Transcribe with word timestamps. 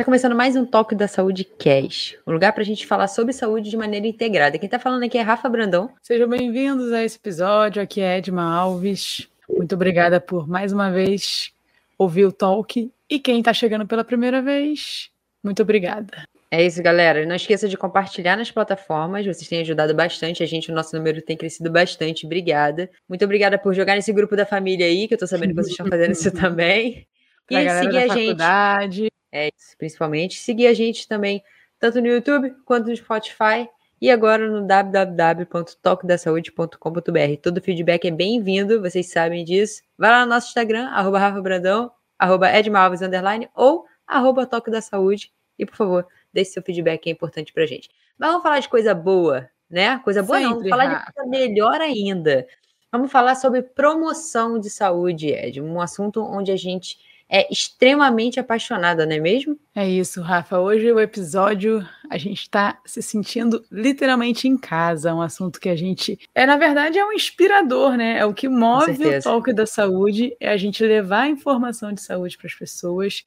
Está 0.00 0.06
começando 0.06 0.34
mais 0.34 0.56
um 0.56 0.64
Toque 0.64 0.94
da 0.94 1.06
Saúde 1.06 1.44
Cash, 1.44 2.16
um 2.26 2.32
lugar 2.32 2.54
para 2.54 2.62
a 2.62 2.64
gente 2.64 2.86
falar 2.86 3.06
sobre 3.06 3.34
saúde 3.34 3.68
de 3.68 3.76
maneira 3.76 4.06
integrada. 4.06 4.58
Quem 4.58 4.66
está 4.66 4.78
falando 4.78 5.02
aqui 5.02 5.18
é 5.18 5.20
Rafa 5.20 5.46
Brandão. 5.46 5.90
Sejam 6.00 6.26
bem-vindos 6.26 6.90
a 6.90 7.04
esse 7.04 7.18
episódio. 7.18 7.82
Aqui 7.82 8.00
é 8.00 8.16
Edma 8.16 8.42
Alves. 8.42 9.28
Muito 9.46 9.74
obrigada 9.74 10.18
por 10.18 10.48
mais 10.48 10.72
uma 10.72 10.90
vez 10.90 11.52
ouvir 11.98 12.24
o 12.24 12.32
Talk. 12.32 12.90
E 13.10 13.18
quem 13.18 13.40
está 13.40 13.52
chegando 13.52 13.86
pela 13.86 14.02
primeira 14.02 14.40
vez, 14.40 15.10
muito 15.44 15.60
obrigada. 15.60 16.24
É 16.50 16.64
isso, 16.64 16.82
galera. 16.82 17.26
Não 17.26 17.36
esqueça 17.36 17.68
de 17.68 17.76
compartilhar 17.76 18.38
nas 18.38 18.50
plataformas. 18.50 19.26
Vocês 19.26 19.46
têm 19.48 19.60
ajudado 19.60 19.94
bastante 19.94 20.42
a 20.42 20.46
gente. 20.46 20.72
O 20.72 20.74
nosso 20.74 20.96
número 20.96 21.20
tem 21.20 21.36
crescido 21.36 21.70
bastante. 21.70 22.24
Obrigada. 22.24 22.88
Muito 23.06 23.22
obrigada 23.22 23.58
por 23.58 23.74
jogar 23.74 23.96
nesse 23.96 24.14
grupo 24.14 24.34
da 24.34 24.46
família 24.46 24.86
aí, 24.86 25.06
que 25.06 25.12
eu 25.12 25.18
tô 25.18 25.26
sabendo 25.26 25.50
que 25.50 25.56
vocês 25.56 25.72
estão 25.72 25.86
fazendo 25.86 26.12
isso 26.12 26.32
também. 26.32 27.06
Pra 27.46 27.62
e 27.62 27.68
seguir 27.82 27.98
a 27.98 28.08
gente. 28.14 29.10
É 29.32 29.48
isso, 29.48 29.76
principalmente. 29.78 30.40
Seguir 30.40 30.66
a 30.66 30.74
gente 30.74 31.06
também, 31.06 31.40
tanto 31.78 32.00
no 32.00 32.08
YouTube 32.08 32.52
quanto 32.64 32.88
no 32.88 32.96
Spotify. 32.96 33.68
E 34.00 34.10
agora 34.10 34.48
no 34.48 34.66
www.toquedasaude.com.br. 34.66 37.36
Todo 37.42 37.60
feedback 37.60 38.08
é 38.08 38.10
bem-vindo, 38.10 38.80
vocês 38.80 39.10
sabem 39.10 39.44
disso. 39.44 39.82
Vai 39.98 40.10
lá 40.10 40.24
no 40.24 40.30
nosso 40.30 40.46
Instagram, 40.48 40.88
arroba 40.88 41.18
Rafa 41.18 41.42
Brandão, 41.42 41.92
arroba 42.18 42.50
Edmalves, 42.50 43.02
underline, 43.02 43.46
ou 43.54 43.84
arroba 44.06 44.46
Toque 44.46 44.70
da 44.70 44.80
Saúde. 44.80 45.30
E, 45.58 45.66
por 45.66 45.76
favor, 45.76 46.06
deixe 46.32 46.52
seu 46.52 46.62
feedback, 46.62 47.08
é 47.08 47.10
importante 47.10 47.52
pra 47.52 47.66
gente. 47.66 47.90
Mas 48.16 48.30
vamos 48.30 48.42
falar 48.42 48.60
de 48.60 48.70
coisa 48.70 48.94
boa, 48.94 49.50
né? 49.68 49.98
Coisa 49.98 50.22
boa 50.22 50.38
Sempre, 50.38 50.50
não, 50.50 50.56
vamos 50.60 50.70
falar 50.70 50.88
Rafa. 50.88 51.04
de 51.06 51.12
coisa 51.12 51.28
melhor 51.28 51.78
ainda. 51.82 52.46
Vamos 52.90 53.12
falar 53.12 53.34
sobre 53.34 53.60
promoção 53.62 54.58
de 54.58 54.70
saúde, 54.70 55.28
Ed. 55.28 55.60
Um 55.60 55.78
assunto 55.78 56.22
onde 56.22 56.50
a 56.50 56.56
gente 56.56 56.98
é 57.30 57.46
extremamente 57.50 58.40
apaixonada, 58.40 59.06
não 59.06 59.14
é 59.14 59.20
mesmo? 59.20 59.56
É 59.72 59.88
isso, 59.88 60.20
Rafa. 60.20 60.58
Hoje 60.58 60.90
o 60.90 60.98
episódio 60.98 61.86
a 62.10 62.18
gente 62.18 62.40
está 62.40 62.80
se 62.84 63.00
sentindo 63.00 63.64
literalmente 63.70 64.48
em 64.48 64.58
casa, 64.58 65.14
um 65.14 65.22
assunto 65.22 65.60
que 65.60 65.68
a 65.68 65.76
gente 65.76 66.18
é 66.34 66.44
na 66.44 66.56
verdade 66.56 66.98
é 66.98 67.06
um 67.06 67.12
inspirador, 67.12 67.96
né? 67.96 68.18
É 68.18 68.26
o 68.26 68.34
que 68.34 68.48
move 68.48 69.06
o 69.06 69.22
toque 69.22 69.52
da 69.52 69.64
saúde, 69.64 70.36
é 70.40 70.50
a 70.50 70.56
gente 70.56 70.84
levar 70.84 71.22
a 71.22 71.28
informação 71.28 71.92
de 71.92 72.02
saúde 72.02 72.36
para 72.36 72.48
as 72.48 72.54
pessoas, 72.54 73.24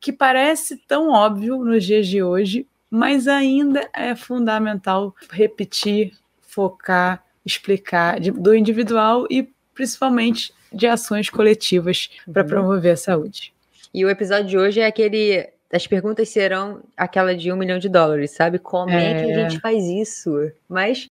que 0.00 0.12
parece 0.12 0.76
tão 0.86 1.10
óbvio 1.10 1.64
nos 1.64 1.84
dias 1.84 2.06
de 2.06 2.22
hoje, 2.22 2.68
mas 2.88 3.26
ainda 3.26 3.90
é 3.92 4.14
fundamental 4.14 5.12
repetir, 5.28 6.12
focar, 6.40 7.24
explicar 7.44 8.20
do 8.20 8.54
individual 8.54 9.26
e 9.28 9.48
principalmente 9.74 10.52
de 10.72 10.86
ações 10.86 11.30
coletivas 11.30 12.10
para 12.32 12.42
uhum. 12.42 12.48
promover 12.48 12.92
a 12.92 12.96
saúde. 12.96 13.52
E 13.92 14.04
o 14.04 14.10
episódio 14.10 14.46
de 14.46 14.58
hoje 14.58 14.80
é 14.80 14.86
aquele. 14.86 15.48
As 15.72 15.86
perguntas 15.86 16.28
serão 16.28 16.82
aquela 16.96 17.34
de 17.34 17.52
um 17.52 17.56
milhão 17.56 17.78
de 17.78 17.88
dólares, 17.88 18.32
sabe? 18.32 18.58
Como 18.58 18.90
é, 18.90 19.12
é 19.12 19.24
que 19.24 19.32
a 19.32 19.48
gente 19.48 19.60
faz 19.60 19.84
isso? 19.84 20.50
Mas 20.68 21.06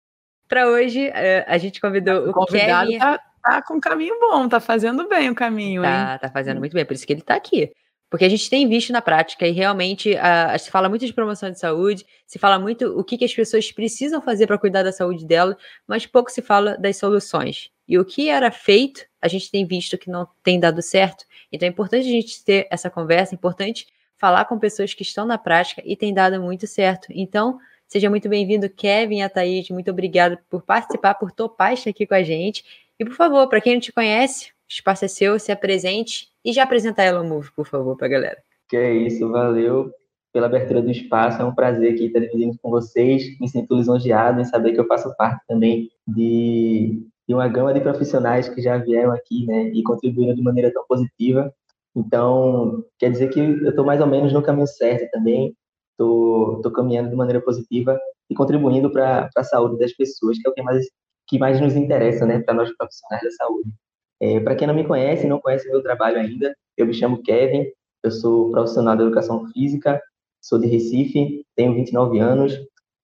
para 0.49 0.67
hoje 0.69 1.09
é, 1.15 1.45
a 1.47 1.59
gente 1.59 1.81
convidou 1.81 2.29
o, 2.29 2.31
o 2.31 2.47
Kevin. 2.47 2.99
Tá, 2.99 3.21
tá 3.43 3.63
com 3.63 3.75
um 3.75 3.81
caminho 3.81 4.19
bom, 4.19 4.49
tá 4.49 4.59
fazendo 4.59 5.09
bem 5.09 5.31
o 5.31 5.35
caminho, 5.35 5.83
tá, 5.83 6.13
hein? 6.13 6.19
Tá 6.21 6.29
fazendo 6.29 6.59
muito 6.59 6.73
bem, 6.73 6.85
por 6.85 6.95
isso 6.95 7.07
que 7.07 7.13
ele 7.13 7.23
tá 7.23 7.35
aqui. 7.35 7.71
Porque 8.11 8.25
a 8.25 8.29
gente 8.29 8.49
tem 8.49 8.67
visto 8.67 8.91
na 8.91 9.03
prática 9.03 9.47
e 9.47 9.51
realmente 9.51 10.13
uh, 10.13 10.59
se 10.59 10.71
fala 10.71 10.89
muito 10.89 11.05
de 11.05 11.13
promoção 11.13 11.51
de 11.51 11.59
saúde, 11.59 12.07
se 12.27 12.39
fala 12.39 12.59
muito 12.59 12.99
o 12.99 13.05
que, 13.05 13.19
que 13.19 13.25
as 13.25 13.35
pessoas 13.35 13.71
precisam 13.71 14.23
fazer 14.23 14.47
para 14.47 14.59
cuidar 14.59 14.83
da 14.83 14.93
saúde 14.93 15.27
dela, 15.27 15.57
mas 15.87 16.07
pouco 16.07 16.31
se 16.31 16.41
fala 16.41 16.77
das 16.79 16.97
soluções. 16.97 17.71
E 17.87 17.99
o 17.99 18.05
que 18.05 18.31
era 18.31 18.51
feito, 18.51 19.05
a 19.21 19.29
gente 19.29 19.51
tem 19.51 19.67
visto 19.67 19.99
que 19.99 20.11
não 20.11 20.27
tem 20.43 20.59
dado 20.59 20.81
certo. 20.83 21.25
Então 21.53 21.67
é 21.67 21.71
importante 21.71 22.07
a 22.07 22.11
gente 22.11 22.45
ter 22.45 22.67
essa 22.71 22.89
conversa, 22.89 23.35
é 23.35 23.37
importante 23.37 23.87
falar 24.17 24.45
com 24.45 24.59
pessoas 24.59 24.93
que 24.93 25.03
estão 25.03 25.25
na 25.25 25.39
prática 25.39 25.83
e 25.85 25.97
tem 25.97 26.13
dado 26.13 26.41
muito 26.41 26.67
certo. 26.67 27.07
Então, 27.11 27.59
seja 27.87 28.11
muito 28.11 28.29
bem-vindo, 28.29 28.69
Kevin 28.69 29.23
a 29.23 29.29
Thaís. 29.29 29.71
Muito 29.71 29.91
obrigado 29.91 30.39
por 30.51 30.63
participar, 30.63 31.15
por 31.15 31.31
topar 31.31 31.73
estar 31.73 31.91
aqui 31.91 32.07
com 32.07 32.15
a 32.15 32.23
gente. 32.23 32.65
E, 32.99 33.05
por 33.05 33.15
favor, 33.15 33.49
para 33.49 33.61
quem 33.61 33.75
não 33.75 33.81
te 33.81 33.93
conhece, 33.93 34.49
o 34.49 34.53
espaço 34.69 35.05
é 35.05 35.09
seu, 35.09 35.39
se 35.39 35.53
apresente 35.53 36.29
e 36.45 36.53
já 36.53 36.65
apresenta 36.65 37.03
ela 37.03 37.23
Move, 37.23 37.53
por 37.53 37.67
favor, 37.67 37.97
para 37.97 38.07
a 38.07 38.11
galera. 38.11 38.39
Que 38.69 38.77
é 38.77 38.93
isso, 38.93 39.31
valeu 39.31 39.93
pela 40.33 40.47
abertura 40.47 40.83
do 40.83 40.91
espaço. 40.91 41.41
É 41.41 41.45
um 41.45 41.55
prazer 41.55 41.95
aqui 41.95 42.07
estar 42.07 42.21
dividindo 42.21 42.59
com 42.61 42.71
vocês. 42.71 43.39
Me 43.39 43.49
sinto 43.49 43.77
lisonjeado 43.77 44.41
em 44.41 44.45
saber 44.45 44.73
que 44.73 44.81
eu 44.81 44.87
faço 44.87 45.15
parte 45.17 45.41
também 45.47 45.91
de, 46.07 47.07
de 47.29 47.35
uma 47.35 47.47
gama 47.47 47.75
de 47.75 47.81
profissionais 47.81 48.49
que 48.49 48.63
já 48.63 48.79
vieram 48.79 49.13
aqui 49.13 49.45
né, 49.45 49.65
e 49.75 49.83
contribuíram 49.83 50.35
de 50.35 50.43
maneira 50.43 50.73
tão 50.73 50.83
positiva. 50.87 51.53
Então, 51.95 52.83
quer 52.99 53.11
dizer 53.11 53.29
que 53.29 53.39
eu 53.39 53.69
estou 53.69 53.85
mais 53.85 54.01
ou 54.01 54.07
menos 54.07 54.33
no 54.33 54.43
caminho 54.43 54.67
certo 54.67 55.11
também. 55.11 55.55
Estou 55.91 56.73
caminhando 56.73 57.11
de 57.11 57.17
maneira 57.17 57.41
positiva 57.41 57.99
e 58.31 58.35
contribuindo 58.35 58.91
para 58.91 59.29
a 59.37 59.45
saúde 59.45 59.79
das 59.79 59.93
pessoas, 59.93 60.39
que 60.39 60.49
é 60.49 60.51
o 60.51 60.55
que 60.55 60.63
mais, 60.63 60.87
que 61.27 61.39
mais 61.39 61.61
nos 61.61 61.77
interessa 61.77 62.25
né, 62.25 62.41
para 62.41 62.55
nós 62.55 62.75
profissionais 62.77 63.23
da 63.23 63.31
saúde. 63.33 63.71
É, 64.21 64.41
Para 64.41 64.55
quem 64.55 64.67
não 64.67 64.75
me 64.75 64.87
conhece, 64.87 65.27
não 65.27 65.41
conhece 65.41 65.69
meu 65.69 65.83
trabalho 65.83 66.19
ainda, 66.19 66.57
eu 66.77 66.87
me 66.87 66.95
chamo 66.95 67.23
Kevin, 67.23 67.67
eu 68.03 68.11
sou 68.11 68.51
profissional 68.51 68.97
de 68.97 69.03
educação 69.03 69.47
física, 69.49 70.01
sou 70.41 70.59
de 70.59 70.67
Recife, 70.67 71.45
tenho 71.55 71.75
29 71.75 72.19
anos, 72.19 72.59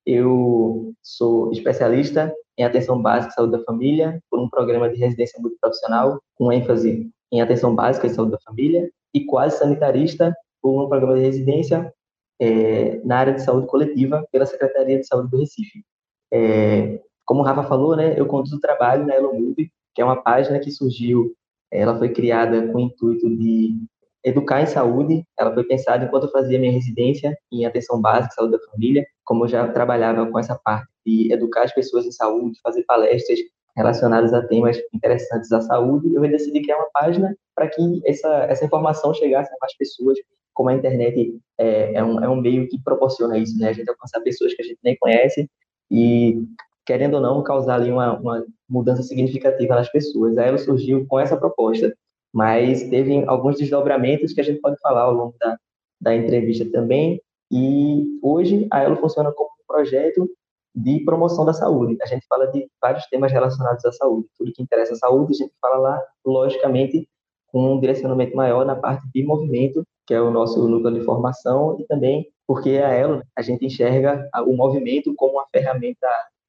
eu 0.06 0.92
sou 1.02 1.52
especialista 1.52 2.34
em 2.56 2.64
atenção 2.64 3.00
básica 3.00 3.32
e 3.32 3.34
saúde 3.34 3.52
da 3.52 3.64
família 3.64 4.20
por 4.30 4.40
um 4.40 4.48
programa 4.48 4.88
de 4.88 4.96
residência 4.96 5.40
multiprofissional 5.40 6.20
com 6.36 6.52
ênfase 6.52 7.10
em 7.32 7.40
atenção 7.40 7.74
básica 7.74 8.06
e 8.06 8.10
saúde 8.10 8.32
da 8.32 8.38
família 8.40 8.90
e 9.12 9.24
quase 9.24 9.58
sanitarista 9.58 10.34
por 10.62 10.84
um 10.84 10.88
programa 10.88 11.16
de 11.16 11.22
residência 11.22 11.92
é, 12.40 13.00
na 13.04 13.18
área 13.18 13.32
de 13.32 13.42
saúde 13.42 13.66
coletiva 13.66 14.26
pela 14.30 14.46
Secretaria 14.46 14.98
de 14.98 15.06
Saúde 15.06 15.30
do 15.30 15.38
Recife. 15.38 15.84
É, 16.32 17.00
como 17.24 17.40
o 17.40 17.44
Rafa 17.44 17.62
falou, 17.64 17.96
né, 17.96 18.18
eu 18.18 18.26
conduzo 18.26 18.56
o 18.56 18.60
trabalho 18.60 19.06
na 19.06 19.14
Elomove, 19.14 19.70
que 19.94 20.02
é 20.02 20.04
uma 20.04 20.22
página 20.22 20.58
que 20.58 20.70
surgiu, 20.70 21.34
ela 21.70 21.96
foi 21.98 22.12
criada 22.12 22.68
com 22.68 22.78
o 22.78 22.80
intuito 22.80 23.28
de 23.36 23.76
educar 24.24 24.62
em 24.62 24.66
saúde. 24.66 25.24
Ela 25.38 25.52
foi 25.52 25.64
pensada 25.64 26.04
enquanto 26.04 26.24
eu 26.24 26.30
fazia 26.30 26.58
minha 26.58 26.72
residência 26.72 27.36
em 27.52 27.66
atenção 27.66 28.00
básica, 28.00 28.34
saúde 28.34 28.52
da 28.52 28.70
família, 28.70 29.04
como 29.24 29.44
eu 29.44 29.48
já 29.48 29.66
trabalhava 29.68 30.26
com 30.26 30.38
essa 30.38 30.58
parte 30.64 30.93
de 31.04 31.32
educar 31.32 31.64
as 31.64 31.74
pessoas 31.74 32.06
em 32.06 32.12
saúde, 32.12 32.60
fazer 32.62 32.82
palestras 32.84 33.38
relacionadas 33.76 34.32
a 34.32 34.42
temas 34.46 34.78
interessantes 34.92 35.50
à 35.52 35.60
saúde, 35.60 36.14
eu 36.14 36.20
decidi 36.22 36.62
criar 36.62 36.78
uma 36.78 36.90
página 36.92 37.36
para 37.54 37.68
que 37.68 38.00
essa, 38.04 38.28
essa 38.44 38.64
informação 38.64 39.12
chegasse 39.12 39.52
a 39.52 39.56
mais 39.60 39.76
pessoas, 39.76 40.16
como 40.52 40.68
a 40.68 40.74
internet 40.74 41.36
é, 41.58 41.94
é, 41.94 42.04
um, 42.04 42.22
é 42.22 42.28
um 42.28 42.40
meio 42.40 42.68
que 42.68 42.80
proporciona 42.82 43.36
isso, 43.36 43.58
né? 43.58 43.70
A 43.70 43.72
gente 43.72 43.88
alcançar 43.88 44.20
pessoas 44.20 44.54
que 44.54 44.62
a 44.62 44.64
gente 44.64 44.78
nem 44.84 44.96
conhece 44.96 45.50
e 45.90 46.44
querendo 46.86 47.14
ou 47.14 47.20
não, 47.20 47.42
causar 47.42 47.76
ali 47.76 47.90
uma, 47.90 48.18
uma 48.18 48.44
mudança 48.68 49.02
significativa 49.02 49.74
nas 49.74 49.90
pessoas. 49.90 50.36
Aí 50.36 50.48
ela 50.48 50.58
surgiu 50.58 51.06
com 51.06 51.18
essa 51.18 51.36
proposta, 51.36 51.94
mas 52.32 52.82
teve 52.88 53.24
alguns 53.26 53.56
desdobramentos 53.56 54.32
que 54.32 54.40
a 54.40 54.44
gente 54.44 54.60
pode 54.60 54.78
falar 54.80 55.02
ao 55.02 55.14
longo 55.14 55.34
da, 55.40 55.56
da 56.00 56.14
entrevista 56.14 56.64
também. 56.70 57.20
E 57.50 58.18
hoje 58.22 58.66
a 58.70 58.82
Elo 58.82 58.96
funciona 58.96 59.32
como 59.32 59.48
um 59.48 59.66
projeto 59.66 60.28
de 60.74 61.00
promoção 61.04 61.44
da 61.44 61.52
saúde. 61.52 61.96
A 62.02 62.06
gente 62.06 62.26
fala 62.26 62.46
de 62.48 62.66
vários 62.80 63.06
temas 63.06 63.30
relacionados 63.30 63.84
à 63.84 63.92
saúde. 63.92 64.26
Tudo 64.36 64.52
que 64.52 64.62
interessa 64.62 64.94
à 64.94 64.96
saúde, 64.96 65.32
a 65.34 65.44
gente 65.44 65.54
fala 65.60 65.76
lá, 65.76 66.02
logicamente, 66.24 67.08
com 67.48 67.74
um 67.74 67.80
direcionamento 67.80 68.36
maior 68.36 68.66
na 68.66 68.74
parte 68.74 69.06
de 69.14 69.22
movimento, 69.22 69.84
que 70.06 70.12
é 70.12 70.20
o 70.20 70.30
nosso 70.30 70.66
núcleo 70.68 70.98
de 70.98 71.04
formação, 71.04 71.76
e 71.80 71.86
também 71.86 72.26
porque 72.46 72.70
a 72.70 72.88
Elo, 72.88 73.22
a 73.36 73.42
gente 73.42 73.64
enxerga 73.64 74.28
o 74.46 74.54
movimento 74.54 75.14
como 75.16 75.34
uma 75.34 75.46
ferramenta 75.50 76.08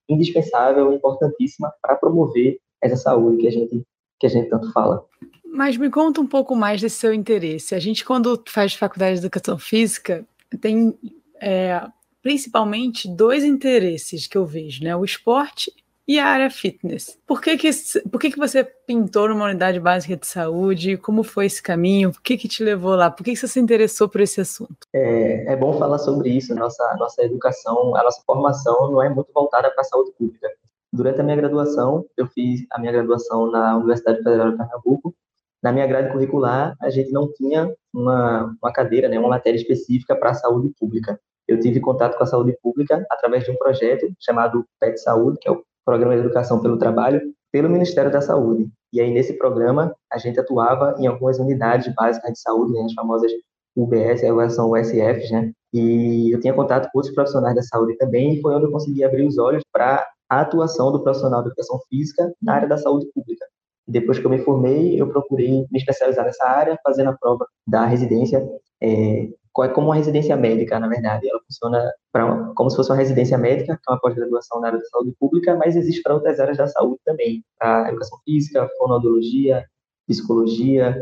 indispensável, 0.10 0.92
importantíssima 0.92 1.72
para 1.82 1.96
promover 1.96 2.58
essa 2.82 2.98
saúde 2.98 3.38
que 3.38 3.48
a 3.48 3.52
gente 3.52 3.84
que 4.20 4.28
a 4.28 4.30
gente 4.30 4.50
tanto 4.50 4.72
fala. 4.72 5.06
Mas 5.46 5.78
me 5.78 5.90
conta 5.90 6.22
um 6.22 6.28
pouco 6.28 6.56
mais 6.56 6.82
desse 6.82 6.98
seu 6.98 7.14
interesse. 7.14 7.76
A 7.76 7.80
gente, 7.80 8.06
quando 8.06 8.42
faz 8.48 8.74
faculdade 8.74 9.20
de 9.20 9.26
educação 9.26 9.58
física, 9.58 10.26
tem 10.62 10.98
é, 11.42 11.82
principalmente 12.26 13.08
dois 13.08 13.44
interesses 13.44 14.26
que 14.26 14.36
eu 14.36 14.48
vejo, 14.48 14.84
né? 14.84 14.96
O 14.96 15.06
esporte 15.06 15.72
e 16.08 16.18
a 16.18 16.26
área 16.26 16.50
fitness. 16.50 17.20
Por 17.28 17.40
que 17.40 17.56
que, 17.56 17.70
por 18.12 18.20
que 18.20 18.32
que 18.32 18.38
você 18.40 18.64
pintou 18.64 19.30
numa 19.30 19.46
unidade 19.46 19.80
básica 19.80 20.18
de 20.18 20.26
saúde? 20.26 20.98
Como 20.98 21.22
foi 21.22 21.46
esse 21.46 21.62
caminho? 21.62 22.12
Por 22.12 22.24
que 22.24 22.36
que 22.36 22.48
te 22.48 22.64
levou 22.64 22.96
lá? 22.96 23.12
Por 23.12 23.24
que 23.24 23.34
que 23.34 23.38
você 23.38 23.48
se 23.48 23.60
interessou 23.60 24.10
por 24.10 24.22
esse 24.22 24.42
assunto? 24.42 24.88
É, 24.92 25.54
é 25.54 25.56
bom 25.56 25.78
falar 25.78 26.00
sobre 26.00 26.32
isso. 26.32 26.56
Nossa, 26.56 26.96
nossa 26.98 27.24
educação, 27.24 27.96
a 27.96 28.02
nossa 28.02 28.24
formação 28.26 28.90
não 28.90 29.04
é 29.04 29.08
muito 29.08 29.32
voltada 29.32 29.70
para 29.70 29.82
a 29.82 29.86
saúde 29.86 30.12
pública. 30.18 30.50
Durante 30.92 31.22
a 31.22 31.24
minha 31.24 31.38
graduação, 31.38 32.08
eu 32.18 32.26
fiz 32.26 32.66
a 32.72 32.80
minha 32.80 32.92
graduação 32.92 33.52
na 33.52 33.78
Universidade 33.78 34.24
Federal 34.24 34.50
de 34.50 34.58
Pernambuco. 34.58 35.14
Na 35.62 35.72
minha 35.72 35.86
grade 35.86 36.12
curricular, 36.12 36.76
a 36.82 36.90
gente 36.90 37.12
não 37.12 37.32
tinha 37.34 37.72
uma, 37.94 38.52
uma 38.60 38.74
cadeira, 38.74 39.08
né, 39.08 39.20
uma 39.20 39.30
matéria 39.30 39.58
específica 39.58 40.16
para 40.16 40.32
a 40.32 40.34
saúde 40.34 40.74
pública. 40.80 41.20
Eu 41.48 41.60
tive 41.60 41.80
contato 41.80 42.18
com 42.18 42.24
a 42.24 42.28
saúde 42.28 42.58
pública 42.62 43.06
através 43.10 43.44
de 43.44 43.52
um 43.52 43.56
projeto 43.56 44.08
chamado 44.20 44.66
PET 44.80 45.00
Saúde, 45.00 45.38
que 45.40 45.48
é 45.48 45.52
o 45.52 45.64
Programa 45.86 46.16
de 46.16 46.22
Educação 46.22 46.60
pelo 46.60 46.78
Trabalho, 46.78 47.22
pelo 47.52 47.70
Ministério 47.70 48.12
da 48.12 48.22
Saúde. 48.22 48.68
E 48.92 49.00
aí, 49.00 49.12
nesse 49.12 49.34
programa, 49.38 49.96
a 50.12 50.18
gente 50.18 50.40
atuava 50.40 50.96
em 50.98 51.06
algumas 51.06 51.38
unidades 51.38 51.94
básicas 51.94 52.32
de 52.32 52.40
saúde, 52.40 52.74
né, 52.74 52.82
as 52.82 52.94
famosas 52.94 53.32
UBS, 53.76 54.24
agora 54.24 54.50
são 54.50 54.72
USFs, 54.72 55.32
né? 55.32 55.52
E 55.74 56.34
eu 56.34 56.40
tinha 56.40 56.54
contato 56.54 56.90
com 56.92 57.00
outros 57.00 57.14
profissionais 57.14 57.56
da 57.56 57.62
saúde 57.62 57.98
também, 57.98 58.34
e 58.34 58.42
foi 58.42 58.56
onde 58.56 58.66
eu 58.66 58.72
consegui 58.72 59.04
abrir 59.04 59.28
os 59.28 59.38
olhos 59.38 59.62
para 59.72 60.08
a 60.30 60.42
atuação 60.42 60.92
do 60.92 61.04
profissional 61.04 61.42
de 61.42 61.50
educação 61.50 61.80
física 61.90 62.34
na 62.42 62.56
área 62.56 62.68
da 62.68 62.78
saúde 62.78 63.06
pública. 63.14 63.46
Depois 63.88 64.18
que 64.18 64.26
eu 64.26 64.32
me 64.32 64.40
formei, 64.40 65.00
eu 65.00 65.08
procurei 65.08 65.68
me 65.70 65.78
especializar 65.78 66.26
nessa 66.26 66.46
área, 66.46 66.80
fazendo 66.84 67.10
a 67.10 67.18
prova 67.18 67.46
da 67.68 67.86
residência, 67.86 68.44
é, 68.82 69.28
é 69.64 69.70
como 69.70 69.88
uma 69.88 69.96
residência 69.96 70.36
médica, 70.36 70.80
na 70.80 70.88
verdade. 70.88 71.30
Ela 71.30 71.40
funciona 71.48 71.94
pra, 72.12 72.52
como 72.56 72.70
se 72.70 72.76
fosse 72.76 72.92
uma 72.92 72.98
residência 72.98 73.38
médica, 73.38 73.76
que 73.76 73.90
é 73.90 73.94
uma 73.94 74.00
pós-graduação 74.00 74.60
na 74.60 74.68
área 74.68 74.80
da 74.80 74.86
saúde 74.86 75.14
pública, 75.20 75.56
mas 75.56 75.76
existe 75.76 76.02
para 76.02 76.16
outras 76.16 76.40
áreas 76.40 76.58
da 76.58 76.68
saúde 76.68 77.00
também, 77.06 77.44
para 77.58 77.90
educação 77.90 78.20
física, 78.26 78.70
fonoaudiologia, 78.78 79.66
psicologia, 80.08 80.96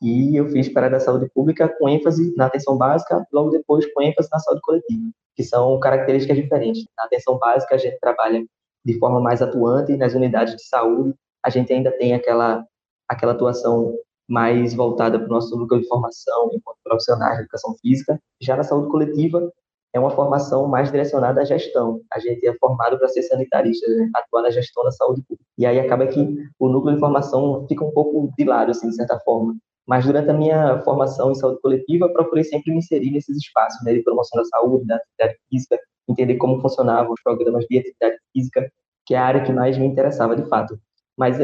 e 0.00 0.36
eu 0.36 0.48
fiz 0.48 0.68
para 0.68 0.86
a 0.86 0.90
da 0.90 1.00
saúde 1.00 1.28
pública 1.34 1.68
com 1.68 1.88
ênfase 1.88 2.34
na 2.36 2.46
atenção 2.46 2.76
básica, 2.76 3.26
logo 3.32 3.50
depois 3.50 3.84
com 3.92 4.02
ênfase 4.02 4.28
na 4.32 4.38
saúde 4.38 4.60
coletiva, 4.62 5.10
que 5.34 5.42
são 5.42 5.78
características 5.80 6.36
diferentes. 6.36 6.84
Na 6.96 7.04
atenção 7.04 7.36
básica, 7.38 7.74
a 7.74 7.78
gente 7.78 7.98
trabalha 7.98 8.44
de 8.84 8.98
forma 8.98 9.20
mais 9.20 9.42
atuante 9.42 9.96
nas 9.96 10.14
unidades 10.14 10.54
de 10.54 10.64
saúde, 10.66 11.14
a 11.44 11.50
gente 11.50 11.72
ainda 11.72 11.90
tem 11.90 12.14
aquela, 12.14 12.64
aquela 13.08 13.32
atuação 13.32 13.94
mais 14.28 14.74
voltada 14.74 15.18
para 15.18 15.26
o 15.26 15.30
nosso 15.30 15.56
núcleo 15.56 15.80
de 15.80 15.88
formação 15.88 16.50
enquanto 16.52 16.78
profissionais 16.84 17.36
de 17.36 17.42
educação 17.42 17.74
física. 17.80 18.20
Já 18.40 18.56
na 18.56 18.62
saúde 18.62 18.90
coletiva, 18.90 19.50
é 19.92 19.98
uma 19.98 20.10
formação 20.10 20.68
mais 20.68 20.90
direcionada 20.90 21.40
à 21.40 21.44
gestão. 21.44 22.00
A 22.12 22.18
gente 22.18 22.46
é 22.46 22.54
formado 22.58 22.98
para 22.98 23.08
ser 23.08 23.22
sanitarista, 23.22 23.88
né? 23.90 24.10
atuar 24.14 24.42
na 24.42 24.50
gestão 24.50 24.84
da 24.84 24.90
saúde 24.90 25.22
pública. 25.22 25.44
E 25.56 25.64
aí 25.64 25.80
acaba 25.80 26.06
que 26.06 26.20
o 26.58 26.68
núcleo 26.68 26.94
de 26.94 27.00
formação 27.00 27.66
fica 27.66 27.84
um 27.84 27.90
pouco 27.90 28.30
de 28.36 28.44
lado, 28.44 28.70
assim, 28.70 28.88
de 28.88 28.96
certa 28.96 29.18
forma. 29.20 29.56
Mas 29.86 30.04
durante 30.04 30.28
a 30.28 30.34
minha 30.34 30.82
formação 30.82 31.30
em 31.32 31.34
saúde 31.34 31.60
coletiva, 31.62 32.12
procurei 32.12 32.44
sempre 32.44 32.70
me 32.70 32.78
inserir 32.78 33.10
nesses 33.10 33.38
espaços 33.38 33.82
né, 33.82 33.94
de 33.94 34.02
promoção 34.02 34.38
da 34.38 34.44
saúde, 34.44 34.86
da 34.86 34.96
atividade 34.96 35.38
física, 35.48 35.78
entender 36.06 36.36
como 36.36 36.60
funcionavam 36.60 37.12
os 37.12 37.22
programas 37.22 37.64
de 37.64 37.78
atividade 37.78 38.16
física, 38.32 38.70
que 39.06 39.14
é 39.14 39.18
a 39.18 39.24
área 39.24 39.42
que 39.42 39.52
mais 39.52 39.78
me 39.78 39.86
interessava 39.86 40.36
de 40.36 40.46
fato. 40.46 40.78
Mas 41.16 41.38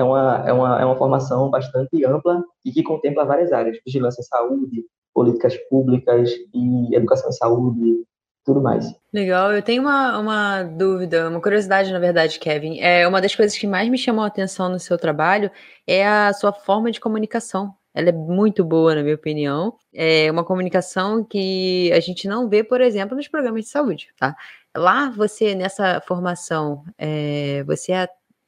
é, 0.00 0.02
é 0.02 0.04
uma, 0.04 0.44
é 0.46 0.52
uma, 0.52 0.80
é 0.80 0.84
uma 0.84 0.96
formação 0.96 1.50
bastante 1.50 2.04
ampla 2.04 2.42
e 2.64 2.72
que 2.72 2.82
contempla 2.82 3.24
várias 3.24 3.52
áreas: 3.52 3.78
vigilância 3.84 4.20
em 4.20 4.24
saúde, 4.24 4.84
políticas 5.14 5.56
públicas 5.68 6.30
e 6.54 6.94
educação 6.94 7.28
em 7.28 7.32
saúde, 7.32 8.04
tudo 8.44 8.62
mais. 8.62 8.92
Legal, 9.12 9.52
eu 9.52 9.62
tenho 9.62 9.82
uma, 9.82 10.18
uma 10.18 10.62
dúvida, 10.62 11.28
uma 11.28 11.40
curiosidade, 11.40 11.92
na 11.92 11.98
verdade, 11.98 12.38
Kevin. 12.38 12.80
É 12.80 13.06
uma 13.06 13.20
das 13.20 13.34
coisas 13.34 13.56
que 13.56 13.66
mais 13.66 13.88
me 13.88 13.98
chamou 13.98 14.24
a 14.24 14.28
atenção 14.28 14.68
no 14.68 14.78
seu 14.78 14.96
trabalho 14.96 15.50
é 15.86 16.06
a 16.06 16.32
sua 16.32 16.52
forma 16.52 16.90
de 16.90 17.00
comunicação. 17.00 17.74
Ela 17.92 18.10
é 18.10 18.12
muito 18.12 18.64
boa, 18.64 18.94
na 18.94 19.02
minha 19.02 19.16
opinião. 19.16 19.74
É 19.92 20.30
uma 20.30 20.44
comunicação 20.44 21.24
que 21.24 21.92
a 21.92 22.00
gente 22.00 22.28
não 22.28 22.48
vê, 22.48 22.62
por 22.62 22.80
exemplo, 22.80 23.16
nos 23.16 23.26
programas 23.26 23.64
de 23.64 23.70
saúde, 23.70 24.08
tá? 24.16 24.36
Lá, 24.76 25.10
você, 25.10 25.54
nessa 25.56 26.00
formação, 26.06 26.84
é, 26.96 27.64
você 27.64 27.92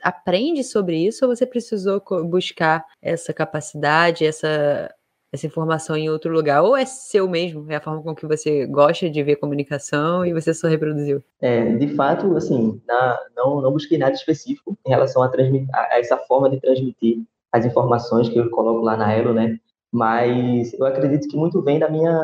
aprende 0.03 0.65
sobre 0.65 0.97
isso 0.97 1.25
ou 1.25 1.35
você 1.35 1.47
precisou 1.47 2.03
buscar 2.25 2.85
essa 3.01 3.33
capacidade, 3.33 4.27
essa, 4.27 4.93
essa 5.33 5.47
informação 5.47 5.97
em 5.97 6.11
outro 6.11 6.33
lugar? 6.33 6.63
Ou 6.63 6.77
é 6.77 6.85
seu 6.85 7.29
mesmo? 7.29 7.71
É 7.71 7.77
a 7.77 7.81
forma 7.81 8.03
com 8.03 8.15
que 8.15 8.27
você 8.27 8.67
gosta 8.67 9.09
de 9.09 9.23
ver 9.23 9.37
comunicação 9.37 10.27
e 10.27 10.33
você 10.33 10.53
só 10.53 10.69
reproduziu? 10.69 11.23
É, 11.41 11.75
de 11.77 11.95
fato, 11.95 12.37
assim, 12.37 12.81
na, 12.87 13.19
não, 13.37 13.61
não 13.61 13.73
busquei 13.73 13.97
nada 13.97 14.15
específico 14.15 14.77
em 14.87 14.91
relação 14.91 15.23
a, 15.23 15.31
a 15.75 15.99
essa 15.99 16.17
forma 16.19 16.51
de 16.51 16.61
transmitir 16.61 17.23
as 17.53 17.65
informações 17.65 18.29
que 18.29 18.39
eu 18.39 18.51
coloco 18.51 18.81
lá 18.81 18.97
na 18.97 19.13
Elo, 19.13 19.33
né? 19.35 19.59
Mas 19.93 20.73
eu 20.73 20.87
acredito 20.87 21.29
que 21.29 21.37
muito 21.37 21.61
vem 21.63 21.79
da 21.79 21.89
minha 21.89 22.19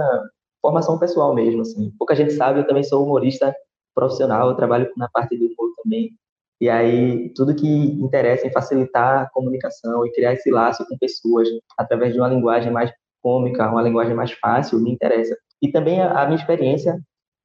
formação 0.61 0.99
pessoal 0.99 1.35
mesmo, 1.35 1.61
assim. 1.61 1.93
Pouca 1.99 2.15
gente 2.15 2.33
sabe, 2.33 2.61
eu 2.61 2.67
também 2.67 2.83
sou 2.83 3.05
humorista 3.05 3.55
profissional, 3.95 4.49
eu 4.49 4.57
trabalho 4.57 4.91
na 4.97 5.09
parte 5.09 5.37
do 5.37 5.47
humor 5.47 5.75
também. 5.83 6.17
E 6.61 6.69
aí, 6.69 7.33
tudo 7.35 7.55
que 7.55 7.67
interessa 7.67 8.47
em 8.47 8.53
facilitar 8.53 9.23
a 9.23 9.31
comunicação 9.31 10.05
e 10.05 10.13
criar 10.13 10.33
esse 10.33 10.51
laço 10.51 10.85
com 10.87 10.99
pessoas 10.99 11.49
através 11.79 12.13
de 12.13 12.19
uma 12.19 12.29
linguagem 12.29 12.73
mais 12.73 12.93
cômica, 13.23 13.71
uma 13.71 13.83
linguagem 13.83 14.15
mais 14.15 14.33
fácil, 14.33 14.81
me 14.81 14.91
interessa. 14.91 15.37
E 15.63 15.71
também 15.71 16.01
a, 16.01 16.25
minha 16.27 16.39
experiência, 16.39 17.01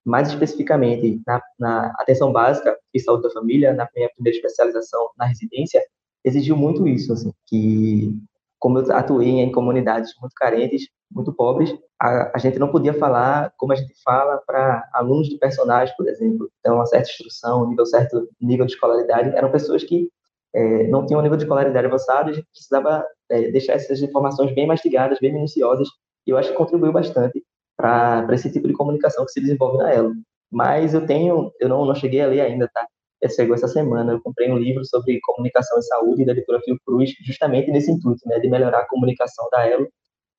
mais 0.05 0.29
especificamente 0.29 1.21
na, 1.27 1.41
na, 1.59 1.93
atenção 1.99 2.31
básica 2.31 2.75
e 2.93 2.99
saúde 2.99 3.23
da 3.23 3.31
família, 3.31 3.73
na 3.73 3.87
minha 3.95 4.09
primeira 4.15 4.37
especialização 4.37 5.09
na 5.17 5.25
residência, 5.25 5.81
exigiu 6.23 6.57
muito 6.57 6.87
isso, 6.87 7.13
assim, 7.13 7.31
que 7.47 8.15
como 8.59 8.79
eu 8.79 8.95
atuei 8.95 9.29
em 9.29 9.51
comunidades 9.51 10.13
muito 10.21 10.33
carentes, 10.35 10.87
muito 11.13 11.33
pobres, 11.33 11.73
a, 12.01 12.31
a 12.35 12.37
gente 12.37 12.59
não 12.59 12.69
podia 12.69 12.93
falar 12.93 13.53
como 13.57 13.73
a 13.73 13.75
gente 13.75 13.93
fala 14.03 14.41
para 14.45 14.87
alunos 14.93 15.29
de 15.29 15.37
personagens, 15.37 15.95
por 15.95 16.07
exemplo. 16.07 16.49
Então, 16.59 16.75
uma 16.75 16.85
certa 16.85 17.09
instrução, 17.09 17.63
um 17.63 17.69
nível 17.69 17.85
certo 17.85 18.27
nível 18.41 18.65
de 18.65 18.73
escolaridade, 18.73 19.35
eram 19.35 19.51
pessoas 19.51 19.83
que 19.83 20.09
é, 20.53 20.87
não 20.87 21.05
tinham 21.05 21.19
um 21.19 21.23
nível 21.23 21.37
de 21.37 21.43
escolaridade 21.43 21.87
avançado 21.87 22.29
a 22.29 22.33
gente 22.33 22.47
precisava 22.51 23.05
é, 23.29 23.49
deixar 23.51 23.73
essas 23.73 24.01
informações 24.01 24.53
bem 24.53 24.67
mastigadas, 24.67 25.19
bem 25.19 25.33
minuciosas, 25.33 25.87
e 26.27 26.31
eu 26.31 26.37
acho 26.37 26.51
que 26.51 26.57
contribuiu 26.57 26.91
bastante 26.91 27.43
para 27.75 28.27
esse 28.33 28.51
tipo 28.51 28.67
de 28.67 28.73
comunicação 28.73 29.25
que 29.25 29.31
se 29.31 29.41
desenvolve 29.41 29.77
na 29.77 29.91
Elo. 29.91 30.13
Mas 30.51 30.93
eu 30.93 31.05
tenho, 31.05 31.51
eu 31.59 31.67
não, 31.67 31.85
não 31.85 31.95
cheguei 31.95 32.21
a 32.21 32.27
ler 32.27 32.41
ainda, 32.41 32.69
tá? 32.71 32.85
chegou 33.29 33.55
essa 33.55 33.67
semana. 33.67 34.13
Eu 34.13 34.21
comprei 34.21 34.51
um 34.51 34.57
livro 34.57 34.83
sobre 34.85 35.19
comunicação 35.21 35.79
e 35.79 35.83
saúde 35.83 36.25
da 36.25 36.33
editora 36.33 36.59
Fiocruz, 36.63 37.11
justamente 37.25 37.71
nesse 37.71 37.91
intuito, 37.91 38.21
né, 38.27 38.39
de 38.39 38.49
melhorar 38.49 38.79
a 38.79 38.87
comunicação 38.87 39.47
da 39.51 39.67
Elo 39.67 39.87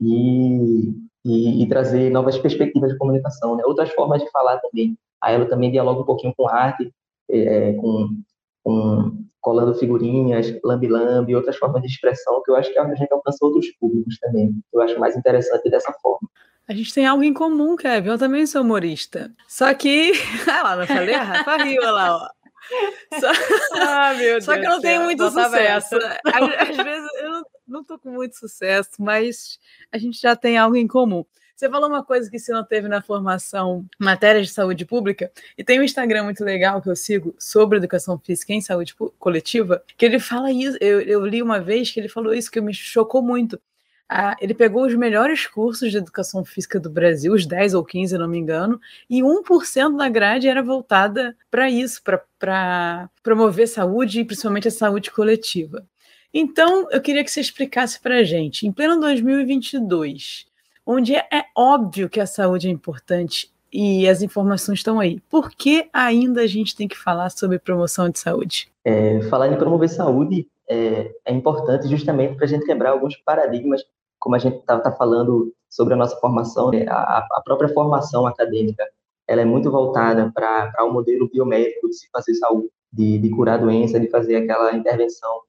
e, 0.01 0.93
e, 1.25 1.63
e 1.63 1.69
trazer 1.69 2.11
novas 2.11 2.39
perspectivas 2.39 2.93
de 2.93 2.99
comunicação, 2.99 3.57
né, 3.57 3.65
outras 3.65 3.91
formas 3.91 4.23
de 4.23 4.31
falar 4.31 4.59
também. 4.59 4.97
A 5.21 5.33
Elo 5.33 5.47
também 5.47 5.71
dialoga 5.71 6.03
um 6.03 6.05
pouquinho 6.05 6.35
com 6.37 6.49
arte, 6.49 6.93
é, 7.31 7.73
com, 7.75 8.09
com 8.63 9.25
colando 9.41 9.75
figurinhas, 9.75 10.59
lambi-lambi, 10.65 11.35
outras 11.35 11.57
formas 11.57 11.83
de 11.83 11.89
expressão 11.89 12.43
que 12.43 12.51
eu 12.51 12.57
acho 12.57 12.73
que 12.73 12.79
a 12.79 12.95
gente 12.95 13.13
alcança 13.13 13.45
outros 13.45 13.71
públicos 13.79 14.19
também. 14.19 14.51
Eu 14.73 14.81
acho 14.81 14.99
mais 14.99 15.15
interessante 15.17 15.69
dessa 15.69 15.93
forma. 16.01 16.29
A 16.67 16.73
gente 16.73 16.95
tem 16.95 17.07
algo 17.07 17.23
em 17.23 17.35
comum, 17.35 17.77
Kevin. 17.77 18.09
Eu 18.09 18.19
também 18.19 18.47
sou 18.47 18.63
humorista. 18.63 19.31
Só 19.47 19.73
que. 19.75 20.13
Ah 20.51 20.63
lá, 20.63 20.77
não 20.77 20.87
falei? 20.87 21.15
A 21.15 21.23
Rafa 21.23 21.57
riu 21.59 21.83
lá, 21.83 22.17
ó. 22.17 22.29
Só, 23.21 23.31
ah, 23.83 24.13
Só 24.41 24.55
que 24.55 24.65
eu 24.65 24.71
não 24.71 24.81
tenho 24.81 25.03
muito 25.03 25.23
sucesso. 25.31 25.97
Às, 25.97 26.71
às, 26.71 26.77
vezes 26.77 27.09
eu 27.23 27.31
não, 27.31 27.43
não 27.75 27.85
tô 27.85 27.99
com 27.99 28.11
muito 28.11 28.37
sucesso, 28.37 28.91
mas 28.99 29.59
a 29.93 29.99
gente 29.99 30.21
já 30.21 30.37
tem 30.37 30.57
algo 30.57 30.77
em 30.77 30.87
comum. 30.87 31.25
Você 31.57 31.69
falou 31.69 31.89
uma 31.89 32.05
coisa 32.05 32.31
que 32.31 32.39
você 32.39 32.53
não 32.53 32.65
teve 32.65 32.89
na 32.89 33.01
formação 33.03 33.87
matérias 33.99 34.49
de 34.49 34.53
saúde 34.53 34.85
pública, 34.85 35.31
e 35.57 35.63
tem 35.63 35.79
um 35.79 35.85
Instagram 35.85 36.25
muito 36.25 36.43
legal 36.45 36.81
que 36.83 36.89
eu 36.89 36.97
sigo 36.97 37.35
sobre 37.39 37.79
educação 37.79 38.19
física 38.19 38.53
em 38.53 38.61
saúde 38.61 38.95
coletiva, 39.19 39.83
que 39.97 40.05
ele 40.05 40.19
fala 40.19 40.51
isso. 40.51 40.77
Eu, 40.81 41.01
eu 41.01 41.25
li 41.27 41.43
uma 41.43 41.61
vez 41.61 41.91
que 41.91 42.01
ele 42.01 42.09
falou 42.09 42.35
isso, 42.35 42.51
que 42.51 42.61
me 42.61 42.75
chocou 42.75 43.23
muito 43.23 43.61
ah, 44.09 44.37
ele 44.41 44.55
pegou 44.55 44.85
os 44.87 44.95
melhores 44.95 45.47
cursos 45.47 45.91
de 45.91 45.97
educação 45.97 46.45
física 46.45 46.79
do 46.79 46.91
Brasil, 46.91 47.33
os 47.33 47.47
10 47.47 47.75
ou 47.75 47.85
15, 47.85 48.19
não 48.19 48.29
me 48.29 48.39
engano, 48.39 48.81
e 49.09 49.23
1% 49.23 49.97
da 49.97 50.09
grade 50.09 50.47
era 50.47 50.63
voltada 50.63 51.37
para 51.51 51.71
isso, 51.71 52.03
para 52.39 53.11
promover 53.23 53.67
saúde 53.67 54.21
e 54.21 54.25
principalmente 54.25 54.69
a 54.69 54.71
saúde 54.71 55.11
coletiva. 55.11 55.87
Então, 56.37 56.89
eu 56.91 57.01
queria 57.01 57.23
que 57.23 57.31
você 57.31 57.41
explicasse 57.41 58.01
para 58.01 58.17
a 58.17 58.25
gente, 58.25 58.67
em 58.67 58.73
pleno 58.73 58.99
2022, 58.99 60.47
onde 60.85 61.15
é, 61.15 61.25
é 61.33 61.45
óbvio 61.57 62.11
que 62.11 62.19
a 62.19 62.27
saúde 62.27 62.67
é 62.67 62.71
importante 62.73 63.55
e 63.73 64.09
as 64.09 64.21
informações 64.21 64.81
estão 64.81 64.99
aí. 64.99 65.21
Por 65.31 65.53
que 65.53 65.89
ainda 65.93 66.41
a 66.41 66.47
gente 66.49 66.75
tem 66.75 66.89
que 66.89 66.99
falar 66.99 67.31
sobre 67.31 67.61
promoção 67.61 68.11
de 68.11 68.19
saúde? 68.19 68.69
É, 68.85 69.21
falar 69.31 69.47
em 69.47 69.57
promover 69.57 69.89
saúde 69.89 70.49
é, 70.69 71.13
é 71.25 71.33
importante 71.33 71.87
justamente 71.87 72.35
para 72.35 72.47
a 72.47 72.49
gente 72.49 72.67
quebrar 72.67 72.91
alguns 72.91 73.17
paradigmas, 73.19 73.85
como 74.19 74.35
a 74.35 74.39
gente 74.41 74.57
está 74.57 74.81
tá 74.81 74.91
falando 74.91 75.55
sobre 75.71 75.95
a 75.95 75.97
nossa 75.97 76.17
formação, 76.17 76.73
né? 76.73 76.85
a, 76.89 77.19
a, 77.19 77.43
própria 77.45 77.69
formação 77.69 78.27
acadêmica, 78.27 78.85
ela 79.29 79.43
é 79.43 79.45
muito 79.45 79.71
voltada 79.71 80.33
para 80.35 80.75
o 80.81 80.87
um 80.89 80.93
modelo 80.93 81.31
biomédico 81.31 81.89
de 81.89 81.95
se 81.95 82.09
fazer 82.11 82.35
saúde, 82.35 82.69
de, 82.93 83.19
de 83.19 83.31
curar 83.31 83.55
a 83.55 83.63
doença, 83.63 84.01
de 84.01 84.11
fazer 84.11 84.35
aquela 84.35 84.75
intervenção 84.75 85.41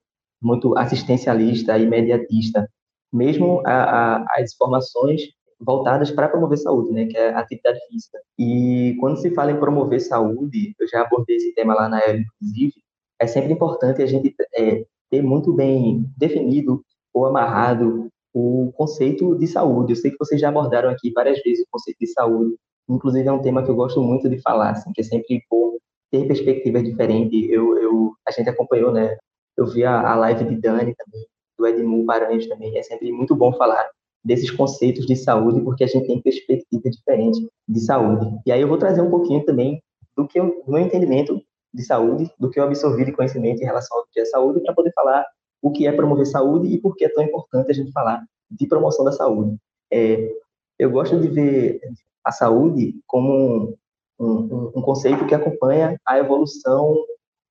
muito 0.46 0.78
assistencialista, 0.78 1.78
imediatista, 1.78 2.70
mesmo 3.12 3.62
a, 3.66 4.18
a, 4.18 4.26
as 4.38 4.54
formações 4.54 5.22
voltadas 5.60 6.12
para 6.12 6.28
promover 6.30 6.58
saúde, 6.58 6.92
né, 6.92 7.06
que 7.06 7.18
é 7.18 7.34
atividade 7.34 7.80
física. 7.90 8.20
E 8.38 8.96
quando 9.00 9.18
se 9.18 9.32
fala 9.32 9.52
em 9.52 9.60
promover 9.60 10.00
saúde, 10.00 10.76
eu 10.80 10.88
já 10.88 11.02
abordei 11.02 11.38
esse 11.38 11.54
tema 11.56 11.74
lá 11.74 11.90
na 11.90 12.00
EL, 12.00 12.20
inclusive, 12.20 12.74
é 13.20 13.26
sempre 13.26 13.54
importante 13.54 14.02
a 14.04 14.06
gente 14.06 14.36
é, 14.58 14.86
ter 15.10 15.22
muito 15.24 15.54
bem 15.54 16.06
definido 16.18 16.84
ou 17.14 17.26
amarrado 17.26 18.10
o 18.34 18.72
conceito 18.76 19.36
de 19.38 19.48
saúde. 19.48 19.94
Eu 19.94 19.96
sei 19.96 20.12
que 20.12 20.18
vocês 20.20 20.40
já 20.40 20.50
abordaram 20.50 20.90
aqui 20.90 21.12
várias 21.14 21.42
vezes 21.42 21.64
o 21.64 21.72
conceito 21.72 21.98
de 22.02 22.08
saúde, 22.08 22.56
inclusive 22.90 23.28
é 23.28 23.32
um 23.32 23.42
tema 23.42 23.64
que 23.64 23.72
eu 23.72 23.76
gosto 23.76 24.02
muito 24.02 24.30
de 24.30 24.42
falar, 24.42 24.72
assim, 24.72 24.92
que 24.94 25.02
é 25.02 25.04
sempre 25.04 25.42
bom 25.50 25.78
ter 26.12 26.28
perspectivas 26.28 26.84
diferentes. 26.84 27.50
Eu, 27.50 27.78
eu, 27.78 28.12
a 28.28 28.32
gente 28.32 28.50
acompanhou, 28.50 28.92
né? 28.92 29.18
Eu 29.58 29.66
vi 29.66 29.84
a, 29.84 30.02
a 30.02 30.16
live 30.16 30.46
de 30.46 30.56
Dani 30.56 30.94
também, 30.96 31.26
do 31.58 31.68
Edmundo 31.68 32.06
Paranhos 32.06 32.48
também. 32.48 32.78
É 32.78 32.84
sempre 32.84 33.12
muito 33.12 33.36
bom 33.36 33.54
falar 33.54 33.90
desses 34.24 34.50
conceitos 34.50 35.06
de 35.06 35.16
saúde, 35.16 35.62
porque 35.62 35.84
a 35.84 35.88
gente 35.88 36.08
tem 36.08 36.22
perspectiva 36.22 36.90
diferente 36.90 37.48
de 37.68 37.80
saúde. 37.80 38.26
E 38.46 38.52
aí 38.52 38.60
eu 38.60 38.68
vou 38.68 38.78
trazer 38.78 39.02
um 39.02 39.10
pouquinho 39.10 39.46
também 39.46 39.82
do 40.18 40.28
que 40.28 40.40
eu, 40.40 40.64
meu 40.68 40.80
entendimento 40.80 41.40
de 41.74 41.84
saúde, 41.84 42.32
do 42.40 42.50
que 42.50 42.60
eu 42.60 42.64
absorvi 42.64 43.06
de 43.06 43.12
conhecimento 43.12 43.62
em 43.62 43.66
relação 43.66 43.98
ao 43.98 44.06
que 44.12 44.20
é 44.20 44.26
saúde, 44.26 44.62
para 44.62 44.74
poder 44.74 44.92
falar 44.94 45.26
o 45.62 45.72
que 45.72 45.86
é 45.86 45.92
promover 45.92 46.26
saúde 46.26 46.68
e 46.68 46.80
por 46.80 46.96
que 46.96 47.06
é 47.06 47.10
tão 47.10 47.24
importante 47.24 47.70
a 47.70 47.74
gente 47.74 47.92
falar 47.92 48.24
de 48.50 48.68
promoção 48.68 49.06
da 49.06 49.12
saúde. 49.12 49.58
É, 49.92 50.32
eu 50.80 50.90
gosto 50.90 51.20
de 51.20 51.28
ver 51.28 51.82
a 52.24 52.32
saúde 52.32 52.96
como 53.06 53.76
um, 54.20 54.26
um, 54.26 54.72
um 54.76 54.82
conceito 54.82 55.26
que 55.26 55.36
acompanha 55.36 56.00
a 56.06 56.18
evolução, 56.18 56.96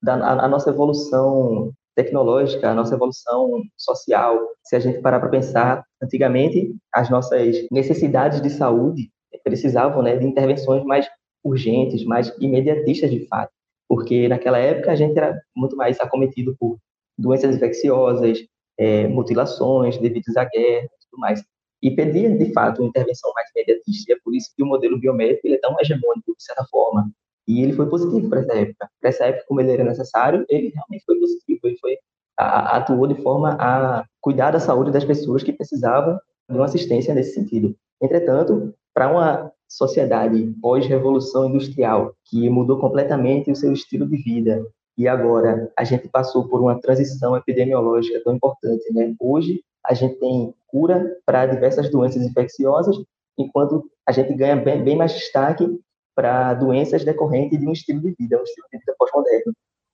da, 0.03 0.15
a, 0.17 0.45
a 0.45 0.49
nossa 0.49 0.71
evolução 0.71 1.73
tecnológica, 1.95 2.71
a 2.71 2.75
nossa 2.75 2.95
evolução 2.95 3.63
social. 3.77 4.39
Se 4.65 4.77
a 4.77 4.81
gente 4.81 5.01
parar 5.01 5.21
para 5.21 5.29
pensar, 5.29 5.85
antigamente 6.03 6.75
as 6.93 7.11
nossas 7.11 7.67
necessidades 7.71 8.41
de 8.41 8.51
saúde 8.51 9.11
precisavam 9.43 10.03
né, 10.03 10.17
de 10.17 10.25
intervenções 10.25 10.85
mais 10.85 11.07
urgentes, 11.45 12.05
mais 12.05 12.35
imediatistas 12.41 13.11
de 13.11 13.27
fato, 13.27 13.53
porque 13.89 14.27
naquela 14.29 14.59
época 14.59 14.91
a 14.91 14.97
gente 14.97 15.17
era 15.17 15.39
muito 15.55 15.77
mais 15.77 16.01
acometido 16.01 16.57
por 16.59 16.79
doenças 17.19 17.55
infecciosas, 17.55 18.39
é, 18.79 19.07
mutilações 19.07 19.99
devidas 19.99 20.37
à 20.37 20.45
guerra 20.45 20.85
e 20.85 21.11
tudo 21.11 21.21
mais. 21.21 21.45
E 21.83 21.91
pedia, 21.91 22.31
de 22.31 22.51
fato, 22.53 22.81
uma 22.81 22.89
intervenção 22.89 23.31
mais 23.35 23.51
imediatista, 23.55 24.11
e 24.11 24.15
é 24.15 24.19
por 24.25 24.35
isso 24.35 24.51
que 24.57 24.63
o 24.63 24.67
modelo 24.67 24.99
biomédico 24.99 25.47
ele 25.47 25.57
é 25.57 25.61
tão 25.61 25.77
hegemônico, 25.79 26.35
de 26.35 26.43
certa 26.43 26.65
forma, 26.65 27.11
e 27.47 27.63
ele 27.63 27.73
foi 27.75 27.89
positivo 27.89 28.29
para 28.29 28.41
essa 28.41 28.55
época. 28.55 28.89
Para 29.01 29.11
essa 29.11 29.25
época, 29.25 29.45
como 29.49 29.61
ele 29.61 29.73
era 29.73 29.85
necessário, 29.85 30.45
ele 30.49 30.73
realmente 30.75 31.05
foi 31.05 31.19
positivo. 31.19 31.61
Ele 31.65 31.79
foi, 31.79 31.99
atuou 32.37 33.07
de 33.07 33.21
forma 33.23 33.57
a 33.61 34.05
cuidar 34.21 34.51
da 34.51 34.61
saúde 34.61 34.91
das 34.91 35.05
pessoas 35.05 35.43
que 35.43 35.53
precisavam 35.53 36.19
de 36.49 36.57
uma 36.57 36.65
assistência 36.65 37.15
nesse 37.15 37.35
sentido. 37.35 37.75
Entretanto, 38.01 38.75
para 38.93 39.11
uma 39.11 39.53
sociedade 39.69 40.55
pós-revolução 40.61 41.49
industrial, 41.49 42.15
que 42.25 42.49
mudou 42.49 42.79
completamente 42.79 43.51
o 43.51 43.57
seu 43.57 43.73
estilo 43.73 44.07
de 44.07 44.17
vida, 44.17 44.65
e 44.97 45.09
agora 45.09 45.73
a 45.77 45.83
gente 45.83 46.09
passou 46.09 46.49
por 46.49 46.61
uma 46.61 46.81
transição 46.81 47.37
epidemiológica 47.37 48.23
tão 48.23 48.35
importante, 48.35 48.93
né? 48.93 49.13
Hoje 49.21 49.61
a 49.85 49.93
gente 49.93 50.15
tem 50.17 50.55
cura 50.69 51.19
para 51.27 51.47
diversas 51.47 51.91
doenças 51.91 52.23
infecciosas, 52.23 52.97
enquanto 53.37 53.85
a 54.07 54.13
gente 54.13 54.33
ganha 54.35 54.57
bem, 54.57 54.83
bem 54.83 54.97
mais 54.97 55.13
destaque 55.13 55.69
para 56.15 56.55
doenças 56.55 57.05
decorrentes 57.05 57.59
de 57.59 57.67
um 57.67 57.73
estilo 57.73 58.01
de 58.01 58.15
vida, 58.19 58.39
um 58.39 58.43
estilo 58.43 58.67
de 58.73 58.79
vida 58.79 58.95
pós-moderno, 58.99 59.53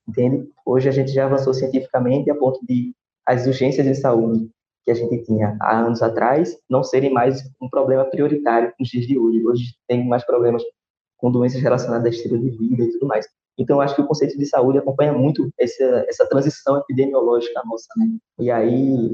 entende? 0.08 0.48
Hoje 0.64 0.88
a 0.88 0.92
gente 0.92 1.12
já 1.12 1.26
avançou 1.26 1.54
cientificamente 1.54 2.30
a 2.30 2.34
ponto 2.34 2.60
de 2.66 2.94
as 3.26 3.46
urgências 3.46 3.86
de 3.86 3.94
saúde 3.94 4.50
que 4.84 4.90
a 4.90 4.94
gente 4.94 5.22
tinha 5.24 5.56
há 5.60 5.78
anos 5.78 6.02
atrás 6.02 6.56
não 6.68 6.82
serem 6.82 7.12
mais 7.12 7.42
um 7.60 7.68
problema 7.68 8.04
prioritário 8.04 8.72
nos 8.78 8.88
dias 8.88 9.06
de 9.06 9.18
hoje. 9.18 9.46
Hoje 9.46 9.74
tem 9.86 10.06
mais 10.06 10.24
problemas 10.24 10.62
com 11.16 11.30
doenças 11.30 11.60
relacionadas 11.60 12.06
a 12.06 12.08
estilo 12.08 12.38
de 12.38 12.50
vida 12.50 12.84
e 12.84 12.92
tudo 12.92 13.06
mais. 13.06 13.26
Então, 13.58 13.80
acho 13.80 13.94
que 13.94 14.00
o 14.00 14.06
conceito 14.06 14.38
de 14.38 14.46
saúde 14.46 14.78
acompanha 14.78 15.12
muito 15.12 15.50
essa, 15.58 15.84
essa 16.08 16.26
transição 16.26 16.78
epidemiológica 16.78 17.62
nossa, 17.64 17.88
né? 17.98 18.06
E 18.38 18.50
aí, 18.50 18.72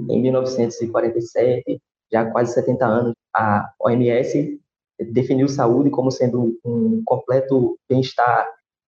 em 0.08 0.22
1947, 0.22 1.80
já 2.12 2.20
há 2.20 2.30
quase 2.30 2.54
70 2.54 2.86
anos, 2.86 3.14
a 3.34 3.72
OMS 3.80 4.60
definiu 4.98 5.48
saúde 5.48 5.90
como 5.90 6.10
sendo 6.10 6.58
um 6.64 7.02
completo 7.04 7.78
bem-estar 7.88 8.46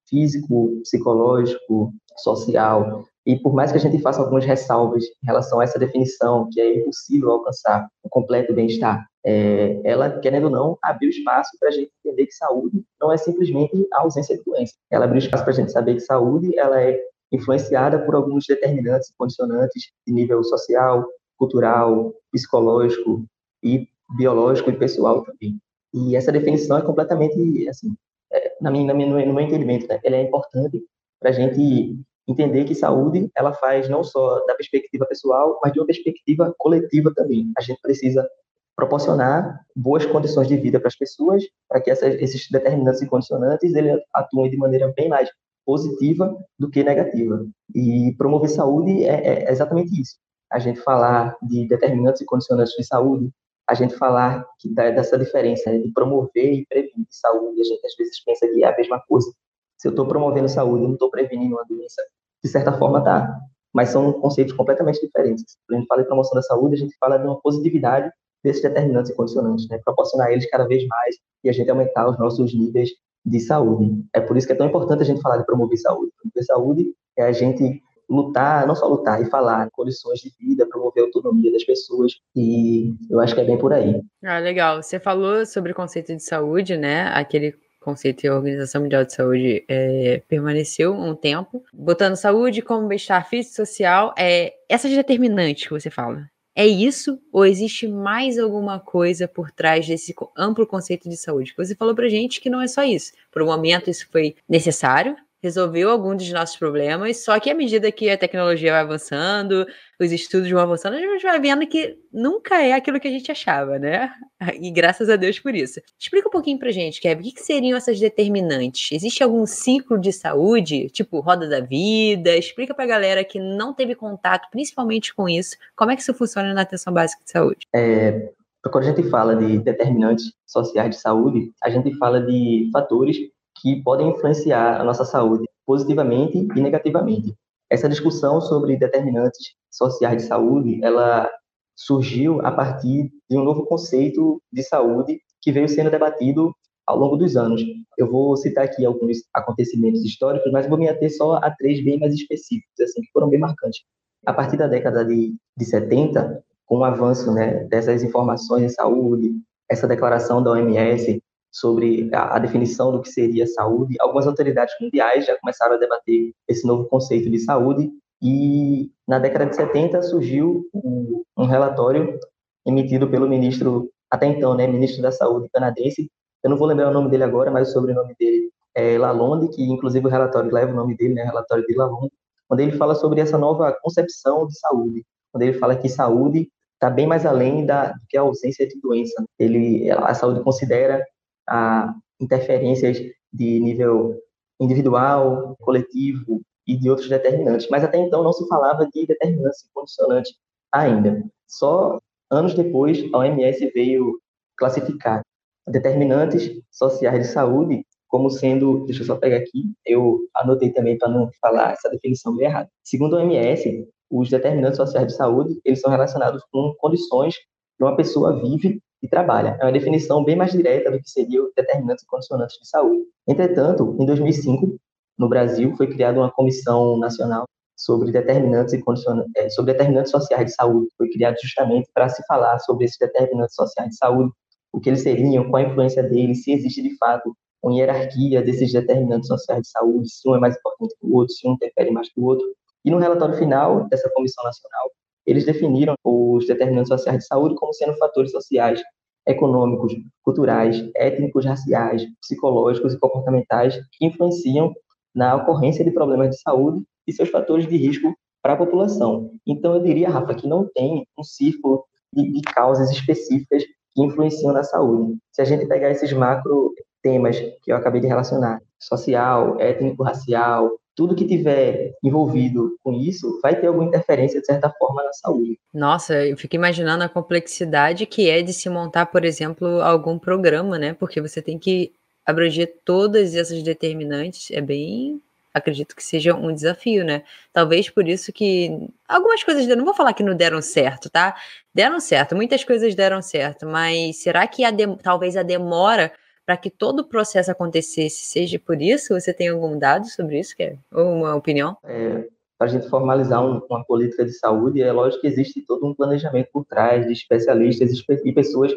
físico, 0.09 0.81
psicológico, 0.83 1.93
social. 2.17 3.05
E 3.27 3.37
por 3.37 3.53
mais 3.53 3.71
que 3.71 3.77
a 3.77 3.81
gente 3.81 4.01
faça 4.01 4.21
algumas 4.21 4.45
ressalvas 4.45 5.05
em 5.05 5.27
relação 5.27 5.61
a 5.61 5.65
essa 5.65 5.79
definição, 5.79 6.49
que 6.51 6.61
é 6.61 6.81
impossível 6.81 7.31
alcançar 7.31 7.87
o 8.03 8.09
completo 8.09 8.55
bem-estar, 8.55 9.07
é, 9.25 9.81
ela, 9.85 10.19
querendo 10.21 10.45
ou 10.45 10.51
não, 10.51 10.79
abriu 10.83 11.11
espaço 11.11 11.51
para 11.61 11.69
a 11.69 11.73
gente 11.73 11.91
entender 12.03 12.27
que 12.27 12.33
saúde 12.33 12.83
não 13.01 13.13
é 13.13 13.19
simplesmente 13.19 13.87
a 13.93 14.01
ausência 14.01 14.37
de 14.37 14.43
doença. 14.45 14.73
Ela 14.91 15.05
abriu 15.05 15.19
espaço 15.19 15.45
para 15.45 15.53
a 15.53 15.57
gente 15.57 15.73
saber 15.73 15.95
que 15.95 16.01
saúde 16.01 16.59
ela 16.59 16.81
é 16.81 16.99
influenciada 17.31 17.99
por 17.99 18.15
alguns 18.15 18.47
determinantes, 18.47 19.13
condicionantes 19.19 19.91
de 20.07 20.13
nível 20.15 20.43
social, 20.43 21.07
cultural, 21.37 22.15
psicológico 22.33 23.27
e 23.63 23.87
biológico 24.17 24.71
e 24.71 24.79
pessoal 24.79 25.23
também. 25.23 25.59
E 25.95 26.17
essa 26.17 26.33
definição 26.33 26.79
é 26.79 26.83
completamente, 26.83 27.69
assim, 27.69 27.95
é, 28.33 28.57
na 28.61 28.71
minha, 28.71 28.87
na 28.87 28.95
minha, 28.95 29.27
no 29.27 29.35
meu 29.35 29.45
entendimento, 29.45 29.87
né, 29.89 30.01
ela 30.05 30.17
é 30.17 30.23
importante 30.23 30.83
para 31.21 31.31
a 31.31 31.33
gente 31.33 31.99
entender 32.29 32.65
que 32.65 32.75
saúde 32.75 33.31
ela 33.35 33.53
faz 33.55 33.89
não 33.89 34.05
só 34.05 34.45
da 34.45 34.55
perspectiva 34.55 35.07
pessoal, 35.07 35.59
mas 35.63 35.73
de 35.73 35.81
uma 35.81 35.87
perspectiva 35.87 36.55
coletiva 36.59 37.13
também. 37.15 37.51
A 37.57 37.63
gente 37.63 37.81
precisa 37.81 38.29
proporcionar 38.77 39.61
boas 39.75 40.07
condições 40.07 40.47
de 40.47 40.57
vida 40.57 40.79
para 40.79 40.89
as 40.89 40.97
pessoas, 40.97 41.43
para 41.69 41.81
que 41.81 41.91
essas, 41.91 42.15
esses 42.17 42.49
determinantes 42.51 43.03
e 43.03 43.07
condicionantes 43.07 43.75
ele 43.75 44.01
atuem 44.15 44.51
de 44.51 44.57
maneira 44.57 44.93
bem 44.95 45.09
mais 45.09 45.29
positiva 45.67 46.39
do 46.59 46.71
que 46.71 46.85
negativa. 46.85 47.45
E 47.75 48.15
promover 48.17 48.49
saúde 48.49 49.05
é, 49.05 49.47
é 49.47 49.51
exatamente 49.51 50.01
isso. 50.01 50.17
A 50.53 50.59
gente 50.59 50.81
falar 50.81 51.37
de 51.43 51.67
determinantes 51.67 52.21
e 52.21 52.25
condicionantes 52.25 52.75
de 52.75 52.85
saúde 52.85 53.31
a 53.69 53.75
gente 53.75 53.95
falar 53.97 54.45
que 54.59 54.73
dessa 54.73 55.19
diferença 55.19 55.71
né, 55.71 55.79
de 55.79 55.93
promover 55.93 56.55
e 56.55 56.67
prevenir 56.67 57.07
saúde. 57.11 57.61
A 57.61 57.65
gente 57.65 57.87
às 57.87 57.95
vezes 57.97 58.25
pensa 58.25 58.49
que 58.49 58.65
é 58.65 58.67
a 58.67 58.77
mesma 58.77 58.99
coisa. 59.07 59.31
Se 59.77 59.87
eu 59.87 59.91
estou 59.91 60.07
promovendo 60.09 60.49
saúde, 60.49 60.83
eu 60.83 60.89
não 60.89 60.95
estou 60.95 61.11
prevenindo 61.11 61.55
uma 61.55 61.65
doença, 61.69 62.03
de 62.43 62.51
certa 62.51 62.73
forma 62.73 63.05
tá. 63.05 63.39
Mas 63.73 63.91
são 63.91 64.11
conceitos 64.15 64.55
completamente 64.55 65.01
diferentes. 65.01 65.59
Quando 65.67 65.77
a 65.77 65.81
gente 65.81 65.87
fala 65.87 66.03
de 66.03 66.09
promoção 66.09 66.35
da 66.35 66.43
saúde, 66.43 66.75
a 66.77 66.79
gente 66.79 66.97
fala 66.99 67.19
de 67.19 67.27
uma 67.27 67.39
positividade 67.41 68.11
desses 68.43 68.63
determinantes 68.63 69.11
e 69.11 69.15
condicionantes, 69.15 69.69
né? 69.69 69.79
proporcionar 69.85 70.33
eles 70.33 70.49
cada 70.49 70.67
vez 70.67 70.87
mais 70.87 71.17
e 71.45 71.51
a 71.51 71.53
gente 71.53 71.71
aumentar 71.71 72.09
os 72.09 72.19
nossos 72.19 72.55
níveis 72.55 72.89
de 73.25 73.41
saúde. 73.41 74.03
É 74.15 74.21
por 74.21 74.37
isso 74.37 74.47
que 74.47 74.55
é 74.55 74.57
tão 74.57 74.67
importante 74.67 75.03
a 75.03 75.05
gente 75.05 75.21
falar 75.21 75.37
de 75.37 75.45
promover 75.45 75.77
saúde. 75.77 76.11
Promover 76.17 76.45
saúde 76.45 76.95
é 77.19 77.25
a 77.25 77.33
gente 77.33 77.83
lutar, 78.09 78.67
não 78.67 78.75
só 78.75 78.87
lutar, 78.87 79.21
e 79.21 79.31
falar 79.31 79.69
condições 79.71 80.21
de 80.21 80.33
vida, 80.39 80.67
promover 80.67 81.03
a 81.03 81.07
autonomia 81.07 81.53
das 81.53 81.65
pessoas, 81.65 82.13
e 82.35 82.95
eu 83.11 83.21
acho 83.21 83.35
que 83.35 83.41
é 83.41 83.45
bem 83.45 83.59
por 83.59 83.73
aí. 83.73 84.01
Ah, 84.25 84.39
legal. 84.39 84.83
Você 84.83 84.99
falou 84.99 85.45
sobre 85.45 85.73
o 85.73 85.75
conceito 85.75 86.15
de 86.15 86.23
saúde, 86.23 86.77
né? 86.77 87.09
Aquele 87.09 87.55
conceito 87.81 88.25
e 88.25 88.29
a 88.29 88.35
Organização 88.35 88.83
Mundial 88.83 89.05
de 89.05 89.15
Saúde 89.15 89.65
é, 89.69 90.23
permaneceu 90.29 90.93
um 90.93 91.15
tempo, 91.15 91.63
botando 91.73 92.17
saúde 92.17 92.61
como 92.61 92.87
bem-estar 92.87 93.27
físico 93.29 93.55
e 93.55 93.67
social. 93.67 94.15
É, 94.19 94.53
essas 94.69 94.91
determinantes 94.91 95.67
que 95.67 95.73
você 95.73 95.91
fala, 95.91 96.29
é 96.55 96.67
isso 96.67 97.21
ou 97.33 97.47
existe 97.47 97.87
mais 97.87 98.37
alguma 98.37 98.81
coisa 98.81 99.29
por 99.29 99.51
trás 99.53 99.87
desse 99.87 100.13
amplo 100.37 100.67
conceito 100.67 101.09
de 101.09 101.17
saúde? 101.17 101.55
Você 101.57 101.75
falou 101.75 101.95
pra 101.95 102.09
gente 102.09 102.41
que 102.41 102.51
não 102.51 102.61
é 102.61 102.67
só 102.67 102.83
isso. 102.83 103.13
Por 103.31 103.43
um 103.43 103.47
momento 103.47 103.89
isso 103.89 104.09
foi 104.11 104.35
necessário, 104.49 105.17
resolveu 105.43 105.91
algum 105.91 106.17
dos 106.17 106.31
nossos 106.31 106.57
problemas, 106.57 107.25
só 107.25 107.39
que 107.39 107.51
à 107.51 107.55
medida 107.55 107.93
que 107.93 108.11
a 108.11 108.19
tecnologia 108.19 108.73
vai 108.73 108.81
avançando, 108.81 109.67
os 110.01 110.11
estudos 110.11 110.51
vão 110.51 110.61
avançando, 110.61 110.95
a 110.95 111.01
gente 111.01 111.23
vai 111.23 111.41
vendo 111.41 111.67
que 111.67 111.97
nunca 112.13 112.61
é 112.63 112.73
aquilo 112.73 112.99
que 112.99 113.09
a 113.09 113.11
gente 113.11 113.31
achava, 113.31 113.79
né? 113.79 114.11
E 114.61 114.71
graças 114.71 115.09
a 115.09 115.17
Deus 115.17 115.39
por 115.39 115.55
isso. 115.55 115.81
Explica 115.99 116.29
um 116.29 116.31
pouquinho 116.31 116.59
pra 116.59 116.71
gente, 116.71 117.01
Kevin, 117.01 117.29
o 117.29 117.35
que, 117.35 117.41
seriam 117.41 117.77
essas 117.77 117.99
determinantes? 117.99 118.91
Existe 118.93 119.23
algum 119.23 119.45
ciclo 119.47 119.99
de 119.99 120.13
saúde, 120.13 120.89
tipo 120.91 121.21
roda 121.21 121.49
da 121.49 121.61
vida? 121.61 122.37
Explica 122.37 122.75
pra 122.75 122.87
galera 122.87 123.25
que 123.25 123.39
não 123.39 123.75
teve 123.75 123.95
contato, 123.95 124.49
principalmente 124.51 125.15
com 125.15 125.29
isso, 125.29 125.57
como 125.77 125.91
é 125.91 125.97
que 125.97 126.03
isso 126.03 126.15
funciona 126.15 126.55
na 126.55 126.63
atenção 126.63 126.93
básica 126.93 127.23
de 127.25 127.31
saúde? 127.31 127.67
É, 127.75 128.31
quando 128.71 128.85
a 128.85 128.95
gente 128.95 129.09
fala 129.09 129.37
de 129.37 129.59
determinantes 129.59 130.33
sociais 130.47 130.91
de 130.91 131.01
saúde, 131.01 131.53
a 131.63 131.71
gente 131.71 131.97
fala 131.97 132.21
de 132.21 132.69
fatores 132.73 133.17
que 133.61 133.83
podem 133.83 134.11
influenciar 134.11 134.81
a 134.81 134.85
nossa 134.85 135.05
saúde 135.05 135.45
positivamente 135.67 136.39
e 136.39 136.61
negativamente. 136.61 137.35
Essa 137.71 137.89
discussão 137.89 138.41
sobre 138.41 138.77
determinantes 138.77 139.55
sociais 139.71 140.23
de 140.23 140.29
saúde, 140.29 140.81
ela 140.83 141.31
surgiu 141.77 142.45
a 142.45 142.51
partir 142.51 143.11
de 143.31 143.37
um 143.37 143.45
novo 143.45 143.67
conceito 143.67 144.43
de 144.53 144.63
saúde 144.63 145.21
que 145.41 145.53
veio 145.53 145.69
sendo 145.69 145.91
debatido 145.91 146.53
ao 146.87 146.99
longo 146.99 147.17
dos 147.17 147.37
anos. 147.37 147.63
Eu 147.97 148.11
vou 148.11 148.37
citar 148.37 148.65
aqui 148.65 148.85
alguns 148.85 149.19
acontecimentos 149.35 150.03
históricos, 150.03 150.51
mas 150.51 150.67
vou 150.67 150.79
me 150.79 150.89
ater 150.89 151.15
só 151.15 151.35
a 151.35 151.51
três 151.51 151.85
bem 151.85 151.99
mais 151.99 152.15
específicos, 152.15 152.81
assim, 152.81 153.03
que 153.03 153.11
foram 153.13 153.29
bem 153.29 153.39
marcantes. 153.39 153.83
A 154.27 154.33
partir 154.33 154.57
da 154.57 154.67
década 154.67 155.05
de, 155.05 155.35
de 155.57 155.65
70, 155.65 156.43
com 156.67 156.79
o 156.79 156.85
avanço 156.85 157.33
né, 157.33 157.65
dessas 157.65 158.03
informações 158.03 158.63
em 158.65 158.69
saúde, 158.69 159.35
essa 159.71 159.87
declaração 159.87 160.43
da 160.43 160.53
OMS 160.53 161.23
sobre 161.51 162.09
a, 162.13 162.37
a, 162.37 162.39
definição 162.39 162.93
do 162.93 163.01
que 163.01 163.11
seria 163.11 163.47
saúde. 163.47 163.97
Algumas 164.01 164.27
autoridades 164.27 164.75
mundiais 164.81 165.27
já 165.27 165.37
começaram 165.39 165.75
a 165.75 165.79
debater 165.79 166.33
esse 166.47 166.67
novo 166.67 166.85
conceito 166.85 167.31
de 167.31 167.39
saúde 167.39 167.91
e 168.23 168.91
na 169.07 169.19
década 169.19 169.47
de 169.47 169.57
70 169.57 170.03
surgiu 170.03 170.65
um, 170.75 171.45
relatório 171.45 172.19
emitido 172.67 173.09
pelo 173.09 173.29
ministro 173.29 173.89
até 174.11 174.27
então, 174.27 174.55
né, 174.55 174.67
ministro 174.67 175.03
da 175.03 175.13
Saúde 175.13 175.49
canadense. 175.53 176.11
Eu 176.43 176.51
não 176.51 176.57
vou 176.57 176.67
lembrar 176.67 176.89
o 176.89 176.93
nome 176.93 177.11
dele 177.11 177.25
agora, 177.25 177.51
mas 177.51 177.69
o 177.69 177.73
sobrenome 177.73 178.15
dele 178.19 178.51
é 178.75 178.99
Lalonde, 178.99 179.49
que 179.55 179.63
inclusive 179.63 180.07
o 180.07 180.11
relatório 180.11 180.53
leva 180.53 180.73
o 180.73 180.77
nome 180.77 180.97
dele, 180.97 181.15
né, 181.15 181.25
relatório 181.25 181.65
de 181.67 181.75
Lalonde, 181.75 182.13
onde 182.51 182.63
ele 182.63 182.77
fala 182.77 182.95
sobre 182.95 183.21
essa 183.21 183.39
nova 183.39 183.77
concepção 183.83 184.47
de 184.47 184.59
saúde, 184.59 185.05
onde 185.35 185.47
ele 185.47 185.59
fala 185.59 185.77
que 185.77 185.89
saúde 185.89 186.49
está 186.75 186.89
bem 186.89 187.07
mais 187.07 187.27
além 187.27 187.67
da 187.67 187.93
do 187.93 188.01
que 188.09 188.17
a 188.17 188.23
ausência 188.23 188.67
de 188.67 188.81
doença. 188.81 189.25
Ele, 189.39 189.91
a 189.91 190.15
saúde 190.15 190.41
considera 190.43 191.05
a 191.49 191.95
interferências 192.21 192.99
de 193.33 193.61
nível 193.61 194.21
individual, 194.61 195.57
coletivo 195.61 196.43
e 196.67 196.77
de 196.77 196.91
outros 196.91 197.09
determinantes, 197.09 197.69
mas 197.71 197.85
até 197.85 197.99
então 197.99 198.23
não 198.23 198.33
se 198.33 198.47
falava 198.49 198.87
de 198.93 199.07
determinante 199.07 199.59
condicionante 199.73 200.35
ainda. 200.73 201.25
Só 201.47 201.99
anos 202.31 202.55
depois 202.55 203.03
a 203.13 203.19
OMS 203.19 203.71
veio 203.75 204.21
classificar 204.57 205.23
determinantes 205.67 206.51
sociais 206.71 207.27
de 207.27 207.33
saúde 207.33 207.85
como 208.09 208.31
sendo, 208.31 208.87
deixa 208.87 209.03
eu 209.03 209.07
só 209.07 209.17
pegar 209.17 209.37
aqui, 209.37 209.71
eu 209.85 210.19
anotei 210.35 210.71
também 210.73 210.97
para 210.97 211.09
não 211.09 211.31
falar 211.41 211.73
essa 211.73 211.91
definição 211.91 212.35
bem 212.35 212.47
errada. 212.47 212.69
Segundo 212.83 213.17
a 213.17 213.21
OMS, 213.21 213.87
os 214.11 214.31
determinantes 214.31 214.79
sociais 214.79 215.09
de 215.09 215.15
saúde, 215.15 215.61
eles 215.65 215.81
são 215.81 215.91
relacionados 215.91 216.43
com 216.51 216.75
condições 216.79 217.37
que 217.37 217.85
uma 217.85 217.95
pessoa 217.95 218.41
vive 218.41 218.81
e 219.03 219.09
trabalha. 219.09 219.57
É 219.61 219.65
uma 219.65 219.73
definição 219.73 220.25
bem 220.25 220.37
mais 220.37 220.53
direta 220.53 220.91
do 220.91 220.99
que 221.01 221.09
seria 221.09 221.43
os 221.43 221.53
determinantes 221.55 222.05
e 222.05 222.07
condicionantes 222.07 222.59
de 222.59 222.69
saúde. 222.69 223.05
Entretanto, 223.27 223.97
em 223.99 224.07
2005, 224.07 224.77
no 225.19 225.29
Brasil, 225.29 225.75
foi 225.77 225.87
criada 225.89 226.19
uma 226.19 226.31
comissão 226.31 226.99
nacional 226.99 227.45
sobre 227.77 228.11
determinantes 228.11 228.75
e 228.75 228.83
condicionantes, 228.83 229.31
é, 229.37 229.49
sobre 229.51 229.73
determinantes 229.73 230.11
sociais 230.11 230.47
de 230.47 230.53
saúde. 230.53 230.89
Foi 230.97 231.09
criado 231.11 231.37
justamente 231.41 231.89
para 231.95 232.09
se 232.09 232.25
falar 232.27 232.59
sobre 232.61 232.85
esses 232.85 232.99
determinantes 232.99 233.55
sociais 233.55 233.91
de 233.91 233.97
saúde, 233.97 234.33
o 234.73 234.81
que 234.81 234.91
eles 234.91 235.03
seriam, 235.03 235.49
qual 235.49 235.63
a 235.63 235.67
influência 235.67 236.03
deles, 236.03 236.43
se 236.43 236.53
existe 236.53 236.83
de 236.83 236.97
fato 236.97 237.35
uma 237.63 237.75
hierarquia 237.75 238.43
desses 238.43 238.73
determinantes 238.73 239.29
sociais 239.29 239.63
de 239.63 239.71
saúde, 239.71 240.09
se 240.09 240.29
um 240.29 240.35
é 240.37 240.41
mais 240.41 240.57
importante 240.57 240.95
que 241.01 241.07
o 241.07 241.15
outro, 241.15 241.35
se 241.35 241.49
um 241.49 241.53
interfere 241.53 241.91
mais 241.91 242.09
que 242.13 242.21
o 242.21 242.25
outro. 242.25 242.47
E 242.85 242.91
no 242.91 242.99
relatório 242.99 243.37
final 243.37 243.89
dessa 243.89 244.09
comissão 244.11 244.45
nacional, 244.45 244.91
eles 245.29 245.45
definiram 245.45 245.95
os 246.03 246.47
determinantes 246.47 246.89
sociais 246.89 247.19
de 247.19 247.27
saúde 247.27 247.55
como 247.55 247.75
sendo 247.75 247.93
fatores 247.99 248.31
sociais, 248.31 248.81
econômicos, 249.27 249.93
culturais, 250.23 250.91
étnicos, 250.97 251.45
raciais, 251.45 252.03
psicológicos 252.23 252.95
e 252.95 252.99
comportamentais 252.99 253.79
que 253.93 254.07
influenciam 254.07 254.73
na 255.15 255.37
ocorrência 255.37 255.85
de 255.85 255.91
problemas 255.91 256.31
de 256.31 256.41
saúde 256.41 256.83
e 257.07 257.13
seus 257.13 257.29
fatores 257.29 257.67
de 257.67 257.77
risco 257.77 258.15
para 258.43 258.55
a 258.55 258.57
população. 258.57 259.31
Então, 259.47 259.75
eu 259.75 259.83
diria, 259.83 260.09
Rafa, 260.09 260.35
que 260.35 260.49
não 260.49 260.67
tem 260.67 261.07
um 261.19 261.23
círculo 261.23 261.85
de, 262.15 262.33
de 262.33 262.41
causas 262.41 262.91
específicas 262.91 263.65
que 263.93 264.03
influenciam 264.03 264.55
na 264.55 264.63
saúde. 264.63 265.19
Se 265.31 265.43
a 265.43 265.45
gente 265.45 265.67
pegar 265.67 265.91
esses 265.91 266.11
macro 266.11 266.73
temas 267.03 267.39
que 267.63 267.71
eu 267.71 267.77
acabei 267.77 268.01
de 268.01 268.07
relacionar, 268.07 268.61
social, 268.81 269.61
étnico-racial, 269.61 270.71
tudo 270.99 271.15
que 271.15 271.25
tiver 271.25 271.95
envolvido 272.03 272.77
com 272.83 272.93
isso 272.93 273.39
vai 273.41 273.55
ter 273.55 273.69
alguma 273.69 273.87
interferência, 273.87 274.41
de 274.41 274.47
certa 274.47 274.69
forma, 274.69 275.05
na 275.05 275.13
saúde. 275.13 275.57
Nossa, 275.73 276.27
eu 276.27 276.37
fico 276.37 276.57
imaginando 276.57 277.05
a 277.05 277.09
complexidade 277.09 278.05
que 278.05 278.29
é 278.29 278.43
de 278.43 278.53
se 278.53 278.69
montar, 278.69 279.07
por 279.07 279.25
exemplo, 279.25 279.81
algum 279.81 280.19
programa, 280.19 280.77
né? 280.77 280.95
Porque 280.95 281.21
você 281.21 281.41
tem 281.41 281.57
que 281.57 281.93
abranger 282.27 282.81
todas 282.85 283.37
essas 283.37 283.63
determinantes. 283.63 284.51
É 284.51 284.61
bem. 284.61 285.23
Acredito 285.55 285.95
que 285.95 286.03
seja 286.03 286.35
um 286.35 286.53
desafio, 286.53 287.05
né? 287.05 287.23
Talvez 287.53 287.89
por 287.89 288.09
isso 288.09 288.33
que 288.33 288.77
algumas 289.07 289.45
coisas, 289.45 289.69
não 289.69 289.85
vou 289.85 289.95
falar 289.95 290.13
que 290.13 290.25
não 290.25 290.35
deram 290.35 290.61
certo, 290.61 291.09
tá? 291.09 291.37
Deram 291.73 292.01
certo, 292.01 292.35
muitas 292.35 292.65
coisas 292.65 292.93
deram 292.97 293.23
certo, 293.23 293.67
mas 293.67 294.17
será 294.17 294.49
que 294.49 294.65
a 294.65 294.73
de... 294.73 294.85
talvez 294.97 295.37
a 295.37 295.45
demora 295.45 296.13
para 296.49 296.57
que 296.57 296.71
todo 296.71 297.01
o 297.01 297.05
processo 297.05 297.51
acontecesse 297.51 298.25
seja 298.25 298.59
por 298.59 298.81
isso? 298.81 299.13
Você 299.13 299.35
tem 299.35 299.49
algum 299.49 299.79
dado 299.79 300.09
sobre 300.09 300.41
isso, 300.41 300.57
Kevin? 300.57 300.79
Ou 300.91 301.13
uma 301.13 301.35
opinião? 301.35 301.77
É, 301.85 302.27
para 302.57 302.69
a 302.69 302.71
gente 302.71 302.89
formalizar 302.89 303.45
um, 303.45 303.61
uma 303.69 303.85
política 303.85 304.25
de 304.25 304.33
saúde, 304.33 304.81
é 304.81 304.91
lógico 304.91 305.21
que 305.21 305.27
existe 305.27 305.61
todo 305.61 305.87
um 305.87 305.95
planejamento 305.95 306.49
por 306.51 306.65
trás 306.65 307.05
de 307.07 307.13
especialistas 307.13 307.93
e 308.25 308.33
pessoas, 308.33 308.73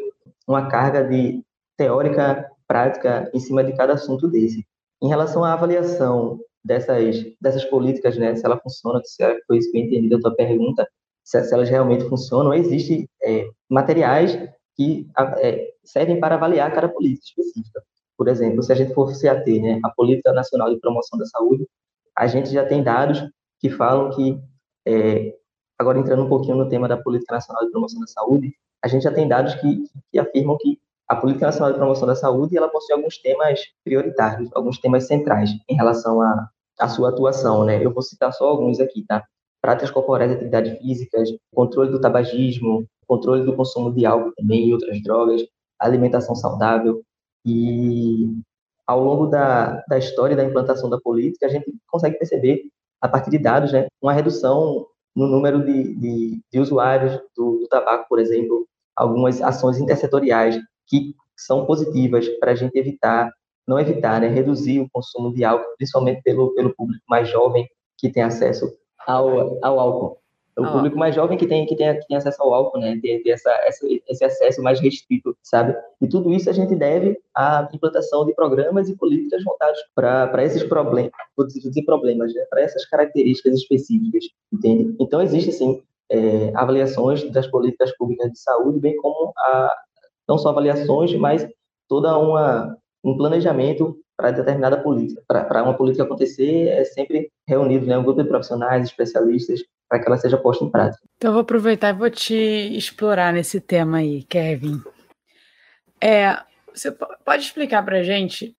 uma 0.46 0.68
carga 0.68 1.02
de 1.02 1.42
teórica, 1.78 2.52
prática 2.68 3.32
em 3.34 3.40
cima 3.40 3.64
de 3.64 3.72
cada 3.72 3.94
assunto 3.94 4.28
desse. 4.28 4.68
Em 5.02 5.08
relação 5.08 5.46
à 5.46 5.54
avaliação 5.54 6.42
dessas, 6.62 7.26
dessas 7.40 7.64
políticas, 7.64 8.18
né, 8.18 8.36
se 8.36 8.46
ela 8.46 8.60
funciona, 8.60 9.00
se 9.06 9.24
foi 9.48 9.60
isso 9.60 9.72
que 9.72 9.78
eu 9.78 9.86
entendi 9.86 10.10
da 10.10 10.20
tua 10.20 10.36
pergunta, 10.36 10.86
se, 11.24 11.42
se 11.42 11.54
elas 11.54 11.70
realmente 11.70 12.04
funcionam, 12.10 12.54
existem 12.54 13.08
é, 13.24 13.48
materiais 13.70 14.38
que 14.76 15.08
é, 15.40 15.74
servem 15.84 16.20
para 16.20 16.36
avaliar 16.36 16.74
cada 16.74 16.90
política 16.90 17.42
específica. 17.42 17.82
Por 18.18 18.28
exemplo, 18.28 18.62
se 18.62 18.72
a 18.72 18.76
gente 18.76 18.94
for 18.94 19.14
se 19.16 19.28
ater 19.28 19.62
né, 19.62 19.80
a 19.84 19.90
Política 19.90 20.32
Nacional 20.32 20.70
de 20.70 20.80
Promoção 20.80 21.18
da 21.18 21.26
Saúde, 21.26 21.68
a 22.16 22.28
gente 22.28 22.52
já 22.52 22.66
tem 22.66 22.84
dados 22.84 23.24
que 23.60 23.70
falam 23.70 24.12
que, 24.12 24.40
é, 24.86 25.36
agora 25.78 25.98
entrando 25.98 26.24
um 26.24 26.30
pouquinho 26.30 26.56
no 26.56 26.70
tema 26.70 26.88
da 26.88 26.98
Política 26.98 27.36
Nacional 27.36 27.66
de 27.66 27.72
Promoção 27.72 28.00
da 28.00 28.08
Saúde, 28.08 28.54
a 28.84 28.88
gente 28.88 29.04
já 29.04 29.12
tem 29.12 29.28
dados 29.28 29.56
que, 29.56 29.84
que 30.12 30.20
afirmam 30.20 30.58
que 30.58 30.80
a 31.08 31.16
Política 31.16 31.48
Nacional 31.48 31.72
de 31.72 31.78
Promoção 31.78 32.08
da 32.08 32.16
Saúde 32.16 32.58
ela 32.58 32.70
possui 32.70 32.94
alguns 32.94 33.18
temas 33.18 33.60
prioritários, 33.84 34.50
alguns 34.54 34.80
temas 34.80 35.08
centrais 35.08 35.52
em 35.68 35.76
relação 35.76 36.22
à, 36.22 36.50
à 36.80 36.88
sua 36.88 37.10
atuação. 37.10 37.66
Né? 37.66 37.84
Eu 37.84 37.92
vou 37.92 38.02
citar 38.02 38.32
só 38.32 38.48
alguns 38.48 38.80
aqui, 38.80 39.04
tá? 39.06 39.24
Práticas 39.62 39.92
corporais 39.92 40.30
de 40.30 40.36
atividades 40.38 40.78
físicas, 40.80 41.30
controle 41.54 41.92
do 41.92 42.00
tabagismo, 42.00 42.88
controle 43.12 43.44
do 43.44 43.54
consumo 43.54 43.94
de 43.94 44.06
álcool 44.06 44.32
também 44.38 44.70
e 44.70 44.74
outras 44.74 45.04
drogas, 45.04 45.42
alimentação 45.78 46.34
saudável. 46.34 47.02
E 47.46 48.30
ao 48.88 49.04
longo 49.04 49.28
da, 49.28 49.84
da 49.90 49.98
história 49.98 50.34
da 50.36 50.46
implantação 50.46 50.90
da 50.90 50.98
política, 50.98 51.46
a 51.46 51.50
gente 51.50 51.66
consegue 51.88 52.18
perceber, 52.18 52.62
a 53.02 53.10
partir 53.10 53.30
de 53.30 53.38
dados, 53.38 53.74
né, 53.74 53.88
uma 54.02 54.14
redução 54.14 54.86
no 55.14 55.28
número 55.28 55.66
de, 55.66 55.94
de, 55.96 56.42
de 56.50 56.60
usuários 56.60 57.20
do, 57.36 57.60
do, 57.60 57.68
tabaco, 57.68 58.06
por 58.08 58.18
exemplo, 58.18 58.66
algumas 58.96 59.42
ações 59.42 59.78
intersetoriais 59.78 60.58
que 60.88 61.14
são 61.36 61.66
positivas 61.66 62.30
para 62.40 62.54
a 62.54 62.56
gente 62.56 62.78
evitar, 62.78 63.30
não 63.68 63.78
evitar, 63.78 64.22
né, 64.22 64.28
reduzir 64.30 64.80
o 64.80 64.90
consumo 64.90 65.34
de 65.34 65.44
álcool, 65.44 65.76
principalmente 65.76 66.22
pelo, 66.22 66.54
pelo 66.54 66.74
público 66.74 67.04
mais 67.10 67.28
jovem 67.28 67.68
que 67.98 68.10
tem 68.10 68.24
acesso 68.24 68.72
ao, 69.06 69.58
ao 69.62 69.80
álcool. 69.80 70.22
O 70.58 70.64
ah. 70.66 70.72
público 70.72 70.98
mais 70.98 71.16
jovem 71.16 71.38
que 71.38 71.48
tem, 71.48 71.66
que 71.66 71.76
tem, 71.76 71.98
que 72.00 72.08
tem 72.08 72.18
acesso 72.18 72.42
ao 72.42 72.54
álcool, 72.54 72.80
né? 72.80 73.00
Tem, 73.02 73.22
tem 73.22 73.32
essa, 73.32 73.52
essa, 73.66 73.88
esse 74.08 74.24
acesso 74.24 74.62
mais 74.62 74.80
restrito, 74.80 75.36
sabe? 75.42 75.76
E 76.02 76.08
tudo 76.08 76.32
isso 76.32 76.50
a 76.50 76.54
gente 76.54 76.76
deve 76.76 77.20
à 77.36 77.70
implantação 77.74 78.26
de 78.26 78.34
programas 78.34 78.90
e 78.90 78.96
políticas 78.96 79.44
voltados 79.44 79.80
para 79.96 80.44
esses 80.44 80.64
problemas, 80.64 81.12
dizer 81.48 81.84
problemas, 81.84 82.34
né? 82.34 82.44
Para 82.50 82.62
essas 82.62 82.86
características 82.86 83.56
específicas, 83.56 84.26
entende? 84.52 84.96
Então, 85.00 85.22
existe, 85.22 85.52
sim, 85.52 85.82
é, 86.10 86.52
avaliações 86.54 87.24
das 87.32 87.48
políticas 87.48 87.96
públicas 87.98 88.32
de 88.32 88.40
saúde, 88.40 88.80
bem 88.80 88.98
como 88.98 89.32
a, 89.38 89.76
não 90.28 90.38
só 90.38 90.50
avaliações, 90.50 91.16
mas 91.16 91.48
toda 91.88 92.18
uma 92.18 92.78
um 93.04 93.18
planejamento 93.18 93.98
para 94.22 94.32
determinada 94.32 94.78
política. 94.78 95.22
Para 95.28 95.64
uma 95.64 95.74
política 95.74 96.04
acontecer, 96.04 96.68
é 96.68 96.84
sempre 96.86 97.32
reunido 97.48 97.86
né, 97.86 97.98
um 97.98 98.04
grupo 98.04 98.22
de 98.22 98.30
profissionais, 98.30 98.86
especialistas, 98.86 99.62
para 99.90 100.00
que 100.00 100.08
ela 100.08 100.18
seja 100.18 100.38
posta 100.38 100.64
em 100.64 100.70
prática. 100.70 101.02
Então, 101.18 101.34
vou 101.34 101.42
aproveitar 101.42 101.90
e 101.90 101.98
vou 101.98 102.10
te 102.10 102.36
explorar 102.36 103.34
nesse 103.34 103.60
tema 103.60 103.98
aí, 103.98 104.24
Kevin. 104.24 104.82
É, 106.00 106.38
você 106.74 106.92
pode 106.92 107.44
explicar 107.44 107.84
para 107.84 107.98
a 107.98 108.04
gente? 108.04 108.56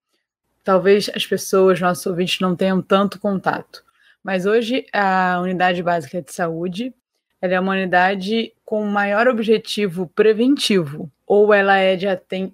Talvez 0.64 1.10
as 1.14 1.26
pessoas, 1.26 1.80
nossos 1.80 2.04
ouvintes, 2.06 2.40
não 2.40 2.54
tenham 2.54 2.82
tanto 2.82 3.18
contato, 3.18 3.82
mas 4.22 4.46
hoje 4.46 4.86
a 4.92 5.40
Unidade 5.40 5.82
Básica 5.82 6.20
de 6.20 6.32
Saúde 6.32 6.94
ela 7.40 7.54
é 7.54 7.60
uma 7.60 7.72
unidade 7.72 8.52
com 8.64 8.84
maior 8.86 9.26
objetivo 9.26 10.06
preventivo, 10.14 11.10
ou 11.34 11.54
ela 11.54 11.78
é 11.78 11.96
de 11.96 12.06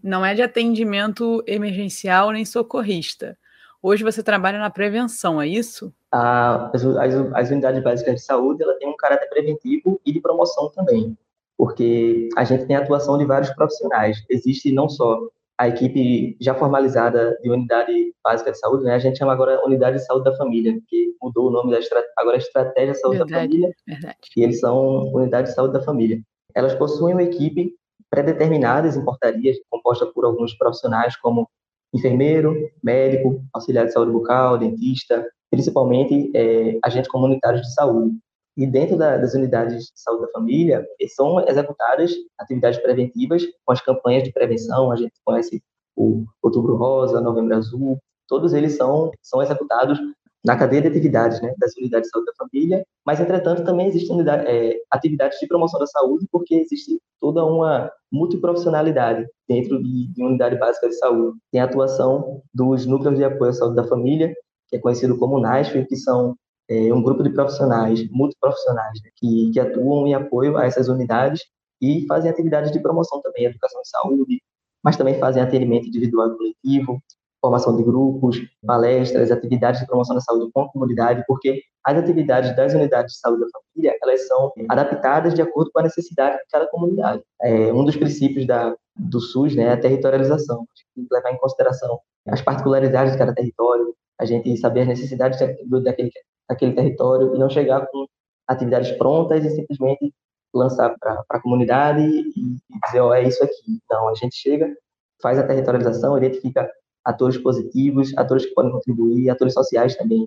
não 0.05 0.25
é 0.25 0.37
de 0.37 0.41
atendimento 0.41 1.43
emergencial 1.49 2.31
nem 2.31 2.45
socorrista. 2.45 3.37
Hoje 3.83 4.05
você 4.05 4.23
trabalha 4.23 4.57
na 4.61 4.71
prevenção, 4.71 5.43
é 5.43 5.49
isso? 5.49 5.93
as, 6.13 6.85
as, 6.85 7.15
as, 7.35 7.51
unidades 7.51 7.83
básicas 7.83 8.15
de 8.15 8.21
saúde 8.21 8.63
ela 8.63 8.79
tem 8.79 8.89
um 8.89 8.97
caráter 8.97 9.29
preventivo 9.29 10.01
e 10.07 10.13
de 10.13 10.21
promoção 10.21 10.71
também, 10.71 11.19
porque 11.57 12.29
a 12.37 12.45
gente 12.45 12.67
tem 12.67 12.77
a 12.77 12.79
atuação 12.79 13.19
de 13.19 13.25
vários 13.25 13.51
profissionais. 13.51 14.25
Existe 14.31 14.73
não 14.73 14.89
só 14.89 15.29
a 15.59 15.67
equipe 15.67 16.37
já 16.41 16.55
formalizada 16.55 17.37
de 17.43 17.51
unidade 17.51 18.15
básica 18.23 18.53
de 18.53 18.61
saúde, 18.61 18.85
né? 18.85 18.95
A 18.95 19.01
gente 19.01 19.19
chama 19.19 19.33
agora 19.33 19.61
unidade 19.67 19.97
de 19.97 20.07
saúde 20.07 20.31
da 20.31 20.37
família, 20.37 20.81
que 20.87 21.17
mudou 21.21 21.49
o 21.49 21.51
nome 21.51 21.73
da 21.73 21.81
agora 22.17 22.37
é 22.37 22.39
estratégia 22.39 22.93
de 22.93 23.01
saúde 23.01 23.19
verdade, 23.19 23.49
da 23.49 23.51
família. 23.51 23.75
Verdade. 23.85 24.17
E 24.37 24.43
eles 24.45 24.61
são 24.61 25.13
unidade 25.13 25.49
de 25.49 25.55
saúde 25.57 25.73
da 25.73 25.83
família. 25.83 26.21
Elas 26.55 26.77
possuem 26.77 27.15
uma 27.15 27.25
equipe 27.25 27.75
pré-determinadas 28.11 28.97
em 28.97 29.05
portarias, 29.05 29.57
composta 29.71 30.07
por 30.07 30.25
alguns 30.25 30.55
profissionais 30.55 31.17
como 31.17 31.49
enfermeiro, 31.95 32.55
médico, 32.83 33.43
auxiliar 33.53 33.87
de 33.87 33.93
saúde 33.93 34.13
bucal, 34.13 34.59
dentista, 34.59 35.27
principalmente 35.51 36.31
é, 36.35 36.79
agentes 36.85 37.11
comunitários 37.11 37.63
de 37.63 37.73
saúde. 37.75 38.17
E 38.57 38.67
dentro 38.67 38.97
da, 38.97 39.17
das 39.17 39.35
unidades 39.35 39.85
de 39.85 39.91
saúde 39.95 40.23
da 40.23 40.33
família, 40.33 40.85
são 41.15 41.41
executadas 41.47 42.13
atividades 42.39 42.79
preventivas 42.81 43.45
com 43.65 43.73
as 43.73 43.81
campanhas 43.81 44.25
de 44.25 44.33
prevenção. 44.33 44.91
A 44.91 44.97
gente 44.97 45.13
conhece 45.25 45.63
o 45.97 46.25
Outubro 46.43 46.77
Rosa, 46.77 47.21
Novembro 47.21 47.57
Azul, 47.57 47.99
todos 48.27 48.53
eles 48.53 48.77
são, 48.77 49.11
são 49.23 49.43
executados 49.43 49.99
na 50.45 50.57
cadeia 50.57 50.83
de 50.83 50.89
atividades 50.89 51.41
né, 51.41 51.53
das 51.59 51.77
unidades 51.77 52.09
de 52.09 52.13
saúde 52.13 52.27
da 52.27 52.45
família, 52.45 52.85
mas, 53.05 53.21
entretanto, 53.21 53.65
também 53.65 53.89
existem 53.89 54.19
é, 54.29 54.77
atividades 54.91 55.39
de 55.39 55.47
promoção 55.47 55.81
da 55.81 55.87
saúde, 55.87 56.27
porque 56.31 56.55
existe 56.55 57.01
toda 57.21 57.45
uma 57.45 57.91
multiprofissionalidade 58.13 59.27
dentro 59.49 59.83
de, 59.83 60.09
de 60.09 60.23
unidade 60.23 60.57
básica 60.57 60.89
de 60.89 60.95
saúde. 60.97 61.39
Tem 61.51 61.61
a 61.61 61.65
atuação 61.65 62.43
dos 62.55 62.87
núcleos 62.87 63.17
de 63.17 63.25
apoio 63.25 63.51
à 63.51 63.55
saúde 63.55 63.77
da 63.77 63.85
família, 63.85 64.35
que 64.69 64.77
é 64.77 64.79
conhecido 64.79 65.19
como 65.19 65.41
NASF, 65.41 65.85
que 65.87 65.97
são 65.97 66.37
é, 66.69 66.93
um 66.93 67.03
grupo 67.03 67.23
de 67.23 67.31
profissionais, 67.31 68.09
multiprofissionais, 68.11 69.01
né, 69.03 69.11
que, 69.17 69.51
que 69.53 69.61
atuam 69.61 70.07
em 70.07 70.15
apoio 70.15 70.57
a 70.57 70.67
essas 70.67 70.89
unidades 70.89 71.43
e 71.81 72.05
fazem 72.07 72.31
atividades 72.31 72.71
de 72.71 72.81
promoção 72.81 73.21
também, 73.23 73.45
educação 73.45 73.81
e 73.81 73.89
saúde, 73.89 74.43
mas 74.83 74.97
também 74.97 75.19
fazem 75.19 75.43
atendimento 75.43 75.87
individual 75.89 76.29
e 76.29 76.37
coletivo, 76.37 77.03
formação 77.41 77.77
de 77.77 77.83
grupos, 77.83 78.39
palestras, 78.67 79.31
atividades 79.31 79.81
de 79.81 79.87
promoção 79.87 80.15
da 80.15 80.21
saúde 80.21 80.51
com 80.53 80.63
a 80.63 80.73
comunidade, 80.73 81.25
porque 81.27 81.63
as 81.85 81.97
atividades 81.97 82.55
das 82.57 82.75
unidades 82.75 83.15
de 83.15 83.21
saúde 83.21 83.43
da 83.43 83.49
família, 83.51 83.97
elas 84.03 84.27
são 84.27 84.53
adaptadas 84.69 85.35
de 85.35 85.43
acordo 85.43 85.71
com 85.73 85.81
a 85.81 85.85
necessidade 85.85 86.37
de 86.37 86.43
cada 86.51 86.67
comunidade. 86.67 87.23
É, 87.41 87.73
um 87.73 87.85
dos 87.85 87.97
princípios 87.97 88.47
da, 88.47 88.75
do 88.97 89.21
SUS 89.21 89.55
né, 89.55 89.65
é 89.65 89.73
a 89.73 89.81
territorialização, 89.81 90.67
tem 90.95 91.05
que 91.05 91.15
levar 91.15 91.33
em 91.33 91.39
consideração 91.39 92.01
as 92.27 92.43
particularidades 92.43 93.13
de 93.13 93.19
cada 93.19 93.35
território, 93.35 93.95
a 94.19 94.25
gente 94.25 94.57
saber 94.57 94.83
as 94.83 94.89
necessidades 94.89 95.39
daquele, 95.83 96.11
daquele 96.49 96.73
território 96.75 97.35
e 97.35 97.39
não 97.39 97.49
chegar 97.49 97.87
com 97.87 98.07
atividades 98.47 98.91
prontas 98.93 99.45
e 99.45 99.51
simplesmente 99.51 100.13
lançar 100.53 100.95
para 100.99 101.23
a 101.29 101.41
comunidade 101.41 102.03
e 102.03 102.57
dizer, 102.87 103.01
ó, 103.01 103.11
oh, 103.11 103.15
é 103.15 103.23
isso 103.23 103.43
aqui. 103.45 103.81
Não, 103.91 104.09
a 104.09 104.15
gente 104.15 104.37
chega, 104.37 104.75
faz 105.23 105.39
a 105.39 105.47
territorialização, 105.47 106.17
identifica 106.17 106.69
atores 107.09 107.39
positivos, 107.39 108.13
atores 108.19 108.45
que 108.45 108.53
podem 108.53 108.71
contribuir, 108.71 109.31
atores 109.31 109.55
sociais 109.55 109.97
também. 109.97 110.27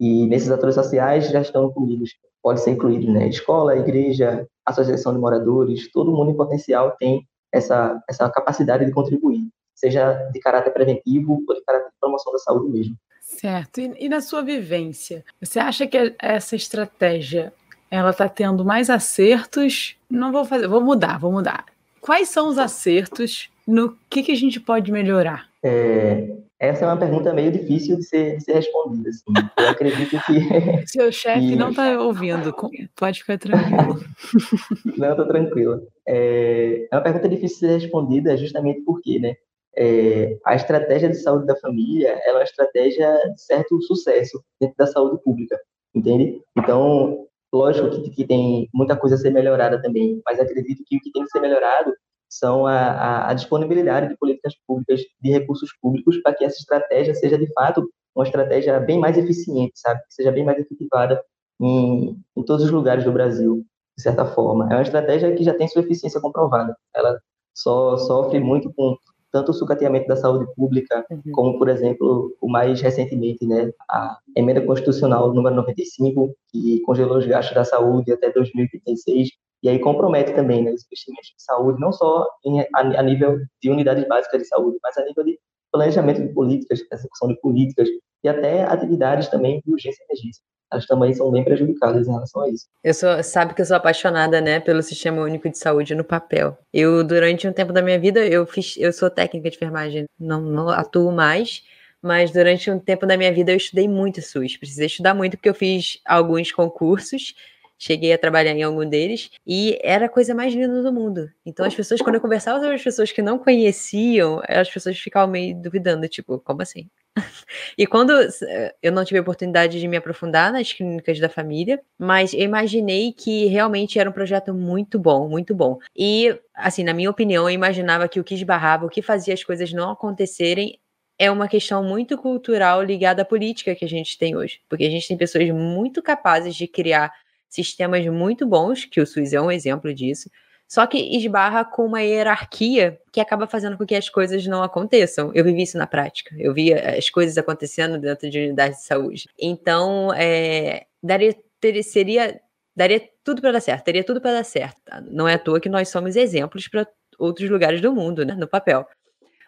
E 0.00 0.26
nesses 0.26 0.50
atores 0.50 0.74
sociais 0.74 1.28
já 1.28 1.42
estão 1.42 1.66
incluídos, 1.66 2.16
pode 2.42 2.60
ser 2.62 2.70
incluído, 2.70 3.12
né? 3.12 3.28
Escola, 3.28 3.76
igreja, 3.76 4.46
associação 4.64 5.12
de 5.12 5.20
moradores, 5.20 5.92
todo 5.92 6.10
mundo 6.10 6.30
em 6.30 6.36
potencial 6.36 6.96
tem 6.98 7.26
essa, 7.52 8.02
essa 8.08 8.30
capacidade 8.30 8.86
de 8.86 8.90
contribuir, 8.90 9.46
seja 9.74 10.14
de 10.32 10.40
caráter 10.40 10.72
preventivo 10.72 11.44
ou 11.46 11.54
de 11.54 11.62
caráter 11.64 11.90
de 11.90 11.96
promoção 12.00 12.32
da 12.32 12.38
saúde 12.38 12.72
mesmo. 12.72 12.96
Certo. 13.20 13.80
E, 13.80 14.06
e 14.06 14.08
na 14.08 14.22
sua 14.22 14.42
vivência, 14.42 15.22
você 15.38 15.60
acha 15.60 15.86
que 15.86 16.16
essa 16.18 16.56
estratégia 16.56 17.52
ela 17.90 18.10
está 18.10 18.26
tendo 18.26 18.64
mais 18.64 18.88
acertos? 18.88 19.96
Não 20.08 20.32
vou 20.32 20.46
fazer, 20.46 20.66
vou 20.66 20.80
mudar, 20.80 21.18
vou 21.18 21.30
mudar. 21.30 21.66
Quais 22.00 22.30
são 22.30 22.48
os 22.48 22.58
acertos? 22.58 23.51
No 23.66 23.96
que, 24.10 24.22
que 24.22 24.32
a 24.32 24.36
gente 24.36 24.60
pode 24.60 24.90
melhorar? 24.90 25.48
É, 25.64 26.36
essa 26.62 26.84
é 26.84 26.88
uma 26.88 26.96
pergunta 26.96 27.32
meio 27.32 27.50
difícil 27.50 27.96
de 27.96 28.04
ser, 28.04 28.36
de 28.36 28.44
ser 28.44 28.52
respondida. 28.52 29.10
Assim. 29.10 29.24
Eu 29.58 29.68
acredito 29.68 30.10
que. 30.10 30.86
Seu 30.86 31.10
chefe 31.10 31.56
não 31.56 31.70
está 31.70 32.00
ouvindo, 32.00 32.54
pode 32.94 33.18
ficar 33.18 33.36
tranquilo. 33.36 33.98
Não, 34.96 35.10
estou 35.10 35.26
tranquilo. 35.26 35.82
É, 36.06 36.86
é 36.88 36.94
uma 36.94 37.02
pergunta 37.02 37.28
difícil 37.28 37.56
de 37.56 37.66
ser 37.66 37.80
respondida 37.80 38.36
justamente 38.36 38.80
porque, 38.82 39.18
né? 39.18 39.34
É, 39.76 40.38
a 40.44 40.54
estratégia 40.54 41.08
de 41.08 41.16
saúde 41.16 41.46
da 41.46 41.56
família 41.56 42.16
é 42.24 42.32
uma 42.32 42.44
estratégia 42.44 43.10
de 43.34 43.42
certo 43.42 43.80
sucesso 43.82 44.40
dentro 44.60 44.76
da 44.76 44.86
saúde 44.86 45.20
pública, 45.24 45.58
entende? 45.92 46.40
Então, 46.56 47.26
lógico 47.52 47.90
que, 47.90 48.10
que 48.10 48.24
tem 48.24 48.68
muita 48.72 48.96
coisa 48.96 49.16
a 49.16 49.18
ser 49.18 49.30
melhorada 49.30 49.80
também, 49.82 50.20
mas 50.24 50.38
acredito 50.38 50.84
que 50.86 50.96
o 50.96 51.00
que 51.00 51.10
tem 51.10 51.24
que 51.24 51.30
ser 51.30 51.40
melhorado 51.40 51.92
são 52.32 52.66
a, 52.66 52.72
a, 52.72 53.30
a 53.30 53.34
disponibilidade 53.34 54.08
de 54.08 54.16
políticas 54.16 54.54
públicas, 54.66 55.02
de 55.20 55.30
recursos 55.30 55.70
públicos, 55.82 56.16
para 56.22 56.34
que 56.34 56.44
essa 56.44 56.58
estratégia 56.58 57.14
seja, 57.14 57.36
de 57.36 57.46
fato, 57.52 57.86
uma 58.14 58.24
estratégia 58.24 58.80
bem 58.80 58.98
mais 58.98 59.18
eficiente, 59.18 59.72
sabe? 59.76 60.00
Que 60.00 60.14
seja 60.14 60.32
bem 60.32 60.42
mais 60.42 60.58
efetivada 60.58 61.22
em, 61.60 62.18
em 62.34 62.42
todos 62.42 62.64
os 62.64 62.70
lugares 62.70 63.04
do 63.04 63.12
Brasil, 63.12 63.62
de 63.96 64.02
certa 64.02 64.24
forma. 64.24 64.66
É 64.72 64.76
uma 64.76 64.82
estratégia 64.82 65.34
que 65.34 65.44
já 65.44 65.52
tem 65.52 65.68
sua 65.68 65.82
eficiência 65.82 66.22
comprovada. 66.22 66.74
Ela 66.96 67.20
só 67.54 67.98
sofre 67.98 68.40
muito 68.40 68.72
com 68.72 68.96
tanto 69.30 69.50
o 69.50 69.54
sucateamento 69.54 70.08
da 70.08 70.16
saúde 70.16 70.46
pública, 70.54 71.04
uhum. 71.10 71.32
como, 71.32 71.58
por 71.58 71.68
exemplo, 71.68 72.34
o 72.40 72.50
mais 72.50 72.80
recentemente, 72.80 73.46
né, 73.46 73.70
a 73.90 74.18
emenda 74.34 74.60
constitucional 74.62 75.34
número 75.34 75.56
95, 75.56 76.34
que 76.50 76.80
congelou 76.80 77.18
os 77.18 77.26
gastos 77.26 77.54
da 77.54 77.64
saúde 77.64 78.10
até 78.10 78.30
2036, 78.32 79.28
e 79.62 79.68
aí 79.68 79.78
compromete 79.78 80.34
também 80.34 80.64
né, 80.64 80.72
os 80.72 80.84
investimentos 80.84 81.28
de 81.36 81.42
saúde, 81.42 81.80
não 81.80 81.92
só 81.92 82.26
em, 82.44 82.60
a, 82.60 82.66
a, 82.74 83.02
nível 83.02 83.38
de 83.62 83.70
unidades 83.70 84.06
básicas 84.08 84.42
de 84.42 84.48
saúde, 84.48 84.76
mas 84.82 84.96
a 84.98 85.04
nível 85.04 85.24
de 85.24 85.38
planejamento 85.70 86.20
de 86.20 86.28
políticas, 86.32 86.80
execução 86.92 87.28
de 87.28 87.40
políticas 87.40 87.88
e 88.24 88.28
até 88.28 88.64
atividades 88.64 89.28
também 89.28 89.62
de 89.64 89.72
urgência 89.72 90.02
e 90.02 90.04
emergência. 90.12 90.42
Elas 90.72 90.86
também 90.86 91.12
são 91.12 91.30
bem 91.30 91.44
prejudicadas 91.44 92.08
em 92.08 92.12
relação 92.12 92.42
a 92.42 92.48
isso. 92.48 92.66
Eu 92.82 92.94
sou, 92.94 93.22
sabe 93.22 93.54
que 93.54 93.60
eu 93.60 93.66
sou 93.66 93.76
apaixonada, 93.76 94.40
né, 94.40 94.58
pelo 94.58 94.82
Sistema 94.82 95.22
Único 95.22 95.48
de 95.48 95.58
Saúde 95.58 95.94
no 95.94 96.02
papel. 96.02 96.56
Eu 96.72 97.04
durante 97.04 97.46
um 97.46 97.52
tempo 97.52 97.72
da 97.72 97.82
minha 97.82 97.98
vida 97.98 98.26
eu 98.26 98.46
fiz, 98.46 98.76
eu 98.78 98.92
sou 98.92 99.10
técnica 99.10 99.50
de 99.50 99.56
enfermagem, 99.56 100.06
não, 100.18 100.40
não 100.40 100.68
atuo 100.70 101.12
mais, 101.12 101.62
mas 102.00 102.30
durante 102.32 102.70
um 102.70 102.78
tempo 102.78 103.06
da 103.06 103.16
minha 103.16 103.32
vida 103.32 103.52
eu 103.52 103.56
estudei 103.56 103.86
muito 103.86 104.22
SUS. 104.22 104.56
Precisei 104.56 104.86
estudar 104.86 105.14
muito 105.14 105.36
porque 105.36 105.48
eu 105.48 105.54
fiz 105.54 106.00
alguns 106.06 106.50
concursos 106.50 107.34
cheguei 107.82 108.12
a 108.12 108.18
trabalhar 108.18 108.52
em 108.52 108.62
algum 108.62 108.88
deles 108.88 109.28
e 109.44 109.76
era 109.82 110.06
a 110.06 110.08
coisa 110.08 110.32
mais 110.32 110.54
linda 110.54 110.82
do 110.82 110.92
mundo. 110.92 111.28
Então 111.44 111.66
as 111.66 111.74
pessoas, 111.74 112.00
quando 112.00 112.14
eu 112.14 112.20
conversava 112.20 112.60
com 112.60 112.72
as 112.72 112.82
pessoas 112.82 113.10
que 113.10 113.20
não 113.20 113.38
conheciam, 113.38 114.40
as 114.48 114.70
pessoas 114.70 114.96
ficavam 114.96 115.32
meio 115.32 115.60
duvidando, 115.60 116.08
tipo, 116.08 116.38
como 116.38 116.62
assim? 116.62 116.88
e 117.76 117.84
quando 117.84 118.12
eh, 118.12 118.74
eu 118.80 118.92
não 118.92 119.04
tive 119.04 119.18
a 119.18 119.22
oportunidade 119.22 119.80
de 119.80 119.88
me 119.88 119.96
aprofundar 119.96 120.52
nas 120.52 120.72
clínicas 120.72 121.18
da 121.18 121.28
família, 121.28 121.80
mas 121.98 122.32
eu 122.32 122.42
imaginei 122.42 123.12
que 123.12 123.46
realmente 123.46 123.98
era 123.98 124.08
um 124.08 124.12
projeto 124.12 124.54
muito 124.54 124.96
bom, 124.96 125.28
muito 125.28 125.52
bom. 125.52 125.78
E, 125.96 126.38
assim, 126.54 126.84
na 126.84 126.94
minha 126.94 127.10
opinião, 127.10 127.50
eu 127.50 127.54
imaginava 127.54 128.08
que 128.08 128.20
o 128.20 128.24
que 128.24 128.34
esbarrava, 128.34 128.86
o 128.86 128.90
que 128.90 129.02
fazia 129.02 129.34
as 129.34 129.42
coisas 129.42 129.72
não 129.72 129.90
acontecerem 129.90 130.78
é 131.18 131.30
uma 131.30 131.46
questão 131.46 131.84
muito 131.84 132.16
cultural 132.16 132.82
ligada 132.82 133.22
à 133.22 133.24
política 133.24 133.74
que 133.74 133.84
a 133.84 133.88
gente 133.88 134.18
tem 134.18 134.36
hoje. 134.36 134.60
Porque 134.68 134.84
a 134.84 134.90
gente 134.90 135.06
tem 135.06 135.16
pessoas 135.16 135.48
muito 135.50 136.02
capazes 136.02 136.54
de 136.54 136.66
criar 136.66 137.12
sistemas 137.54 138.06
muito 138.06 138.46
bons, 138.46 138.84
que 138.84 139.00
o 139.00 139.06
SUS 139.06 139.32
é 139.32 139.40
um 139.40 139.50
exemplo 139.50 139.92
disso, 139.94 140.30
só 140.72 140.86
que 140.86 140.98
esbarra 141.18 141.66
com 141.66 141.84
uma 141.84 142.00
hierarquia 142.00 142.98
que 143.12 143.20
acaba 143.20 143.46
fazendo 143.46 143.76
com 143.76 143.84
que 143.84 143.94
as 143.94 144.08
coisas 144.08 144.46
não 144.46 144.62
aconteçam. 144.62 145.30
Eu 145.34 145.44
vivi 145.44 145.62
isso 145.62 145.76
na 145.76 145.86
prática, 145.86 146.34
eu 146.38 146.54
via 146.54 146.96
as 146.96 147.10
coisas 147.10 147.36
acontecendo 147.36 147.98
dentro 147.98 148.30
de 148.30 148.38
unidades 148.38 148.78
de 148.78 148.84
saúde. 148.84 149.28
Então, 149.38 150.14
é, 150.14 150.86
daria, 151.02 151.36
ter, 151.60 151.82
seria, 151.82 152.40
daria 152.74 153.06
tudo 153.22 153.42
para 153.42 153.52
dar 153.52 153.60
certo, 153.60 153.84
teria 153.84 154.02
tudo 154.02 154.18
para 154.18 154.32
dar 154.32 154.44
certo. 154.44 154.80
Não 155.10 155.28
é 155.28 155.34
à 155.34 155.38
toa 155.38 155.60
que 155.60 155.68
nós 155.68 155.90
somos 155.90 156.16
exemplos 156.16 156.66
para 156.68 156.86
outros 157.18 157.50
lugares 157.50 157.82
do 157.82 157.92
mundo, 157.94 158.24
né, 158.24 158.34
no 158.34 158.48
papel. 158.48 158.86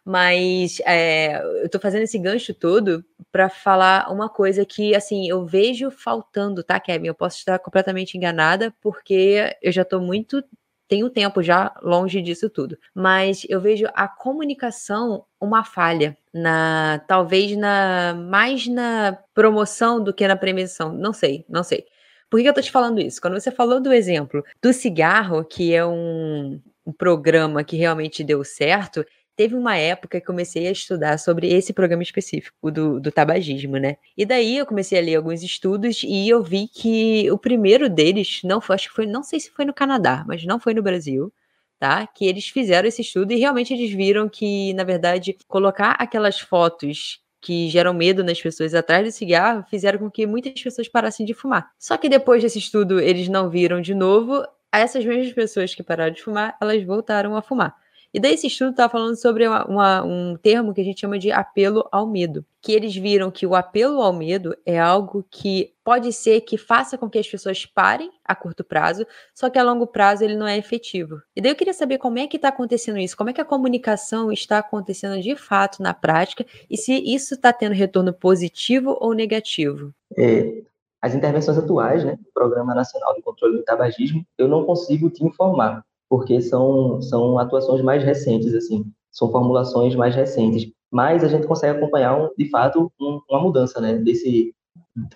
Mas 0.05 0.81
é, 0.85 1.43
eu 1.61 1.67
estou 1.67 1.81
fazendo 1.81 2.03
esse 2.03 2.19
gancho 2.19 2.53
todo 2.53 3.05
para 3.33 3.49
falar 3.49 4.13
uma 4.13 4.29
coisa 4.29 4.65
que, 4.65 4.95
assim, 4.95 5.29
eu 5.29 5.47
vejo 5.47 5.91
faltando, 5.91 6.63
tá, 6.63 6.79
Kevin? 6.79 7.07
Eu 7.09 7.15
posso 7.15 7.39
estar 7.39 7.59
completamente 7.59 8.17
enganada, 8.17 8.75
porque 8.83 9.57
eu 9.63 9.73
já 9.73 9.83
estou 9.83 10.01
muito 10.01 10.45
tenho 10.87 11.09
tempo 11.11 11.43
já 11.43 11.75
longe 11.83 12.21
disso 12.21 12.51
tudo, 12.51 12.79
mas 12.95 13.47
eu 13.49 13.61
vejo 13.61 13.87
a 13.95 14.07
comunicação 14.07 15.25
uma 15.41 15.65
falha 15.65 16.17
na 16.33 17.03
talvez 17.09 17.57
na 17.57 18.15
mais 18.15 18.67
na 18.67 19.19
promoção 19.33 20.03
do 20.03 20.13
que 20.13 20.29
na 20.29 20.37
prevenção, 20.37 20.93
não 20.93 21.13
sei, 21.13 21.45
não 21.49 21.63
sei. 21.63 21.87
Por 22.31 22.41
que 22.41 22.49
eu 22.49 22.55
tô 22.55 22.61
te 22.61 22.71
falando 22.71 23.01
isso? 23.01 23.21
Quando 23.21 23.35
você 23.41 23.51
falou 23.51 23.81
do 23.81 23.93
exemplo 23.93 24.45
do 24.61 24.73
cigarro, 24.73 25.45
que 25.45 25.73
é 25.75 25.85
um, 25.87 26.61
um 26.85 26.93
programa 26.93 27.65
que 27.65 27.77
realmente 27.77 28.23
deu 28.25 28.45
certo, 28.45 29.05
teve 29.37 29.55
uma 29.55 29.77
época 29.77 30.21
que 30.21 30.27
comecei 30.27 30.67
a 30.67 30.73
estudar 30.73 31.19
sobre 31.19 31.49
esse 31.49 31.73
programa 31.73 32.03
específico 32.03 32.71
do, 32.71 33.01
do 33.01 33.11
tabagismo, 33.13 33.77
né? 33.77 33.97
E 34.17 34.25
daí 34.25 34.59
eu 34.59 34.67
comecei 34.67 34.99
a 34.99 35.03
ler 35.03 35.17
alguns 35.17 35.43
estudos 35.43 36.03
e 36.05 36.29
eu 36.29 36.43
vi 36.43 36.69
que 36.69 37.31
o 37.31 37.39
primeiro 37.39 37.89
deles 37.89 38.41
não 38.45 38.61
foi, 38.61 38.75
acho 38.77 38.89
que 38.89 38.95
foi, 38.95 39.07
não 39.07 39.23
sei 39.23 39.41
se 39.41 39.51
foi 39.51 39.65
no 39.65 39.75
Canadá, 39.75 40.25
mas 40.27 40.45
não 40.45 40.59
foi 40.59 40.75
no 40.75 40.83
Brasil, 40.83 41.33
tá? 41.79 42.07
Que 42.07 42.27
eles 42.27 42.49
fizeram 42.49 42.89
esse 42.89 43.03
estudo 43.03 43.33
e 43.33 43.37
realmente 43.37 43.73
eles 43.75 43.93
viram 43.93 44.29
que, 44.29 44.73
na 44.75 44.85
verdade, 44.85 45.37
colocar 45.49 45.93
aquelas 45.99 46.41
fotos 46.41 47.21
que 47.41 47.69
geram 47.69 47.93
medo 47.93 48.25
nas 48.25 48.41
pessoas 48.41 48.75
atrás 48.75 49.05
do 49.07 49.13
cigarro 49.13 49.65
fizeram 49.69 49.99
com 49.99 50.11
que 50.11 50.27
muitas 50.27 50.61
pessoas 50.63 50.89
parassem 50.89 51.27
de 51.27 51.35
fumar. 51.35 51.71
Só 51.79 51.97
que 51.99 52.09
depois 52.09 52.43
desse 52.43 52.59
estudo 52.59 52.99
eles 52.99 53.29
não 53.29 53.51
viram 53.51 53.83
de 53.83 53.95
novo, 53.95 54.43
essas 54.73 55.05
mesmas 55.05 55.33
pessoas 55.33 55.75
que 55.75 55.83
pararam 55.83 56.13
de 56.13 56.23
fumar, 56.23 56.57
elas 56.61 56.83
voltaram 56.85 57.37
a 57.37 57.43
fumar. 57.43 57.75
E 58.15 58.21
daí 58.21 58.35
esse 58.35 58.47
estudo 58.47 58.71
está 58.71 58.89
falando 58.89 59.17
sobre 59.17 59.49
uma, 59.49 59.65
uma, 59.67 60.05
um 60.05 60.37
termo 60.37 60.73
que 60.73 60.81
a 60.81 60.85
gente 60.85 61.01
chama 61.01 61.19
de 61.19 61.33
apelo 61.33 61.89
ao 61.91 62.07
medo, 62.07 62.47
que 62.63 62.71
eles 62.71 62.95
viram 62.95 63.29
que 63.29 63.45
o 63.45 63.57
apelo 63.57 64.01
ao 64.01 64.13
medo 64.13 64.57
é 64.65 64.79
algo 64.79 65.27
que 65.29 65.75
pode 65.83 66.13
ser 66.13 66.43
que 66.43 66.57
faça 66.57 66.97
com 66.97 67.11
que 67.11 67.19
as 67.19 67.29
pessoas 67.29 67.67
parem 67.67 68.13
a 68.25 68.37
curto 68.37 68.63
prazo, 68.63 69.05
só 69.35 69.51
que 69.51 69.59
a 69.59 69.65
longo 69.65 69.85
prazo 69.85 70.23
ele 70.23 70.37
não 70.37 70.47
é 70.47 70.57
efetivo. 70.57 71.21
E 71.35 71.41
daí 71.41 71.51
eu 71.51 71.57
queria 71.57 71.75
saber 71.75 71.99
como 71.99 72.21
é 72.21 72.29
que 72.29 72.37
está 72.37 72.51
acontecendo 72.51 72.99
isso, 72.99 73.17
como 73.17 73.31
é 73.31 73.33
que 73.33 73.41
a 73.41 73.45
comunicação 73.45 74.31
está 74.31 74.59
acontecendo 74.59 75.21
de 75.21 75.35
fato 75.35 75.83
na 75.83 75.93
prática 75.93 76.47
e 76.71 76.77
se 76.77 76.95
isso 76.95 77.35
está 77.35 77.53
tendo 77.53 77.73
retorno 77.73 78.13
positivo 78.13 78.97
ou 79.01 79.13
negativo. 79.13 79.93
É, 80.17 80.63
as 81.03 81.17
intervenções 81.17 81.59
atuais, 81.59 82.05
né, 82.05 82.17
Programa 82.33 82.77
Nacional 82.77 83.13
de 83.13 83.23
Controle 83.23 83.57
do 83.57 83.65
Tabagismo, 83.65 84.25
eu 84.39 84.47
não 84.47 84.65
consigo 84.65 85.11
te 85.11 85.25
informar, 85.25 85.85
porque 86.15 86.41
são, 86.41 87.03
são 87.03 87.41
atuações 87.41 87.83
mais 87.83 88.05
recentes, 88.05 88.55
assim, 88.55 88.85
são 89.11 89.33
formulações 89.33 89.97
mais 89.97 90.15
recentes. 90.15 90.71
Mas 90.89 91.25
a 91.25 91.29
gente 91.29 91.45
consegue 91.45 91.77
acompanhar, 91.77 92.17
um, 92.17 92.31
de 92.39 92.49
fato, 92.51 92.93
um, 93.01 93.21
uma 93.29 93.41
mudança, 93.41 93.81
né, 93.81 93.95
desse, 93.95 94.55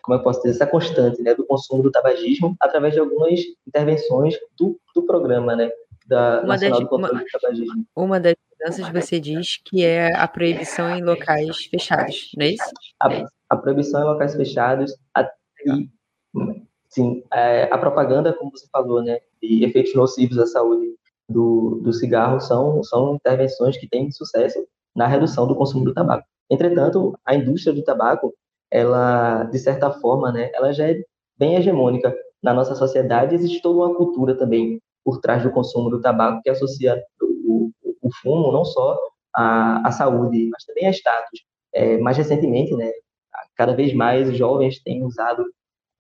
como 0.02 0.18
eu 0.18 0.22
posso 0.24 0.40
dizer, 0.40 0.56
essa 0.56 0.66
constante, 0.66 1.22
né, 1.22 1.36
do 1.36 1.46
consumo 1.46 1.84
do 1.84 1.92
tabagismo 1.92 2.56
através 2.60 2.94
de 2.94 2.98
algumas 2.98 3.38
intervenções 3.64 4.34
do, 4.58 4.76
do 4.92 5.04
programa, 5.04 5.54
né, 5.54 5.70
da 6.04 6.40
uma 6.40 6.54
Nacional 6.54 6.80
das, 6.80 6.80
do 6.80 6.88
Controle 6.88 7.14
uma, 7.14 7.22
do 7.22 7.30
Tabagismo. 7.30 7.86
Uma 7.94 8.18
das 8.18 8.34
mudanças 8.50 8.88
você 8.88 9.20
diz 9.20 9.60
que 9.64 9.84
é 9.84 10.12
a 10.16 10.26
proibição 10.26 10.90
em 10.96 11.04
locais 11.04 11.64
fechados, 11.66 12.32
não 12.36 12.44
é 12.44 12.48
isso? 12.50 12.72
A, 13.00 13.24
a 13.50 13.56
proibição 13.56 14.02
em 14.02 14.04
locais 14.04 14.34
fechados 14.34 14.96
a, 15.14 15.30
e 15.64 15.88
Sim, 16.88 17.22
é, 17.32 17.64
a 17.72 17.78
propaganda, 17.78 18.32
como 18.32 18.50
você 18.50 18.66
falou, 18.72 19.02
né, 19.02 19.18
de 19.42 19.64
efeitos 19.64 19.94
nocivos 19.94 20.38
à 20.38 20.46
saúde 20.46 20.94
do, 21.28 21.80
do 21.82 21.92
cigarro 21.92 22.40
são, 22.40 22.82
são 22.82 23.14
intervenções 23.16 23.76
que 23.76 23.88
têm 23.88 24.10
sucesso 24.10 24.66
na 24.96 25.06
redução 25.06 25.46
do 25.46 25.54
consumo 25.54 25.84
do 25.84 25.92
tabaco. 25.94 26.26
Entretanto, 26.50 27.18
a 27.24 27.34
indústria 27.34 27.74
do 27.74 27.84
tabaco, 27.84 28.34
ela, 28.70 29.44
de 29.44 29.58
certa 29.58 29.90
forma, 29.90 30.32
né, 30.32 30.50
ela 30.54 30.72
já 30.72 30.88
é 30.90 31.00
bem 31.38 31.56
hegemônica 31.56 32.14
na 32.42 32.54
nossa 32.54 32.74
sociedade. 32.74 33.34
Existe 33.34 33.60
toda 33.60 33.78
uma 33.78 33.94
cultura 33.94 34.36
também 34.36 34.80
por 35.04 35.20
trás 35.20 35.42
do 35.42 35.50
consumo 35.50 35.90
do 35.90 36.00
tabaco 36.00 36.40
que 36.42 36.50
associa 36.50 37.02
o, 37.20 37.70
o, 37.82 37.94
o 38.02 38.10
fumo 38.22 38.50
não 38.50 38.64
só 38.64 38.98
à, 39.34 39.86
à, 39.86 39.92
saúde, 39.92 40.48
mas 40.50 40.64
também 40.64 40.86
a 40.86 40.92
status. 40.92 41.40
É, 41.72 41.98
mais 41.98 42.16
recentemente, 42.16 42.74
né, 42.74 42.90
cada 43.56 43.74
vez 43.74 43.92
mais 43.92 44.34
jovens 44.36 44.82
têm 44.82 45.04
usado 45.04 45.44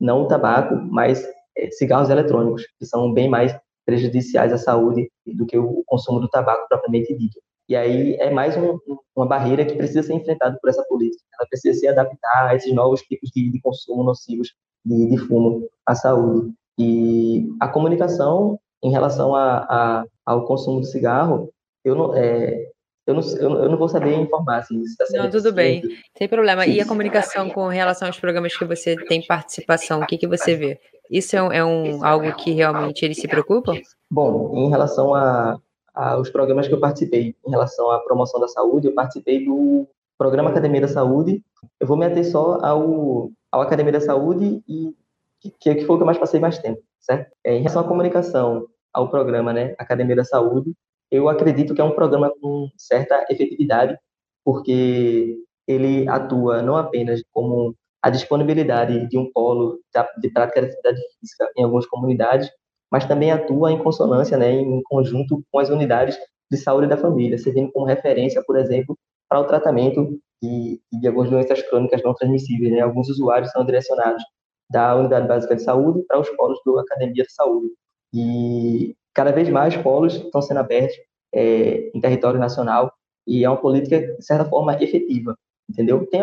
não 0.00 0.22
o 0.22 0.28
tabaco, 0.28 0.74
mas 0.74 1.26
é, 1.56 1.70
cigarros 1.70 2.10
eletrônicos, 2.10 2.66
que 2.78 2.86
são 2.86 3.12
bem 3.12 3.28
mais 3.28 3.58
prejudiciais 3.84 4.52
à 4.52 4.58
saúde 4.58 5.10
do 5.26 5.46
que 5.46 5.56
o 5.56 5.82
consumo 5.86 6.20
do 6.20 6.28
tabaco 6.28 6.66
propriamente 6.68 7.16
dito. 7.16 7.40
E 7.68 7.76
aí 7.76 8.14
é 8.14 8.30
mais 8.30 8.56
um, 8.56 8.78
uma 9.14 9.26
barreira 9.26 9.64
que 9.64 9.74
precisa 9.74 10.02
ser 10.02 10.14
enfrentada 10.14 10.58
por 10.60 10.70
essa 10.70 10.82
política. 10.84 11.22
Ela 11.38 11.48
precisa 11.48 11.78
se 11.78 11.86
adaptar 11.86 12.48
a 12.48 12.54
esses 12.54 12.72
novos 12.72 13.02
tipos 13.02 13.30
de, 13.30 13.50
de 13.50 13.60
consumo 13.60 14.02
nocivos 14.02 14.54
de, 14.84 15.06
de, 15.06 15.18
fumo 15.18 15.68
à 15.86 15.94
saúde. 15.94 16.52
E 16.78 17.46
a 17.60 17.68
comunicação 17.68 18.58
em 18.82 18.90
relação 18.90 19.34
a, 19.34 19.58
a, 19.68 20.04
ao 20.24 20.46
consumo 20.46 20.80
de 20.80 20.90
cigarro, 20.90 21.52
eu 21.84 21.94
não, 21.94 22.14
é, 22.14 22.70
eu 23.08 23.14
não, 23.14 23.22
eu 23.62 23.68
não 23.70 23.78
vou 23.78 23.88
saber 23.88 24.14
informar 24.14 24.58
assim, 24.58 24.84
se 24.84 25.02
está 25.02 25.18
Não, 25.18 25.30
tudo 25.30 25.50
bem, 25.50 25.82
sem 26.16 26.28
problema. 26.28 26.66
E 26.66 26.78
a 26.78 26.86
comunicação 26.86 27.48
com 27.48 27.66
relação 27.68 28.06
aos 28.06 28.20
programas 28.20 28.54
que 28.54 28.66
você 28.66 28.96
tem 29.06 29.26
participação, 29.26 30.00
o 30.00 30.06
que, 30.06 30.18
que 30.18 30.26
você 30.26 30.54
vê? 30.54 30.78
Isso 31.10 31.34
é, 31.34 31.42
um, 31.42 31.50
é 31.50 31.64
um, 31.64 32.04
algo 32.04 32.30
que 32.36 32.50
realmente 32.50 33.02
eles 33.06 33.16
se 33.16 33.26
preocupam? 33.26 33.80
Bom, 34.10 34.52
em 34.58 34.68
relação 34.68 35.14
a, 35.14 35.58
aos 35.94 36.28
programas 36.28 36.68
que 36.68 36.74
eu 36.74 36.80
participei, 36.80 37.34
em 37.46 37.50
relação 37.50 37.90
à 37.90 37.98
promoção 38.00 38.38
da 38.38 38.46
saúde, 38.46 38.88
eu 38.88 38.94
participei 38.94 39.42
do 39.42 39.88
programa 40.18 40.50
Academia 40.50 40.82
da 40.82 40.88
Saúde. 40.88 41.42
Eu 41.80 41.86
vou 41.86 41.96
me 41.96 42.04
ater 42.04 42.30
só 42.30 42.58
ao, 42.60 43.30
ao 43.50 43.62
Academia 43.62 43.92
da 43.92 44.02
Saúde 44.02 44.62
e 44.68 44.94
que, 45.40 45.50
que 45.50 45.86
foi 45.86 45.94
o 45.94 45.98
que 45.98 46.02
eu 46.02 46.06
mais 46.06 46.18
passei 46.18 46.38
mais 46.38 46.58
tempo, 46.58 46.82
certo? 47.00 47.32
É, 47.42 47.54
em 47.54 47.60
relação 47.60 47.80
à 47.80 47.88
comunicação, 47.88 48.66
ao 48.92 49.08
programa, 49.08 49.50
né, 49.52 49.74
Academia 49.78 50.16
da 50.16 50.24
Saúde, 50.24 50.74
eu 51.10 51.28
acredito 51.28 51.74
que 51.74 51.80
é 51.80 51.84
um 51.84 51.94
programa 51.94 52.32
com 52.40 52.68
certa 52.76 53.24
efetividade, 53.30 53.98
porque 54.44 55.36
ele 55.66 56.08
atua 56.08 56.62
não 56.62 56.76
apenas 56.76 57.22
como 57.32 57.74
a 58.02 58.10
disponibilidade 58.10 59.08
de 59.08 59.18
um 59.18 59.30
polo 59.32 59.80
de 60.20 60.30
prática 60.30 60.60
de 60.60 60.68
atividade 60.68 61.00
física 61.20 61.50
em 61.56 61.64
algumas 61.64 61.86
comunidades, 61.86 62.50
mas 62.90 63.04
também 63.04 63.30
atua 63.30 63.72
em 63.72 63.78
consonância, 63.82 64.36
né, 64.38 64.52
em 64.52 64.82
conjunto 64.84 65.42
com 65.50 65.58
as 65.58 65.68
unidades 65.68 66.18
de 66.50 66.56
saúde 66.56 66.86
da 66.86 66.96
família, 66.96 67.36
servindo 67.36 67.70
como 67.72 67.86
referência, 67.86 68.42
por 68.46 68.56
exemplo, 68.56 68.96
para 69.28 69.40
o 69.40 69.44
tratamento 69.44 70.18
de, 70.42 70.80
de 70.92 71.06
algumas 71.06 71.30
doenças 71.30 71.60
crônicas 71.62 72.02
não 72.02 72.14
transmissíveis. 72.14 72.72
Né? 72.72 72.80
Alguns 72.80 73.08
usuários 73.10 73.50
são 73.50 73.64
direcionados 73.64 74.22
da 74.70 74.96
unidade 74.96 75.28
básica 75.28 75.56
de 75.56 75.62
saúde 75.62 76.02
para 76.06 76.20
os 76.20 76.28
polos 76.30 76.58
da 76.64 76.80
academia 76.80 77.24
de 77.24 77.32
saúde. 77.32 77.68
E 78.14 78.96
cada 79.18 79.32
vez 79.32 79.48
mais 79.48 79.76
polos 79.76 80.14
estão 80.14 80.40
sendo 80.40 80.60
abertos 80.60 80.96
é, 81.34 81.90
em 81.92 82.00
território 82.00 82.38
nacional 82.38 82.92
e 83.26 83.44
é 83.44 83.50
uma 83.50 83.56
política, 83.56 83.98
de 83.98 84.24
certa 84.24 84.44
forma, 84.44 84.80
efetiva, 84.80 85.36
entendeu? 85.68 86.06
Tem, 86.06 86.20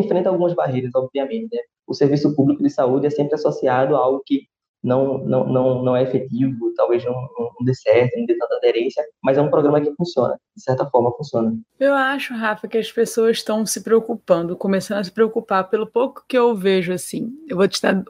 enfrenta 0.00 0.30
algumas 0.30 0.54
barreiras, 0.54 0.90
obviamente, 0.94 1.54
né? 1.54 1.60
O 1.86 1.92
serviço 1.92 2.34
público 2.34 2.62
de 2.62 2.70
saúde 2.70 3.06
é 3.06 3.10
sempre 3.10 3.34
associado 3.34 3.94
a 3.94 3.98
algo 3.98 4.22
que 4.24 4.46
não, 4.82 5.18
não, 5.18 5.46
não, 5.46 5.82
não 5.82 5.96
é 5.96 6.02
efetivo, 6.02 6.72
talvez 6.76 7.04
não, 7.04 7.12
não 7.12 7.64
dê 7.64 7.74
certo, 7.74 8.16
não 8.16 8.26
dê 8.26 8.36
tanta 8.36 8.56
aderência, 8.56 9.04
mas 9.22 9.36
é 9.36 9.40
um 9.40 9.50
programa 9.50 9.80
que 9.80 9.92
funciona, 9.94 10.38
de 10.56 10.62
certa 10.62 10.86
forma 10.86 11.12
funciona. 11.16 11.56
Eu 11.80 11.94
acho, 11.94 12.32
Rafa, 12.34 12.68
que 12.68 12.78
as 12.78 12.90
pessoas 12.90 13.38
estão 13.38 13.66
se 13.66 13.82
preocupando, 13.82 14.56
começando 14.56 14.98
a 14.98 15.04
se 15.04 15.10
preocupar 15.10 15.68
pelo 15.68 15.86
pouco 15.86 16.24
que 16.28 16.38
eu 16.38 16.54
vejo 16.54 16.92
assim. 16.92 17.32
Eu 17.48 17.56
vou 17.56 17.66
te 17.66 17.82
dar 17.82 18.02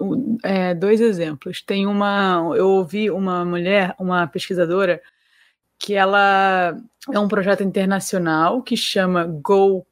é, 0.45 0.75
dois 0.75 1.01
exemplos. 1.01 1.63
Tem 1.63 1.87
uma, 1.87 2.53
eu 2.55 2.69
ouvi 2.69 3.11
uma 3.11 3.45
mulher, 3.45 3.95
uma 3.99 4.27
pesquisadora, 4.27 5.01
que 5.79 5.95
ela 5.95 6.77
é 7.11 7.19
um 7.19 7.29
projeto 7.29 7.63
internacional 7.63 8.63
que 8.63 8.77
chama 8.77 9.25
GoPA, 9.25 9.87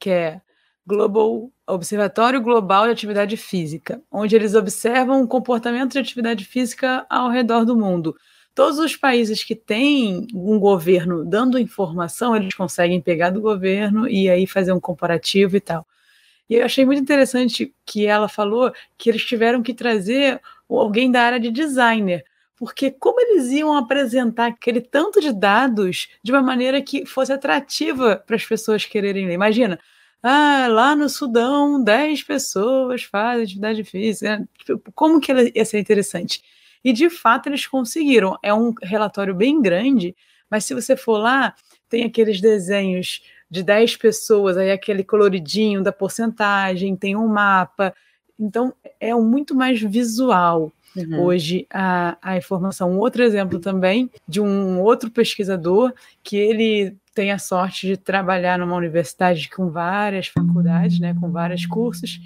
que 0.00 0.10
é 0.10 0.40
Global 0.86 1.50
Observatório 1.66 2.40
Global 2.40 2.84
de 2.84 2.92
Atividade 2.92 3.36
Física, 3.36 4.00
onde 4.10 4.36
eles 4.36 4.54
observam 4.54 5.20
o 5.20 5.26
comportamento 5.26 5.92
de 5.92 5.98
atividade 5.98 6.44
física 6.44 7.04
ao 7.10 7.28
redor 7.28 7.64
do 7.64 7.76
mundo. 7.76 8.16
Todos 8.54 8.78
os 8.78 8.96
países 8.96 9.42
que 9.42 9.56
têm 9.56 10.28
um 10.32 10.60
governo 10.60 11.24
dando 11.24 11.58
informação, 11.58 12.36
eles 12.36 12.54
conseguem 12.54 13.00
pegar 13.00 13.30
do 13.30 13.40
governo 13.40 14.08
e 14.08 14.30
aí 14.30 14.46
fazer 14.46 14.72
um 14.72 14.80
comparativo 14.80 15.56
e 15.56 15.60
tal. 15.60 15.84
E 16.48 16.54
eu 16.54 16.64
achei 16.64 16.86
muito 16.86 17.02
interessante 17.02 17.74
que 17.84 18.06
ela 18.06 18.28
falou 18.28 18.72
que 18.96 19.10
eles 19.10 19.24
tiveram 19.24 19.62
que 19.62 19.74
trazer 19.74 20.40
alguém 20.70 21.10
da 21.10 21.22
área 21.22 21.40
de 21.40 21.50
designer, 21.50 22.24
porque 22.54 22.92
como 22.92 23.20
eles 23.20 23.50
iam 23.50 23.76
apresentar 23.76 24.46
aquele 24.46 24.80
tanto 24.80 25.20
de 25.20 25.32
dados 25.32 26.08
de 26.22 26.30
uma 26.30 26.42
maneira 26.42 26.80
que 26.80 27.04
fosse 27.04 27.32
atrativa 27.32 28.22
para 28.24 28.36
as 28.36 28.46
pessoas 28.46 28.84
quererem 28.84 29.26
ler? 29.26 29.34
Imagina, 29.34 29.78
ah, 30.22 30.66
lá 30.68 30.96
no 30.96 31.08
Sudão, 31.08 31.82
10 31.82 32.22
pessoas 32.24 33.04
fazem 33.04 33.44
atividade 33.44 33.84
física. 33.84 34.48
Tipo, 34.64 34.92
como 34.92 35.20
que 35.20 35.32
ia 35.54 35.64
ser 35.64 35.78
interessante? 35.78 36.42
E 36.84 36.92
de 36.92 37.08
fato 37.10 37.48
eles 37.48 37.66
conseguiram. 37.66 38.36
É 38.42 38.52
um 38.52 38.72
relatório 38.82 39.34
bem 39.34 39.60
grande, 39.60 40.16
mas 40.50 40.64
se 40.64 40.74
você 40.74 40.96
for 40.96 41.18
lá, 41.18 41.54
tem 41.88 42.04
aqueles 42.04 42.40
desenhos 42.40 43.22
de 43.50 43.62
10 43.62 43.96
pessoas, 43.96 44.56
aí 44.56 44.70
aquele 44.70 45.04
coloridinho 45.04 45.82
da 45.82 45.92
porcentagem, 45.92 46.96
tem 46.96 47.16
um 47.16 47.28
mapa. 47.28 47.94
Então 48.38 48.74
é 48.98 49.14
muito 49.14 49.54
mais 49.54 49.80
visual. 49.80 50.72
Uhum. 50.96 51.24
Hoje, 51.24 51.66
a, 51.70 52.16
a 52.22 52.36
informação. 52.36 52.90
Um 52.90 52.98
outro 52.98 53.22
exemplo 53.22 53.60
também 53.60 54.10
de 54.26 54.40
um 54.40 54.80
outro 54.80 55.10
pesquisador 55.10 55.92
que 56.22 56.36
ele 56.36 56.96
tem 57.16 57.32
a 57.32 57.38
sorte 57.38 57.86
de 57.86 57.96
trabalhar 57.96 58.58
numa 58.58 58.76
universidade 58.76 59.48
com 59.48 59.70
várias 59.70 60.26
faculdades, 60.26 61.00
né, 61.00 61.16
com 61.18 61.32
vários 61.32 61.64
cursos, 61.64 62.20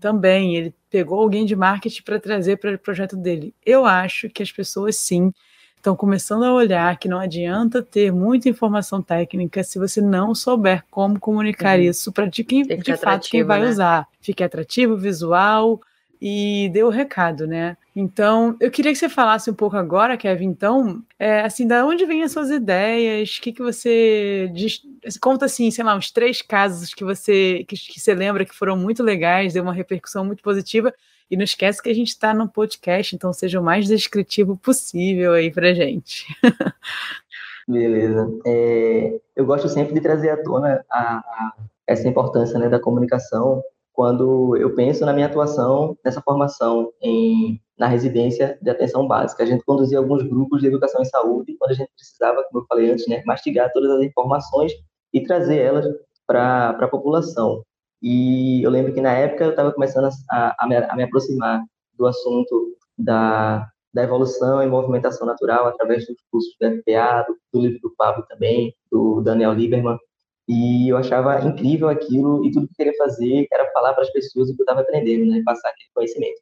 também 0.00 0.56
ele 0.56 0.74
pegou 0.90 1.20
alguém 1.20 1.46
de 1.46 1.54
marketing 1.54 2.02
para 2.02 2.18
trazer 2.18 2.56
para 2.56 2.74
o 2.74 2.78
projeto 2.78 3.16
dele. 3.16 3.54
Eu 3.64 3.86
acho 3.86 4.28
que 4.28 4.42
as 4.42 4.50
pessoas 4.50 4.96
sim 4.96 5.32
estão 5.76 5.94
começando 5.94 6.42
a 6.42 6.52
olhar 6.52 6.96
que 6.98 7.08
não 7.08 7.20
adianta 7.20 7.82
ter 7.82 8.12
muita 8.12 8.48
informação 8.48 9.00
técnica 9.00 9.62
se 9.62 9.78
você 9.78 10.00
não 10.00 10.34
souber 10.34 10.82
como 10.90 11.20
comunicar 11.20 11.78
uhum. 11.78 11.84
isso 11.84 12.10
para 12.10 12.26
de, 12.26 12.42
quem, 12.42 12.64
de 12.64 12.96
fato 12.96 13.30
quem 13.30 13.44
vai 13.44 13.60
né? 13.60 13.68
usar. 13.68 14.08
Fique 14.20 14.42
atrativo, 14.42 14.96
visual 14.96 15.80
e 16.24 16.68
dê 16.68 16.84
o 16.84 16.88
recado, 16.88 17.48
né? 17.48 17.76
Então, 17.96 18.56
eu 18.60 18.70
queria 18.70 18.92
que 18.92 18.98
você 18.98 19.08
falasse 19.08 19.50
um 19.50 19.54
pouco 19.54 19.76
agora, 19.76 20.16
Kevin, 20.16 20.46
então, 20.46 21.02
é, 21.18 21.40
assim, 21.40 21.66
da 21.66 21.84
onde 21.84 22.06
vêm 22.06 22.22
as 22.22 22.30
suas 22.30 22.48
ideias? 22.48 23.36
O 23.36 23.42
que, 23.42 23.52
que 23.52 23.60
você 23.60 24.48
diz, 24.54 24.80
conta, 25.20 25.46
assim, 25.46 25.68
sei 25.72 25.82
lá, 25.82 25.96
uns 25.96 26.12
três 26.12 26.40
casos 26.40 26.94
que 26.94 27.02
você, 27.02 27.64
que, 27.66 27.74
que 27.74 27.98
você 27.98 28.14
lembra 28.14 28.44
que 28.44 28.54
foram 28.54 28.76
muito 28.76 29.02
legais, 29.02 29.52
deu 29.52 29.64
uma 29.64 29.72
repercussão 29.72 30.24
muito 30.24 30.44
positiva, 30.44 30.94
e 31.28 31.36
não 31.36 31.42
esquece 31.42 31.82
que 31.82 31.90
a 31.90 31.94
gente 31.94 32.10
está 32.10 32.32
no 32.32 32.48
podcast, 32.48 33.16
então 33.16 33.32
seja 33.32 33.58
o 33.58 33.64
mais 33.64 33.88
descritivo 33.88 34.56
possível 34.56 35.32
aí 35.32 35.50
pra 35.50 35.74
gente. 35.74 36.24
Beleza. 37.66 38.32
É, 38.46 39.18
eu 39.34 39.44
gosto 39.44 39.68
sempre 39.68 39.92
de 39.92 40.00
trazer 40.00 40.30
à 40.30 40.40
tona 40.40 40.84
a, 40.88 41.16
a, 41.16 41.52
essa 41.84 42.06
importância 42.06 42.60
né, 42.60 42.68
da 42.68 42.78
comunicação 42.78 43.60
quando 43.92 44.56
eu 44.56 44.74
penso 44.74 45.04
na 45.04 45.12
minha 45.12 45.26
atuação 45.26 45.96
nessa 46.04 46.20
formação 46.22 46.90
em, 47.00 47.60
na 47.78 47.86
residência 47.86 48.58
de 48.60 48.70
atenção 48.70 49.06
básica. 49.06 49.42
A 49.42 49.46
gente 49.46 49.64
conduzia 49.64 49.98
alguns 49.98 50.22
grupos 50.22 50.60
de 50.60 50.68
educação 50.68 51.02
em 51.02 51.06
saúde, 51.06 51.56
quando 51.58 51.72
a 51.72 51.74
gente 51.74 51.90
precisava, 51.94 52.42
como 52.44 52.62
eu 52.62 52.66
falei 52.66 52.90
antes, 52.90 53.06
né, 53.06 53.22
mastigar 53.26 53.70
todas 53.72 53.90
as 53.90 54.02
informações 54.02 54.72
e 55.12 55.20
trazer 55.20 55.58
elas 55.58 55.86
para 56.26 56.70
a 56.70 56.88
população. 56.88 57.62
E 58.00 58.62
eu 58.64 58.70
lembro 58.70 58.92
que 58.92 59.00
na 59.00 59.12
época 59.12 59.44
eu 59.44 59.50
estava 59.50 59.72
começando 59.72 60.08
a, 60.30 60.56
a, 60.58 60.66
me, 60.66 60.76
a, 60.76 60.96
me, 60.96 61.04
aproximar 61.04 61.62
do 61.96 62.06
assunto 62.06 62.76
da, 62.98 63.68
da 63.94 64.02
evolução 64.02 64.62
e 64.62 64.66
movimentação 64.66 65.26
natural 65.26 65.66
através 65.66 66.06
dos 66.06 66.16
cursos 66.30 66.54
do 66.60 66.66
FPA, 66.66 67.24
do, 67.28 67.36
do 67.52 67.64
livro 67.64 67.78
do 67.80 67.94
Pablo 67.96 68.24
também, 68.28 68.74
do 68.90 69.20
Daniel 69.20 69.52
Lieberman. 69.52 69.98
E 70.52 70.90
eu 70.90 70.98
achava 70.98 71.40
incrível 71.46 71.88
aquilo 71.88 72.44
e 72.44 72.50
tudo 72.52 72.66
que 72.66 72.74
eu 72.74 72.76
queria 72.76 72.98
fazer 72.98 73.46
era 73.50 73.70
falar 73.72 73.94
para 73.94 74.02
as 74.02 74.12
pessoas 74.12 74.50
o 74.50 74.54
que 74.54 74.60
eu 74.60 74.64
estava 74.64 74.82
aprendendo, 74.82 75.24
né? 75.24 75.40
Passar 75.42 75.70
aquele 75.70 75.88
conhecimento. 75.94 76.40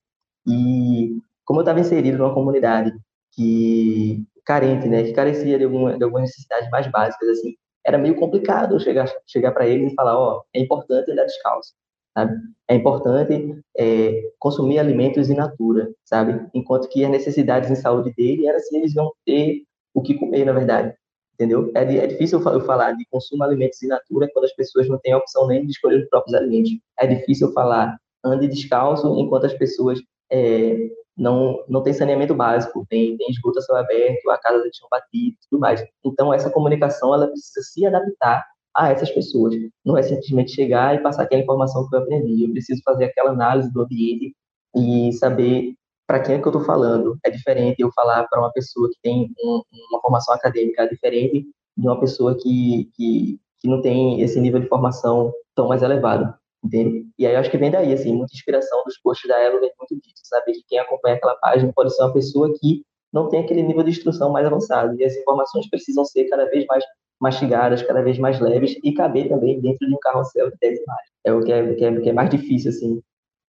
E 0.48 1.16
como 1.44 1.60
eu 1.60 1.62
estava 1.62 1.78
inserido 1.78 2.18
numa 2.18 2.34
comunidade 2.34 2.92
que 3.32 4.24
carente, 4.44 4.88
né? 4.88 5.04
Que 5.04 5.12
carecia 5.12 5.56
de, 5.56 5.64
alguma, 5.64 5.96
de 5.96 6.02
algumas 6.02 6.22
necessidades 6.22 6.68
mais 6.70 6.90
básicas, 6.90 7.28
assim, 7.28 7.54
era 7.86 7.96
meio 7.98 8.16
complicado 8.16 8.80
chegar 8.80 9.08
chegar 9.26 9.52
para 9.52 9.68
eles 9.68 9.92
e 9.92 9.94
falar, 9.94 10.18
ó, 10.18 10.38
oh, 10.38 10.42
é 10.52 10.58
importante 10.60 11.12
andar 11.12 11.24
descalço, 11.24 11.72
sabe? 12.12 12.34
É 12.68 12.74
importante 12.74 13.62
é, 13.78 14.22
consumir 14.40 14.80
alimentos 14.80 15.30
in 15.30 15.36
natura, 15.36 15.88
sabe? 16.04 16.48
Enquanto 16.52 16.88
que 16.88 17.04
as 17.04 17.10
necessidades 17.12 17.70
em 17.70 17.76
saúde 17.76 18.12
dele 18.16 18.48
era 18.48 18.58
se 18.58 18.76
eles 18.76 18.92
vão 18.92 19.12
ter 19.24 19.62
o 19.94 20.02
que 20.02 20.14
comer, 20.14 20.44
na 20.44 20.52
verdade 20.52 20.94
entendeu? 21.40 21.72
É, 21.74 21.82
é 21.82 22.06
difícil 22.06 22.38
eu 22.40 22.60
falar 22.60 22.92
de 22.92 23.06
consumo 23.10 23.42
de 23.42 23.50
alimentos 23.50 23.82
in 23.82 23.88
natura 23.88 24.28
quando 24.32 24.44
as 24.44 24.54
pessoas 24.54 24.86
não 24.88 24.98
têm 24.98 25.14
a 25.14 25.18
opção 25.18 25.46
nem 25.46 25.64
de 25.64 25.72
escolher 25.72 26.02
os 26.02 26.08
próprios 26.10 26.34
alimentos. 26.34 26.70
É 26.98 27.06
difícil 27.06 27.50
falar 27.52 27.96
ande 28.22 28.46
descalço 28.46 29.18
enquanto 29.18 29.46
as 29.46 29.54
pessoas 29.54 29.98
é, 30.30 30.76
não 31.16 31.64
não 31.66 31.82
tem 31.82 31.94
saneamento 31.94 32.34
básico, 32.34 32.84
tem, 32.90 33.16
tem 33.16 33.30
esgoto 33.30 33.58
a 33.58 33.62
céu 33.62 33.76
aberto, 33.76 34.28
a 34.30 34.38
casa 34.38 34.62
de 34.62 34.70
batido, 34.90 35.36
tudo 35.48 35.60
mais. 35.60 35.82
Então 36.04 36.32
essa 36.32 36.50
comunicação 36.50 37.14
ela 37.14 37.26
precisa 37.26 37.62
se 37.62 37.86
adaptar 37.86 38.44
a 38.76 38.90
essas 38.90 39.10
pessoas. 39.10 39.54
Não 39.84 39.96
é 39.96 40.02
simplesmente 40.02 40.52
chegar 40.52 40.94
e 40.94 41.02
passar 41.02 41.22
aquela 41.22 41.42
informação 41.42 41.88
que 41.88 41.96
eu 41.96 42.00
aprendi. 42.00 42.44
Eu 42.44 42.52
preciso 42.52 42.82
fazer 42.84 43.04
aquela 43.06 43.30
análise 43.30 43.72
do 43.72 43.80
ambiente 43.80 44.34
e 44.76 45.12
saber 45.14 45.74
para 46.10 46.18
quem 46.18 46.34
é 46.34 46.38
que 46.40 46.48
eu 46.48 46.50
estou 46.50 46.64
falando. 46.64 47.16
É 47.24 47.30
diferente 47.30 47.80
eu 47.80 47.92
falar 47.92 48.26
para 48.28 48.40
uma 48.40 48.50
pessoa 48.50 48.88
que 48.88 48.98
tem 49.00 49.30
um, 49.44 49.62
uma 49.92 50.00
formação 50.00 50.34
acadêmica 50.34 50.88
diferente 50.88 51.46
de 51.76 51.86
uma 51.86 52.00
pessoa 52.00 52.36
que, 52.36 52.90
que, 52.96 53.38
que 53.60 53.68
não 53.68 53.80
tem 53.80 54.20
esse 54.20 54.40
nível 54.40 54.58
de 54.58 54.66
formação 54.66 55.32
tão 55.54 55.68
mais 55.68 55.84
elevado, 55.84 56.34
entende? 56.64 57.06
E 57.16 57.24
aí 57.24 57.34
eu 57.34 57.38
acho 57.38 57.48
que 57.48 57.56
vem 57.56 57.70
daí, 57.70 57.92
assim, 57.92 58.12
muita 58.12 58.34
inspiração 58.34 58.82
dos 58.84 58.98
posts 58.98 59.28
da 59.28 59.40
Elo 59.40 59.60
vem 59.60 59.70
muito 59.78 60.02
disso, 60.02 60.22
saber 60.24 60.50
que 60.50 60.64
quem 60.66 60.80
acompanha 60.80 61.14
aquela 61.14 61.36
página 61.36 61.72
pode 61.72 61.94
ser 61.94 62.02
uma 62.02 62.12
pessoa 62.12 62.52
que 62.58 62.82
não 63.12 63.28
tem 63.28 63.44
aquele 63.44 63.62
nível 63.62 63.84
de 63.84 63.90
instrução 63.90 64.32
mais 64.32 64.44
avançado, 64.44 65.00
e 65.00 65.04
as 65.04 65.14
informações 65.14 65.70
precisam 65.70 66.04
ser 66.04 66.24
cada 66.24 66.44
vez 66.46 66.66
mais 66.66 66.82
mastigadas, 67.20 67.82
cada 67.82 68.02
vez 68.02 68.18
mais 68.18 68.40
leves 68.40 68.76
e 68.82 68.92
caber 68.92 69.28
também 69.28 69.60
dentro 69.60 69.86
de 69.86 69.94
um 69.94 69.98
carrossel 70.00 70.50
de 70.50 70.56
10 70.60 70.80
imagens. 70.80 71.10
É 71.22 71.32
o 71.32 71.40
que 71.40 71.52
é, 71.52 71.74
que 71.74 71.84
é, 71.84 72.00
que 72.00 72.08
é 72.08 72.12
mais 72.12 72.30
difícil, 72.30 72.70
assim, 72.70 73.00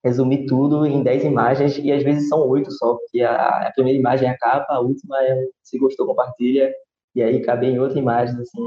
resumir 0.05 0.47
tudo 0.47 0.87
em 0.87 1.03
10 1.03 1.25
imagens 1.25 1.79
e 1.79 1.93
às 1.93 2.03
vezes 2.03 2.29
são 2.29 2.49
oito 2.49 2.71
só, 2.73 2.95
porque 2.95 3.23
a, 3.23 3.69
a, 3.69 3.73
primeira 3.73 3.99
imagem 3.99 4.29
é 4.29 4.33
a 4.33 4.39
capa, 4.39 4.73
a 4.73 4.81
última 4.81 5.23
é 5.23 5.47
se 5.63 5.79
gostou, 5.79 6.07
compartilha, 6.07 6.73
e 7.15 7.23
aí 7.23 7.41
cabe 7.43 7.67
em 7.67 7.79
outra 7.79 7.99
imagem, 7.99 8.41
assim, 8.41 8.63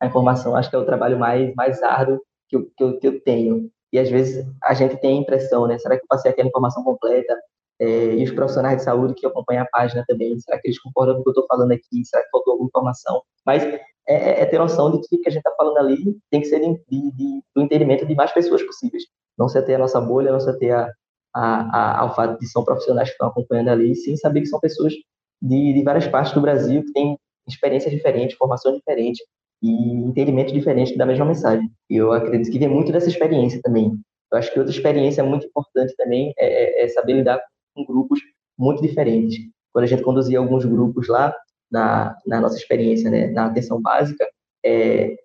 a 0.00 0.06
informação 0.06 0.56
acho 0.56 0.70
que 0.70 0.76
é 0.76 0.78
o 0.78 0.86
trabalho 0.86 1.18
mais, 1.18 1.54
mais 1.54 1.82
árduo 1.82 2.20
que 2.48 2.56
eu, 2.56 2.70
que 2.76 2.84
eu, 2.84 2.98
que 2.98 3.06
eu 3.06 3.20
tenho. 3.22 3.70
E 3.92 3.98
às 3.98 4.08
vezes 4.10 4.46
a 4.62 4.74
gente 4.74 4.96
tem 4.98 5.18
a 5.18 5.20
impressão, 5.22 5.66
né, 5.66 5.78
será 5.78 5.96
que 5.96 6.02
eu 6.02 6.08
passei 6.08 6.30
aquela 6.30 6.48
informação 6.48 6.82
completa? 6.82 7.36
É, 7.80 8.14
e 8.14 8.24
os 8.24 8.32
profissionais 8.32 8.78
de 8.78 8.82
saúde 8.82 9.14
que 9.14 9.24
acompanham 9.26 9.62
a 9.62 9.68
página 9.70 10.04
também, 10.08 10.36
será 10.40 10.58
que 10.58 10.66
eles 10.66 10.80
concordam 10.80 11.14
com 11.14 11.20
o 11.20 11.22
que 11.22 11.28
eu 11.28 11.32
estou 11.32 11.46
falando 11.46 11.70
aqui? 11.70 12.04
Será 12.04 12.24
que 12.24 12.30
faltou 12.30 12.52
alguma 12.52 12.68
informação? 12.68 13.22
Mas 13.46 13.62
é, 13.62 13.80
é, 14.08 14.40
é 14.42 14.46
ter 14.46 14.58
noção 14.58 14.90
de 14.90 15.06
que 15.06 15.16
o 15.16 15.20
que 15.20 15.28
a 15.28 15.30
gente 15.30 15.40
está 15.46 15.54
falando 15.56 15.76
ali 15.78 16.16
tem 16.28 16.40
que 16.40 16.48
ser 16.48 16.58
de, 16.58 16.72
de, 16.88 17.12
de, 17.12 17.42
do 17.54 17.62
entendimento 17.62 18.04
de 18.04 18.14
mais 18.16 18.32
pessoas 18.32 18.62
possíveis 18.64 19.04
não 19.38 19.48
se 19.48 19.58
ater 19.58 19.76
a 19.76 19.78
nossa 19.78 20.00
bolha, 20.00 20.32
não 20.32 20.40
se 20.40 20.50
ater 20.50 20.74
a, 20.74 20.90
a, 21.34 21.78
a, 21.78 22.00
ao 22.00 22.14
fato 22.14 22.38
de 22.38 22.48
são 22.48 22.64
profissionais 22.64 23.08
que 23.08 23.14
estão 23.14 23.28
acompanhando 23.28 23.68
ali, 23.68 23.94
sim 23.94 24.16
saber 24.16 24.40
que 24.40 24.46
são 24.46 24.60
pessoas 24.60 24.92
de, 25.40 25.72
de 25.72 25.82
várias 25.82 26.06
partes 26.06 26.32
do 26.32 26.40
Brasil 26.40 26.82
que 26.84 26.92
têm 26.92 27.18
experiências 27.46 27.92
diferentes, 27.92 28.36
formação 28.36 28.74
diferente 28.74 29.22
e 29.62 29.70
entendimento 29.70 30.52
diferente 30.52 30.96
da 30.96 31.06
mesma 31.06 31.24
mensagem. 31.24 31.70
Eu 31.88 32.12
acredito 32.12 32.50
que 32.50 32.58
vem 32.58 32.68
muito 32.68 32.92
dessa 32.92 33.08
experiência 33.08 33.60
também. 33.62 33.98
Eu 34.30 34.38
acho 34.38 34.52
que 34.52 34.58
outra 34.58 34.74
experiência 34.74 35.24
muito 35.24 35.46
importante 35.46 35.94
também 35.96 36.32
é, 36.38 36.82
é, 36.82 36.84
é 36.84 36.88
saber 36.88 37.14
lidar 37.14 37.40
com 37.74 37.84
grupos 37.84 38.20
muito 38.58 38.82
diferentes. 38.82 39.38
Quando 39.72 39.84
a 39.84 39.88
gente 39.88 40.02
conduzia 40.02 40.38
alguns 40.38 40.64
grupos 40.64 41.08
lá 41.08 41.34
na, 41.70 42.16
na 42.26 42.40
nossa 42.40 42.56
experiência, 42.56 43.10
né, 43.10 43.28
na 43.28 43.46
atenção 43.46 43.80
básica, 43.80 44.26
é, 44.64 45.16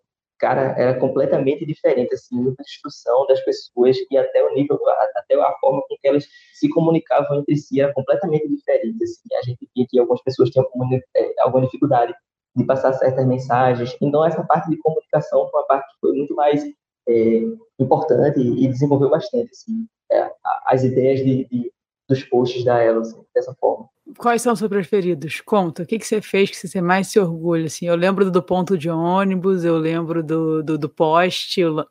cara, 0.44 0.76
era 0.78 1.00
completamente 1.00 1.66
diferente, 1.66 2.14
assim, 2.14 2.36
a 2.36 2.62
instrução 2.62 3.26
das 3.28 3.40
pessoas 3.46 3.96
e 4.12 4.18
até 4.18 4.44
o 4.44 4.54
nível, 4.54 4.78
até 5.16 5.36
a 5.36 5.54
forma 5.62 5.82
com 5.88 5.96
que 5.96 6.06
elas 6.06 6.28
se 6.54 6.68
comunicavam 6.68 7.40
entre 7.40 7.56
si 7.56 7.80
era 7.80 7.94
completamente 7.94 8.50
diferente, 8.50 9.02
assim. 9.02 9.36
A 9.40 9.42
gente 9.46 9.70
via 9.74 9.86
que 9.90 9.98
algumas 9.98 10.22
pessoas 10.22 10.50
tinham 10.50 10.68
é, 11.16 11.34
alguma 11.40 11.64
dificuldade 11.64 12.14
de 12.58 12.66
passar 12.66 12.92
certas 12.92 13.26
mensagens. 13.26 13.96
Então, 14.02 14.26
essa 14.26 14.44
parte 14.44 14.70
de 14.70 14.76
comunicação 14.80 15.48
foi 15.50 15.62
uma 15.62 15.66
parte 15.66 15.88
que 15.94 16.00
foi 16.02 16.12
muito 16.12 16.36
mais 16.36 16.62
é, 17.08 17.42
importante 17.80 18.42
e 18.42 18.68
desenvolveu 18.68 19.10
bastante, 19.10 19.50
assim, 19.50 19.88
é, 20.12 20.30
as 20.66 20.84
ideias 20.84 21.20
de, 21.20 21.46
de, 21.46 21.72
dos 22.08 22.24
posts 22.24 22.64
da 22.64 22.80
Elo, 22.80 23.02
assim, 23.02 23.22
dessa 23.34 23.54
forma. 23.56 23.90
Quais 24.18 24.42
são 24.42 24.54
os 24.54 24.60
seus 24.60 24.70
preferidos? 24.70 25.42
Conta, 25.42 25.84
o 25.84 25.86
que, 25.86 25.98
que 25.98 26.06
você 26.06 26.22
fez 26.22 26.50
que 26.50 26.68
você 26.68 26.82
mais 26.82 27.08
se 27.08 27.20
orgulha? 27.20 27.66
Assim, 27.66 27.88
eu 27.88 27.96
lembro 27.96 28.30
do 28.30 28.44
ponto 28.44 28.78
de 28.78 28.90
ônibus, 28.90 29.64
eu 29.64 29.78
lembro 29.78 30.22
do, 30.22 30.62
do, 30.62 30.78
do 30.78 30.90
poste, 30.90 31.62
eu, 31.62 31.86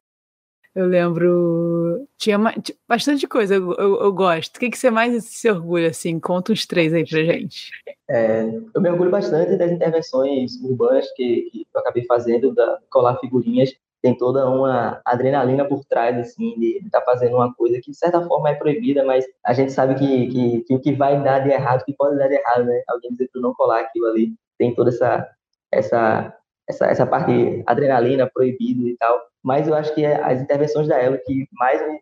eu 0.74 0.86
lembro. 0.86 2.06
Tinha, 2.18 2.38
tinha 2.62 2.76
bastante 2.86 3.26
coisa, 3.26 3.54
eu, 3.54 3.72
eu, 3.72 4.00
eu, 4.02 4.12
gosto. 4.12 4.56
O 4.56 4.60
que, 4.60 4.70
que 4.70 4.78
você 4.78 4.90
mais 4.90 5.24
se 5.24 5.50
orgulha? 5.50 5.88
Assim? 5.88 6.20
Conta 6.20 6.52
uns 6.52 6.66
três 6.66 6.92
aí 6.92 7.08
pra 7.08 7.24
gente. 7.24 7.70
É, 8.08 8.42
eu 8.74 8.80
me 8.80 8.90
orgulho 8.90 9.10
bastante 9.10 9.56
das 9.56 9.72
intervenções 9.72 10.60
urbanas 10.62 11.10
que, 11.16 11.48
que 11.50 11.66
eu 11.74 11.80
acabei 11.80 12.04
fazendo, 12.04 12.54
da 12.54 12.78
colar 12.90 13.18
figurinhas 13.18 13.74
tem 14.02 14.16
toda 14.16 14.50
uma 14.50 15.00
adrenalina 15.04 15.64
por 15.64 15.84
trás, 15.84 16.18
assim, 16.18 16.58
de 16.58 16.78
estar 16.78 17.00
tá 17.00 17.04
fazendo 17.06 17.36
uma 17.36 17.54
coisa 17.54 17.80
que, 17.80 17.92
de 17.92 17.96
certa 17.96 18.20
forma, 18.26 18.50
é 18.50 18.54
proibida, 18.54 19.04
mas 19.04 19.24
a 19.46 19.52
gente 19.52 19.70
sabe 19.70 19.94
que, 19.94 20.26
que, 20.26 20.60
que 20.64 20.74
o 20.74 20.80
que 20.80 20.92
vai 20.92 21.22
dar 21.22 21.38
de 21.38 21.50
errado, 21.50 21.84
que 21.84 21.94
pode 21.94 22.18
dar 22.18 22.26
de 22.26 22.34
errado, 22.34 22.64
né? 22.64 22.82
Alguém 22.88 23.12
dizer 23.12 23.30
para 23.32 23.40
não 23.40 23.54
colar 23.54 23.80
aquilo 23.80 24.06
ali, 24.06 24.34
tem 24.58 24.74
toda 24.74 24.90
essa, 24.90 25.28
essa, 25.70 26.36
essa, 26.68 26.86
essa 26.86 27.06
parte 27.06 27.62
adrenalina, 27.64 28.28
proibido 28.28 28.88
e 28.88 28.96
tal. 28.96 29.20
Mas 29.42 29.68
eu 29.68 29.74
acho 29.74 29.94
que 29.94 30.04
as 30.04 30.40
intervenções 30.40 30.88
da 30.88 31.00
Elo 31.00 31.18
que 31.24 31.46
mais 31.52 31.80
me, 31.86 32.00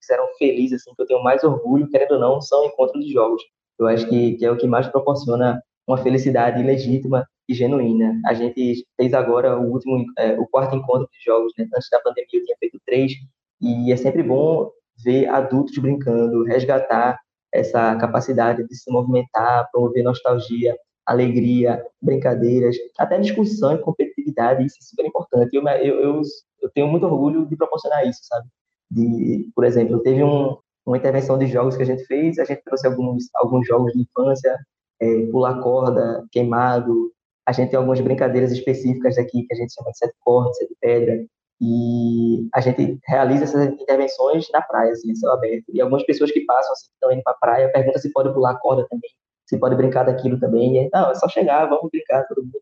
fizeram 0.00 0.26
feliz, 0.38 0.72
assim, 0.72 0.92
que 0.94 1.02
eu 1.02 1.06
tenho 1.06 1.22
mais 1.22 1.44
orgulho, 1.44 1.88
querendo 1.88 2.12
ou 2.12 2.20
não, 2.20 2.40
são 2.40 2.64
encontros 2.64 3.04
de 3.04 3.12
jogos. 3.12 3.42
Eu 3.78 3.86
acho 3.86 4.08
que, 4.08 4.34
que 4.34 4.44
é 4.44 4.50
o 4.50 4.56
que 4.56 4.66
mais 4.66 4.88
proporciona 4.88 5.62
uma 5.86 5.98
felicidade 5.98 6.62
legítima 6.62 7.26
e 7.48 7.54
genuína. 7.54 8.20
A 8.26 8.34
gente 8.34 8.84
fez 8.96 9.14
agora 9.14 9.58
o 9.58 9.70
último, 9.70 10.04
é, 10.18 10.38
o 10.38 10.46
quarto 10.46 10.74
encontro 10.74 11.08
de 11.12 11.24
jogos, 11.24 11.52
né? 11.56 11.66
Antes 11.74 11.88
da 11.90 12.00
pandemia 12.00 12.28
eu 12.32 12.44
tinha 12.44 12.56
feito 12.58 12.80
três 12.84 13.12
e 13.60 13.92
é 13.92 13.96
sempre 13.96 14.22
bom 14.22 14.70
ver 15.04 15.28
adultos 15.28 15.76
brincando, 15.78 16.44
resgatar 16.44 17.18
essa 17.52 17.94
capacidade 17.96 18.66
de 18.66 18.74
se 18.74 18.90
movimentar, 18.90 19.68
promover 19.70 20.02
nostalgia, 20.02 20.76
alegria, 21.06 21.82
brincadeiras, 22.02 22.76
até 22.98 23.18
discussão 23.18 23.74
e 23.74 23.78
competitividade, 23.78 24.66
isso 24.66 24.76
é 24.80 24.84
super 24.84 25.06
importante. 25.06 25.54
Eu, 25.54 25.62
eu, 25.68 26.00
eu, 26.00 26.22
eu 26.62 26.70
tenho 26.74 26.88
muito 26.88 27.06
orgulho 27.06 27.46
de 27.46 27.56
proporcionar 27.56 28.06
isso, 28.06 28.20
sabe? 28.24 28.48
De, 28.90 29.48
por 29.54 29.64
exemplo, 29.64 30.00
teve 30.00 30.22
um, 30.22 30.56
uma 30.84 30.96
intervenção 30.96 31.38
de 31.38 31.46
jogos 31.46 31.76
que 31.76 31.82
a 31.82 31.86
gente 31.86 32.04
fez, 32.04 32.38
a 32.38 32.44
gente 32.44 32.62
trouxe 32.64 32.86
alguns, 32.86 33.24
alguns 33.36 33.66
jogos 33.66 33.92
de 33.92 34.02
infância, 34.02 34.56
é, 35.00 35.26
pular 35.26 35.60
corda, 35.60 36.24
queimado. 36.30 37.12
A 37.46 37.52
gente 37.52 37.70
tem 37.70 37.76
algumas 37.78 38.00
brincadeiras 38.00 38.52
específicas 38.52 39.18
aqui 39.18 39.44
que 39.44 39.54
a 39.54 39.56
gente 39.56 39.72
chama 39.72 39.90
de 39.90 39.98
sete 39.98 40.14
cordas, 40.20 40.56
sete 40.56 40.74
pedra. 40.80 41.24
E 41.60 42.48
a 42.54 42.60
gente 42.60 42.98
realiza 43.06 43.44
essas 43.44 43.66
intervenções 43.66 44.46
na 44.52 44.60
praia, 44.60 44.92
assim, 44.92 45.14
céu 45.14 45.32
aberto. 45.32 45.64
E 45.72 45.80
algumas 45.80 46.04
pessoas 46.04 46.30
que 46.30 46.40
passam, 46.40 46.72
assim, 46.72 46.86
que 46.86 46.94
estão 46.94 47.12
indo 47.12 47.22
para 47.22 47.32
a 47.32 47.36
praia, 47.36 47.72
perguntam 47.72 48.00
se 48.00 48.12
pode 48.12 48.32
pular 48.34 48.58
corda 48.58 48.86
também, 48.90 49.10
se 49.46 49.58
pode 49.58 49.74
brincar 49.74 50.04
daquilo 50.04 50.38
também. 50.38 50.84
E, 50.84 50.90
não, 50.92 51.10
é 51.10 51.14
só 51.14 51.28
chegar, 51.28 51.66
vamos 51.66 51.90
brincar, 51.90 52.26
todo 52.26 52.42
mundo. 52.42 52.60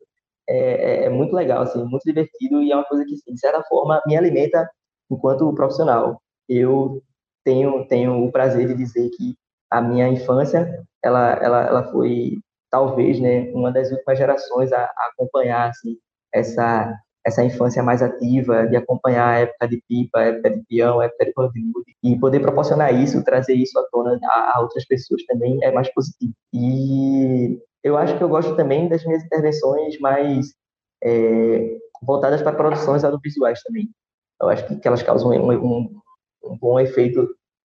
É, 0.49 0.59
é, 0.59 1.05
é, 1.07 1.09
muito 1.09 1.35
legal, 1.35 1.63
assim, 1.63 1.83
muito 1.85 2.05
divertido 2.05 2.63
e 2.63 2.71
é 2.71 2.77
uma 2.77 2.85
coisa 2.85 3.05
que, 3.05 3.15
assim, 3.15 3.33
de 3.35 3.41
certa 3.41 3.63
forma, 3.65 4.01
me 4.07 4.17
alimenta 4.17 4.69
enquanto 5.11 5.53
profissional. 5.55 6.21
Eu 6.49 7.03
tenho, 7.45 7.87
tenho 7.89 8.25
o 8.25 8.31
prazer 8.31 8.69
de 8.69 8.75
dizer 8.75 9.09
que 9.11 9.35
a 9.71 9.81
minha 9.81 10.09
infância, 10.09 10.85
ela, 11.05 11.33
ela, 11.35 11.67
ela 11.67 11.85
foi 11.93 12.39
talvez, 12.71 13.21
né, 13.21 13.51
uma 13.53 13.71
das 13.73 13.91
últimas 13.93 14.19
gerações 14.19 14.73
a, 14.73 14.81
a 14.85 15.11
acompanhar, 15.13 15.69
assim, 15.69 15.97
essa 16.33 16.93
essa 17.27 17.43
infância 17.43 17.83
mais 17.83 18.03
ativa, 18.03 18.67
de 18.67 18.77
acompanhar 18.77 19.27
a 19.27 19.39
época 19.41 19.67
de 19.67 19.83
pipa, 19.89 20.19
a 20.19 20.25
época 20.25 20.51
de 20.51 20.63
peão, 20.69 21.01
a 21.01 21.07
época 21.07 21.25
de 21.25 21.33
Hollywood, 21.35 21.97
e 22.03 22.19
poder 22.19 22.41
proporcionar 22.41 22.95
isso, 22.95 23.25
trazer 23.25 23.55
isso 23.55 23.79
à 23.79 23.83
tona 23.91 24.19
a, 24.23 24.59
a 24.59 24.61
outras 24.61 24.87
pessoas 24.87 25.25
também 25.25 25.59
é 25.65 25.73
mais 25.73 25.93
positivo. 25.95 26.35
E 26.53 27.59
eu 27.83 27.97
acho 27.97 28.17
que 28.19 28.23
eu 28.23 28.29
gosto 28.29 28.55
também 28.55 28.89
das 28.89 29.05
minhas 29.07 29.25
intervenções 29.25 29.99
mais 30.01 30.53
é, 31.03 31.79
voltadas 32.03 32.43
para 32.43 32.57
produções 32.57 33.03
audiovisuais 33.05 33.63
também. 33.63 33.89
Eu 34.41 34.51
acho 34.51 34.67
que, 34.67 34.77
que 34.77 34.87
elas 34.87 35.03
causam 35.03 35.31
um, 35.31 35.51
um, 35.51 36.01
um 36.45 36.59
bom 36.59 36.79
efeito, 36.79 37.27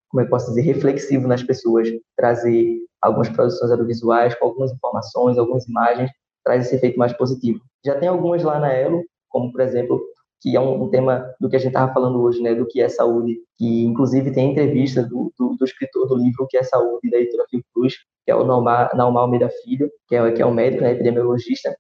como 0.10 0.22
eu 0.22 0.30
posso 0.30 0.48
dizer, 0.50 0.62
reflexivo 0.62 1.30
nas 1.30 1.44
pessoas, 1.44 1.88
trazer 2.18 2.78
algumas 3.02 3.30
produções 3.30 3.72
audiovisuais 3.72 4.36
com 4.36 4.46
algumas 4.46 4.72
informações, 4.72 5.38
algumas 5.38 5.68
imagens, 5.68 6.10
traz 6.44 6.66
esse 6.66 6.76
efeito 6.76 6.98
mais 6.98 7.14
positivo. 7.14 7.60
Já 7.86 8.00
tem 8.00 8.08
algumas 8.08 8.44
lá 8.44 8.60
na 8.60 8.72
Elo, 8.72 9.04
como 9.30 9.52
por 9.52 9.62
exemplo, 9.62 10.02
que 10.42 10.56
é 10.56 10.60
um, 10.60 10.84
um 10.84 10.90
tema 10.90 11.34
do 11.40 11.50
que 11.50 11.56
a 11.56 11.60
gente 11.60 11.70
estava 11.70 11.92
falando 11.94 12.22
hoje, 12.22 12.42
né, 12.42 12.54
do 12.54 12.68
que 12.68 12.82
é 12.82 12.88
saúde, 12.88 13.38
que 13.58 13.84
inclusive 13.84 14.32
tem 14.32 14.52
entrevista 14.52 15.02
do, 15.02 15.34
do, 15.38 15.56
do 15.56 15.66
escritor 15.66 16.08
do 16.08 16.16
livro 16.16 16.46
que 16.48 16.58
é 16.58 16.64
saúde 16.64 17.10
da 17.10 17.18
editora 17.18 17.46
Fiocruz, 17.50 17.96
que 18.24 18.32
é 18.32 18.36
o 18.36 18.44
Naumar, 18.44 18.92
Almeida 18.96 19.50
Filho, 19.64 19.90
que 20.08 20.16
é, 20.16 20.32
que 20.32 20.42
é 20.42 20.46
um 20.46 20.54
médico, 20.54 20.84
né, 20.84 20.92
epidemiologista, 20.92 21.76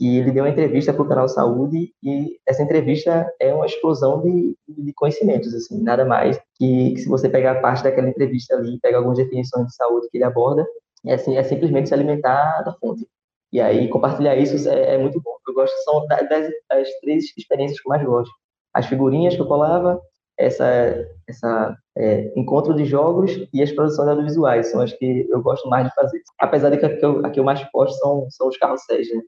que 0.00 0.16
ele 0.16 0.32
deu 0.32 0.44
uma 0.44 0.50
entrevista 0.50 0.94
para 0.94 1.02
o 1.02 1.06
canal 1.06 1.28
Saúde 1.28 1.92
e 2.02 2.38
essa 2.48 2.62
entrevista 2.62 3.30
é 3.38 3.52
uma 3.52 3.66
explosão 3.66 4.22
de, 4.22 4.56
de 4.66 4.94
conhecimentos, 4.94 5.52
assim, 5.54 5.82
nada 5.82 6.06
mais 6.06 6.40
que, 6.54 6.92
que, 6.92 7.00
se 7.00 7.06
você 7.06 7.28
pegar 7.28 7.60
parte 7.60 7.84
daquela 7.84 8.08
entrevista 8.08 8.54
ali, 8.54 8.80
pegar 8.80 8.96
algumas 8.96 9.18
definições 9.18 9.66
de 9.66 9.74
saúde 9.74 10.08
que 10.10 10.16
ele 10.16 10.24
aborda, 10.24 10.66
é, 11.04 11.12
assim, 11.12 11.36
é 11.36 11.42
simplesmente 11.44 11.88
se 11.88 11.94
alimentar 11.94 12.62
da 12.62 12.72
fonte. 12.80 13.06
E 13.52 13.60
aí 13.60 13.88
compartilhar 13.88 14.34
isso 14.36 14.66
é, 14.70 14.94
é 14.94 14.98
muito 14.98 15.20
bom. 15.20 15.36
Eu 15.46 15.52
gosto 15.52 15.74
são 15.84 16.06
das, 16.06 16.26
das, 16.30 16.88
três 17.02 17.24
experiências 17.36 17.78
que 17.78 17.86
eu 17.86 17.90
mais 17.90 18.02
gosto. 18.02 18.32
As 18.72 18.86
figurinhas 18.86 19.34
que 19.34 19.42
eu 19.42 19.46
colava, 19.46 20.00
essa, 20.38 20.64
essa 21.28 21.76
é, 21.98 22.32
encontro 22.36 22.72
de 22.72 22.86
jogos 22.86 23.32
e 23.52 23.62
as 23.62 23.70
produções 23.70 24.08
audiovisuais 24.08 24.70
são 24.70 24.80
as 24.80 24.94
que 24.94 25.26
eu 25.28 25.42
gosto 25.42 25.68
mais 25.68 25.86
de 25.86 25.94
fazer. 25.94 26.22
Apesar 26.38 26.70
de 26.70 26.78
que 26.78 26.86
a 26.86 26.96
que 26.96 27.04
eu, 27.04 27.26
a 27.26 27.28
que 27.28 27.38
eu 27.38 27.44
mais 27.44 27.62
posto 27.70 27.98
são, 27.98 28.26
são 28.30 28.48
os 28.48 28.56
carrosséis, 28.56 29.14
né? 29.14 29.20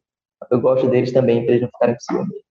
Eu 0.51 0.61
gosto 0.61 0.89
deles 0.89 1.13
também, 1.13 1.45
para 1.45 1.55
eles 1.55 1.63
não 1.63 1.69
ficarem 1.69 1.95
com 1.95 2.01
ciúme. 2.01 2.43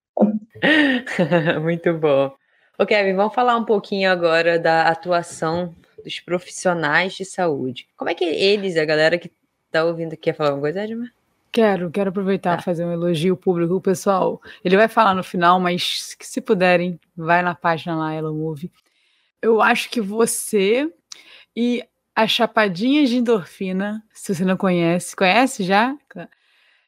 muito 1.62 1.94
bom. 1.94 2.34
Ô 2.78 2.86
Kevin, 2.86 3.14
vamos 3.14 3.34
falar 3.34 3.56
um 3.56 3.64
pouquinho 3.64 4.10
agora 4.10 4.58
da 4.58 4.88
atuação 4.88 5.74
dos 6.02 6.20
profissionais 6.20 7.14
de 7.14 7.24
saúde. 7.24 7.86
Como 7.96 8.10
é 8.10 8.14
que 8.14 8.24
eles, 8.24 8.76
a 8.76 8.84
galera 8.84 9.18
que 9.18 9.30
está 9.66 9.84
ouvindo, 9.84 10.16
quer 10.16 10.34
falar 10.34 10.50
alguma 10.50 10.62
coisa, 10.62 10.84
Edmar? 10.84 11.08
Quero, 11.52 11.90
quero 11.90 12.08
aproveitar 12.08 12.56
tá. 12.56 12.62
fazer 12.62 12.84
um 12.84 12.92
elogio 12.92 13.36
público. 13.36 13.80
Pessoal, 13.80 14.40
ele 14.64 14.76
vai 14.76 14.88
falar 14.88 15.14
no 15.14 15.22
final, 15.22 15.60
mas 15.60 16.16
se 16.18 16.40
puderem, 16.40 16.98
vai 17.14 17.42
na 17.42 17.54
página 17.54 17.94
lá, 17.94 18.12
Ela 18.12 18.32
Move. 18.32 18.72
Eu 19.40 19.60
acho 19.60 19.90
que 19.90 20.00
você 20.00 20.90
e 21.54 21.84
as 22.14 22.30
chapadinhas 22.30 23.10
de 23.10 23.16
endorfina, 23.16 24.02
se 24.12 24.34
você 24.34 24.44
não 24.44 24.56
conhece, 24.56 25.14
conhece 25.14 25.62
já? 25.62 25.96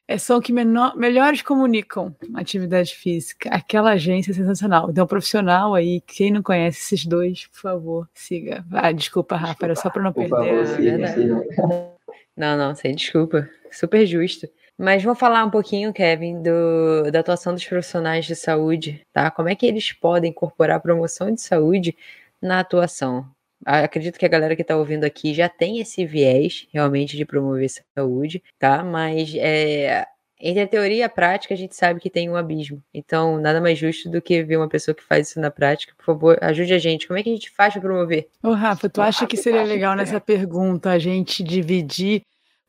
É, 0.07 0.19
são 0.19 0.39
que 0.39 0.53
menor, 0.53 0.95
melhores 0.95 1.41
comunicam 1.41 2.15
atividade 2.35 2.93
física. 2.93 3.49
Aquela 3.49 3.91
agência 3.91 4.31
é 4.31 4.35
sensacional. 4.35 4.89
Então, 4.91 5.07
profissional 5.07 5.73
aí, 5.73 5.99
quem 6.01 6.31
não 6.31 6.43
conhece 6.43 6.79
esses 6.79 7.05
dois, 7.05 7.47
por 7.47 7.59
favor, 7.59 8.09
siga. 8.13 8.63
Ah, 8.71 8.91
desculpa, 8.91 9.35
Rafa, 9.35 9.65
era 9.65 9.75
só 9.75 9.89
para 9.89 10.03
não 10.03 10.13
por 10.13 10.29
perder. 10.29 10.65
Favor, 10.65 10.67
siga, 10.67 11.07
siga. 11.07 11.95
Não, 12.37 12.57
não, 12.57 12.75
sem 12.75 12.93
desculpa. 12.93 13.49
Super 13.71 14.05
justo. 14.05 14.47
Mas 14.77 15.03
vou 15.03 15.15
falar 15.15 15.43
um 15.45 15.49
pouquinho, 15.49 15.93
Kevin, 15.93 16.41
do, 16.41 17.09
da 17.09 17.21
atuação 17.21 17.53
dos 17.53 17.65
profissionais 17.65 18.25
de 18.25 18.35
saúde, 18.35 19.01
tá? 19.13 19.31
Como 19.31 19.47
é 19.47 19.55
que 19.55 19.65
eles 19.65 19.93
podem 19.93 20.31
incorporar 20.31 20.77
a 20.77 20.81
promoção 20.81 21.33
de 21.33 21.41
saúde 21.41 21.95
na 22.41 22.59
atuação? 22.59 23.25
Acredito 23.63 24.19
que 24.19 24.25
a 24.25 24.29
galera 24.29 24.55
que 24.55 24.61
está 24.61 24.75
ouvindo 24.75 25.03
aqui 25.03 25.33
já 25.33 25.47
tem 25.47 25.79
esse 25.79 26.05
viés 26.05 26.67
realmente 26.73 27.15
de 27.15 27.25
promover 27.25 27.69
saúde, 27.95 28.43
tá? 28.59 28.83
Mas 28.83 29.33
é, 29.35 30.05
entre 30.39 30.61
a 30.61 30.67
teoria 30.67 30.97
e 30.97 31.03
a 31.03 31.09
prática, 31.09 31.53
a 31.53 31.57
gente 31.57 31.75
sabe 31.75 31.99
que 31.99 32.09
tem 32.09 32.29
um 32.29 32.35
abismo. 32.35 32.83
Então, 32.93 33.39
nada 33.39 33.61
mais 33.61 33.79
justo 33.79 34.09
do 34.09 34.21
que 34.21 34.43
ver 34.43 34.57
uma 34.57 34.67
pessoa 34.67 34.93
que 34.93 35.03
faz 35.03 35.29
isso 35.29 35.39
na 35.39 35.49
prática. 35.49 35.93
Por 35.97 36.05
favor, 36.05 36.37
ajude 36.41 36.73
a 36.73 36.77
gente. 36.77 37.07
Como 37.07 37.17
é 37.17 37.23
que 37.23 37.29
a 37.29 37.33
gente 37.33 37.49
faz 37.49 37.73
para 37.73 37.81
promover? 37.81 38.27
Ô, 38.43 38.51
Rafa, 38.51 38.89
tu 38.89 39.01
acha 39.01 39.25
que 39.25 39.37
seria 39.37 39.63
legal 39.63 39.95
nessa 39.95 40.19
pergunta 40.19 40.91
a 40.91 40.99
gente 40.99 41.41
dividir, 41.41 42.23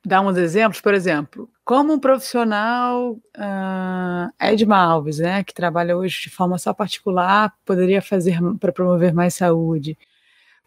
dar 0.05 0.21
uns 0.21 0.37
exemplos? 0.37 0.81
Por 0.81 0.95
exemplo, 0.95 1.51
como 1.65 1.93
um 1.93 1.99
profissional, 1.99 3.13
uh, 3.37 4.33
Edma 4.41 4.77
Alves, 4.77 5.19
né, 5.19 5.43
que 5.43 5.53
trabalha 5.53 5.97
hoje 5.97 6.23
de 6.23 6.31
forma 6.31 6.59
só 6.59 6.73
particular, 6.73 7.53
poderia 7.65 8.01
fazer 8.01 8.39
para 8.61 8.73
promover 8.73 9.13
mais 9.13 9.35
saúde? 9.35 9.99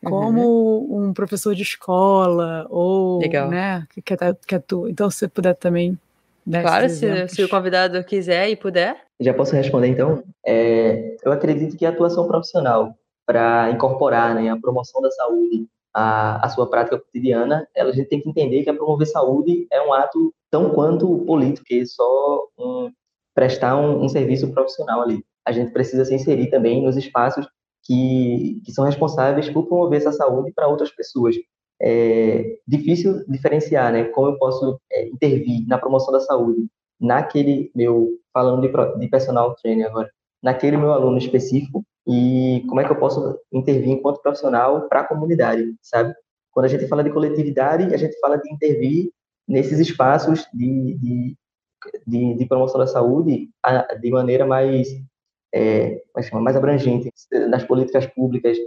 Como 0.04 0.42
uhum. 0.42 1.10
um 1.10 1.14
professor 1.14 1.54
de 1.54 1.64
escola, 1.64 2.66
ou, 2.70 3.20
Legal. 3.20 3.50
né, 3.50 3.86
que, 3.90 4.02
que, 4.02 4.56
atua. 4.56 4.90
Então, 4.90 5.10
se 5.10 5.20
você 5.20 5.28
puder 5.28 5.56
também 5.56 5.98
Claro, 6.50 6.90
se, 6.90 7.28
se, 7.28 7.44
o 7.44 7.50
convidado 7.50 8.04
quiser 8.04 8.50
e 8.50 8.56
puder. 8.56 8.98
Já 9.20 9.34
posso 9.34 9.56
responder, 9.56 9.88
então? 9.88 10.24
É, 10.46 11.16
eu 11.24 11.32
acredito 11.32 11.78
que 11.78 11.86
a 11.86 11.90
atuação 11.90 12.28
profissional 12.28 12.96
para 13.26 13.70
incorporar 13.70 14.34
né, 14.34 14.50
a 14.50 14.58
promoção 14.58 15.02
da 15.02 15.12
saúde 15.12 15.68
à, 15.94 16.44
à, 16.44 16.50
sua 16.50 16.68
prática 16.68 16.98
cotidiana, 16.98 17.68
ela, 17.76 17.92
a 17.92 17.94
gente 17.94 18.10
tem 18.10 18.20
que 18.20 18.30
entender 18.30 18.64
que 18.64 18.70
a 18.70 18.74
promover 18.74 19.06
saúde 19.06 19.68
é 19.72 19.80
um 19.82 19.94
ato 19.94 20.34
tão 20.50 20.72
quanto 20.72 21.20
político, 21.20 21.66
que 21.68 21.82
é 21.82 21.86
só 21.86 22.48
um, 22.58 22.90
prestar 23.36 23.76
um, 23.76 24.04
um 24.04 24.10
serviço 24.10 24.52
profissional 24.52 25.02
ali. 25.02 25.24
A 25.46 25.52
gente 25.52 25.72
precisa 25.72 26.04
se 26.06 26.16
inserir 26.16 26.50
também 26.50 26.82
nos 26.82 26.98
espaços 26.98 27.48
que, 27.84 28.62
que 28.66 28.72
são 28.72 28.86
responsáveis 28.86 29.50
por 29.50 29.68
promover 29.68 30.00
essa 30.00 30.12
saúde 30.12 30.52
para 30.54 30.68
outras 30.68 30.92
pessoas 30.92 31.36
é 31.82 32.58
difícil 32.68 33.24
diferenciar, 33.28 33.92
né? 33.92 34.06
Como 34.06 34.28
eu 34.28 34.38
posso 34.38 34.80
é, 34.92 35.08
intervir 35.08 35.66
na 35.68 35.78
promoção 35.78 36.12
da 36.12 36.20
saúde 36.20 36.68
naquele 37.00 37.72
meu, 37.74 38.10
falando 38.34 38.62
de, 38.62 39.00
de 39.00 39.08
personal 39.08 39.56
trainer 39.56 39.88
agora, 39.88 40.10
naquele 40.44 40.78
meu 40.78 40.92
aluno 40.92 41.18
específico 41.18 41.84
e 42.06 42.66
como 42.68 42.82
é 42.82 42.86
que 42.86 42.92
eu 42.92 43.00
posso 43.00 43.40
intervir 43.52 43.92
enquanto 43.92 44.22
profissional 44.22 44.88
para 44.90 45.02
a 45.02 45.08
comunidade, 45.08 45.74
sabe? 45.82 46.14
Quando 46.52 46.66
a 46.66 46.70
gente 46.70 46.88
fala 46.88 47.04
de 47.04 47.12
coletividade, 47.12 47.94
a 47.94 47.98
gente 47.98 48.20
fala 48.20 48.38
de 48.38 48.52
intervir 48.52 49.12
nesses 49.48 49.80
espaços 49.80 50.46
de, 50.54 50.98
de, 50.98 51.38
de, 52.06 52.34
de 52.36 52.46
promoção 52.46 52.80
da 52.80 52.88
saúde 52.88 53.50
de 54.02 54.12
maneira 54.12 54.46
mais, 54.46 54.88
é, 55.54 56.02
mais 56.34 56.56
abrangente, 56.56 57.12
nas 57.50 57.64
políticas 57.64 58.06
públicas, 58.08 58.58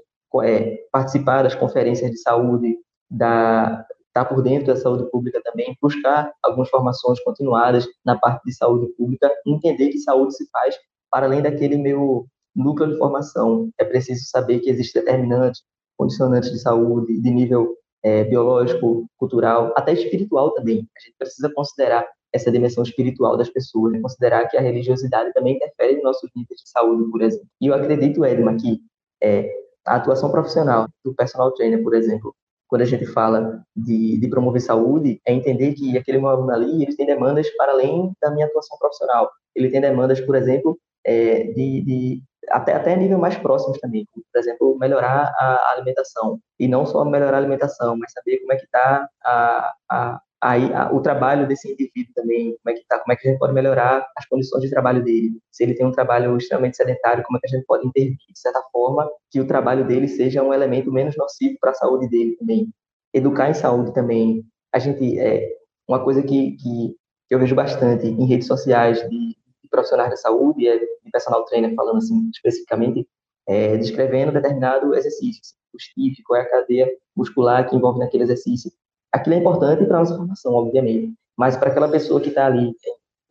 é, 0.42 0.84
participar 0.90 1.42
das 1.42 1.54
conferências 1.54 2.10
de 2.10 2.18
saúde, 2.18 2.76
da 3.10 3.84
estar 4.12 4.24
tá 4.24 4.34
por 4.34 4.42
dentro 4.42 4.66
da 4.66 4.76
saúde 4.76 5.10
pública 5.10 5.40
também, 5.42 5.76
buscar 5.80 6.30
algumas 6.42 6.68
formações 6.68 7.18
continuadas 7.24 7.86
na 8.04 8.18
parte 8.18 8.44
de 8.44 8.54
saúde 8.54 8.86
pública, 8.94 9.30
entender 9.46 9.88
que 9.88 9.98
saúde 9.98 10.36
se 10.36 10.48
faz 10.50 10.76
para 11.10 11.26
além 11.26 11.42
daquele 11.42 11.78
meu 11.78 12.26
núcleo 12.54 12.92
de 12.92 12.98
formação. 12.98 13.70
É 13.78 13.84
preciso 13.84 14.26
saber 14.26 14.60
que 14.60 14.68
existem 14.68 15.02
determinantes, 15.02 15.62
condicionantes 15.96 16.50
de 16.50 16.58
saúde, 16.58 17.18
de 17.20 17.30
nível 17.30 17.74
é, 18.02 18.24
biológico, 18.24 19.06
cultural, 19.16 19.72
até 19.76 19.92
espiritual 19.94 20.52
também. 20.52 20.86
A 20.96 21.00
gente 21.00 21.14
precisa 21.18 21.50
considerar 21.54 22.06
essa 22.32 22.50
dimensão 22.50 22.82
espiritual 22.82 23.36
das 23.36 23.50
pessoas, 23.50 24.00
considerar 24.00 24.48
que 24.48 24.56
a 24.56 24.60
religiosidade 24.60 25.32
também 25.32 25.56
interfere 25.56 25.94
em 25.94 26.02
nossos 26.02 26.30
níveis 26.34 26.60
de 26.60 26.70
saúde, 26.70 27.10
por 27.10 27.22
exemplo. 27.22 27.46
E 27.60 27.66
eu 27.66 27.74
acredito, 27.74 28.24
Edma, 28.24 28.56
que 28.56 28.80
é, 29.22 29.50
a 29.86 29.96
atuação 29.96 30.30
profissional 30.30 30.88
do 31.04 31.14
personal 31.14 31.52
trainer, 31.52 31.82
por 31.82 31.94
exemplo, 31.94 32.34
quando 32.68 32.82
a 32.82 32.86
gente 32.86 33.04
fala 33.04 33.62
de, 33.76 34.18
de 34.18 34.28
promover 34.28 34.62
saúde, 34.62 35.20
é 35.26 35.32
entender 35.32 35.74
que 35.74 35.98
aquele 35.98 36.18
meu 36.18 36.28
aluno 36.28 36.50
ali, 36.52 36.82
ele 36.82 36.96
tem 36.96 37.04
demandas 37.04 37.50
para 37.50 37.72
além 37.72 38.10
da 38.20 38.30
minha 38.30 38.46
atuação 38.46 38.78
profissional. 38.78 39.30
Ele 39.54 39.70
tem 39.70 39.78
demandas, 39.78 40.20
por 40.22 40.34
exemplo, 40.34 40.78
é, 41.04 41.44
de, 41.52 41.82
de 41.82 42.22
até, 42.48 42.72
até 42.72 42.96
nível 42.96 43.18
mais 43.18 43.36
próximos 43.36 43.78
também, 43.78 44.06
por 44.14 44.38
exemplo, 44.38 44.78
melhorar 44.78 45.34
a 45.36 45.72
alimentação. 45.72 46.40
E 46.58 46.66
não 46.66 46.86
só 46.86 47.04
melhorar 47.04 47.36
a 47.36 47.40
alimentação, 47.40 47.96
mas 47.98 48.12
saber 48.12 48.38
como 48.38 48.54
é 48.54 48.56
que 48.56 48.64
está 48.64 49.06
a, 49.22 49.74
a, 49.90 50.20
aí 50.42 50.72
a, 50.74 50.92
o 50.92 51.00
trabalho 51.00 51.46
desse 51.46 51.70
indivíduo 51.70 52.12
também, 52.14 52.56
como 52.62 52.76
é 52.76 52.78
que 52.78 52.84
tá, 52.88 52.98
como 52.98 53.12
é 53.12 53.16
que 53.16 53.28
a 53.28 53.30
gente 53.30 53.38
pode 53.38 53.52
melhorar 53.52 54.04
as 54.16 54.26
condições 54.26 54.62
de 54.62 54.70
trabalho 54.70 55.02
dele. 55.02 55.38
Se 55.52 55.62
ele 55.62 55.74
tem 55.74 55.86
um 55.86 55.92
trabalho 55.92 56.36
extremamente 56.36 56.76
sedentário, 56.76 57.22
como 57.22 57.38
é 57.38 57.40
que 57.40 57.46
a 57.46 57.56
gente 57.56 57.64
pode 57.64 57.86
intervir 57.86 58.16
de 58.16 58.38
certa 58.38 58.60
forma 58.72 59.08
que 59.30 59.40
o 59.40 59.46
trabalho 59.46 59.86
dele 59.86 60.08
seja 60.08 60.42
um 60.42 60.52
elemento 60.52 60.90
menos 60.92 61.16
nocivo 61.16 61.56
para 61.60 61.70
a 61.70 61.74
saúde 61.74 62.08
dele 62.08 62.36
também. 62.36 62.68
Educar 63.14 63.50
em 63.50 63.54
saúde 63.54 63.94
também. 63.94 64.44
A 64.72 64.80
gente 64.80 65.18
é 65.18 65.48
uma 65.86 66.02
coisa 66.02 66.22
que, 66.22 66.56
que 66.56 66.96
eu 67.30 67.38
vejo 67.38 67.54
bastante 67.54 68.06
em 68.08 68.26
redes 68.26 68.48
sociais 68.48 68.98
de, 69.08 69.28
de 69.28 69.68
profissionais 69.70 70.10
da 70.10 70.16
saúde, 70.16 70.66
é, 70.66 70.76
de 70.76 71.10
personal 71.12 71.44
trainer 71.44 71.72
falando 71.76 71.98
assim 71.98 72.28
especificamente, 72.34 73.06
é, 73.46 73.76
descrevendo 73.76 74.32
determinado 74.32 74.94
exercício, 74.94 75.40
o 75.72 75.78
stiff, 75.78 76.22
qual 76.24 76.40
é 76.40 76.42
a 76.42 76.50
cadeia 76.50 76.90
muscular 77.16 77.68
que 77.68 77.76
envolve 77.76 78.00
naquele 78.00 78.24
exercício 78.24 78.72
aquilo 79.12 79.34
é 79.34 79.38
importante 79.38 79.84
para 79.84 79.98
a 79.98 80.00
nossa 80.00 80.16
formação, 80.16 80.54
obviamente, 80.54 81.14
mas 81.36 81.56
para 81.56 81.70
aquela 81.70 81.88
pessoa 81.88 82.20
que 82.20 82.28
está 82.28 82.46
ali 82.46 82.72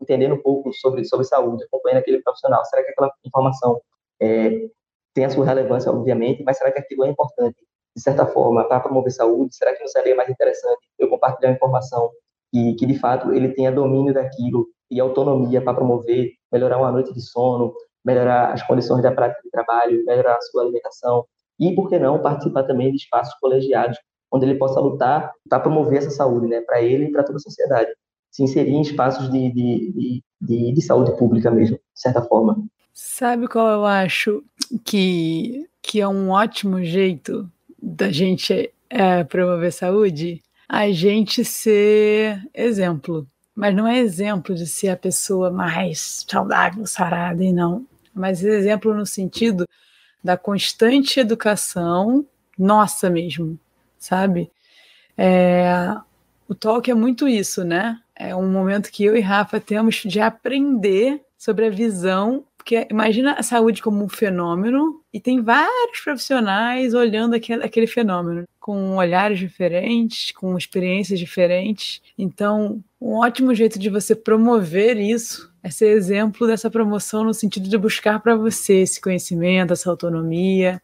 entendendo 0.02 0.36
um 0.36 0.42
pouco 0.42 0.74
sobre, 0.74 1.06
sobre 1.06 1.26
saúde, 1.26 1.64
acompanhando 1.64 2.00
aquele 2.00 2.22
profissional. 2.22 2.66
Será 2.66 2.84
que 2.84 2.92
aquela 2.92 3.12
informação 3.24 3.80
é, 4.20 4.68
tem 5.14 5.26
a 5.26 5.30
sua 5.30 5.46
relevância, 5.46 5.92
obviamente, 5.92 6.44
mas 6.44 6.58
será 6.58 6.72
que 6.72 6.80
aquilo 6.80 7.06
é 7.06 7.10
importante, 7.10 7.58
de 7.96 8.02
certa 8.02 8.26
forma, 8.26 8.64
para 8.68 8.80
promover 8.80 9.12
saúde? 9.12 9.56
Será 9.56 9.74
que 9.74 9.80
não 9.80 9.88
seria 9.88 10.16
mais 10.16 10.30
interessante 10.30 10.80
eu 10.98 11.10
compartilhar 11.10 11.52
informação 11.52 12.10
que, 12.52 12.74
que 12.76 12.86
de 12.86 12.98
fato, 12.98 13.32
ele 13.32 13.50
tenha 13.50 13.72
domínio 13.72 14.14
daquilo 14.14 14.68
e 14.90 15.00
autonomia 15.00 15.62
para 15.62 15.74
promover, 15.74 16.32
melhorar 16.52 16.78
uma 16.78 16.92
noite 16.92 17.14
de 17.14 17.22
sono, 17.22 17.74
melhorar 18.04 18.52
as 18.52 18.64
condições 18.64 19.02
da 19.02 19.12
prática 19.12 19.42
de 19.44 19.50
trabalho, 19.50 20.04
melhorar 20.06 20.36
a 20.36 20.42
sua 20.42 20.64
alimentação 20.64 21.26
e, 21.60 21.74
por 21.76 21.88
que 21.88 22.00
não, 22.00 22.22
participar 22.22 22.64
também 22.64 22.90
de 22.92 22.98
espaços 22.98 23.34
colegiados 23.40 23.98
onde 24.32 24.46
ele 24.46 24.56
possa 24.56 24.80
lutar 24.80 25.32
para 25.50 25.60
promover 25.60 26.00
essa 26.00 26.10
saúde, 26.10 26.48
né, 26.48 26.62
para 26.62 26.82
ele 26.82 27.06
e 27.06 27.12
para 27.12 27.24
toda 27.24 27.38
a 27.38 27.42
sociedade. 27.42 27.92
Se 28.32 28.44
inserir 28.44 28.72
em 28.72 28.82
espaços 28.82 29.30
de, 29.30 29.52
de, 29.52 30.24
de, 30.40 30.74
de, 30.74 30.82
saúde 30.82 31.16
pública 31.18 31.52
mesmo, 31.52 31.76
de 31.76 32.02
certa 32.02 32.22
forma. 32.22 32.64
Sabe 32.94 33.48
qual 33.48 33.68
eu 33.68 33.86
acho 33.86 34.42
que, 34.86 35.68
que 35.82 36.00
é 36.00 36.08
um 36.08 36.30
ótimo 36.30 36.82
jeito 36.82 37.50
da 37.82 38.10
gente 38.10 38.72
é, 38.90 39.24
promover 39.26 39.74
saúde? 39.74 40.42
A 40.68 40.90
gente 40.92 41.44
ser 41.44 42.42
exemplo. 42.54 43.28
Mas 43.54 43.76
não 43.76 43.86
é 43.86 44.00
exemplo 44.00 44.56
de 44.56 44.66
ser 44.66 44.90
a 44.90 44.98
pessoa 44.98 45.52
mais 45.52 46.26
saudável, 46.26 46.86
sarada, 46.88 47.44
e 47.44 47.52
não. 47.52 47.86
Mas 48.14 48.44
exemplo 48.44 48.94
no 48.94 49.06
sentido 49.06 49.66
da 50.24 50.38
constante 50.38 51.20
educação 51.20 52.26
nossa 52.58 53.10
mesmo, 53.10 53.60
sabe? 54.02 54.52
É, 55.16 55.95
o 56.49 56.56
talk 56.56 56.89
é 56.89 56.93
muito 56.93 57.28
isso, 57.28 57.64
né? 57.64 57.99
É 58.16 58.36
um 58.36 58.52
momento 58.52 58.91
que 58.91 59.06
eu 59.06 59.16
e 59.16 59.22
Rafa 59.22 59.60
temos 59.60 59.95
de 59.97 60.20
aprender 60.20 61.22
sobre 61.38 61.68
a 61.68 61.70
visão, 61.70 62.43
porque 62.58 62.88
imagina 62.89 63.34
a 63.34 63.43
saúde 63.43 63.82
como 63.82 64.04
um 64.04 64.10
fenômeno 64.10 65.02
e 65.14 65.20
tem 65.20 65.41
vários 65.41 65.99
profissionais 66.04 66.93
olhando 66.93 67.36
aquele, 67.36 67.64
aquele 67.64 67.88
fenômeno 67.88 68.43
com 68.60 68.95
olhares 68.97 69.39
diferentes, 69.39 70.32
com 70.32 70.58
experiências 70.58 71.20
diferentes. 71.20 72.02
Então, 72.18 72.84
um 72.99 73.14
ótimo 73.16 73.56
jeito 73.56 73.80
de 73.80 73.89
você 73.89 74.16
promover 74.16 74.97
isso 74.97 75.52
é 75.64 75.70
ser 75.70 75.95
exemplo 75.95 76.47
dessa 76.47 76.70
promoção 76.70 77.24
no 77.24 77.34
sentido 77.34 77.70
de 77.70 77.78
buscar 77.78 78.20
para 78.20 78.36
você 78.36 78.82
esse 78.82 78.99
conhecimento, 78.99 79.74
essa 79.74 79.89
autonomia, 79.89 80.82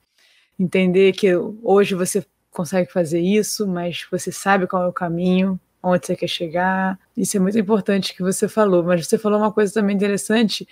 entender 0.59 1.13
que 1.13 1.35
hoje 1.63 1.93
você 1.93 2.23
consegue 2.51 2.91
fazer 2.91 3.19
isso, 3.19 3.67
mas 3.67 4.05
você 4.11 4.31
sabe 4.31 4.67
qual 4.67 4.83
é 4.83 4.87
o 4.87 4.93
caminho, 4.93 5.59
onde 5.81 6.05
você 6.05 6.15
quer 6.15 6.27
chegar. 6.27 6.99
Isso 7.15 7.37
é 7.37 7.39
muito 7.39 7.57
importante 7.57 8.15
que 8.15 8.21
você 8.21 8.47
falou. 8.47 8.83
Mas 8.83 9.07
você 9.07 9.17
falou 9.17 9.39
uma 9.39 9.51
coisa 9.51 9.73
também 9.73 9.95
interessante, 9.95 10.67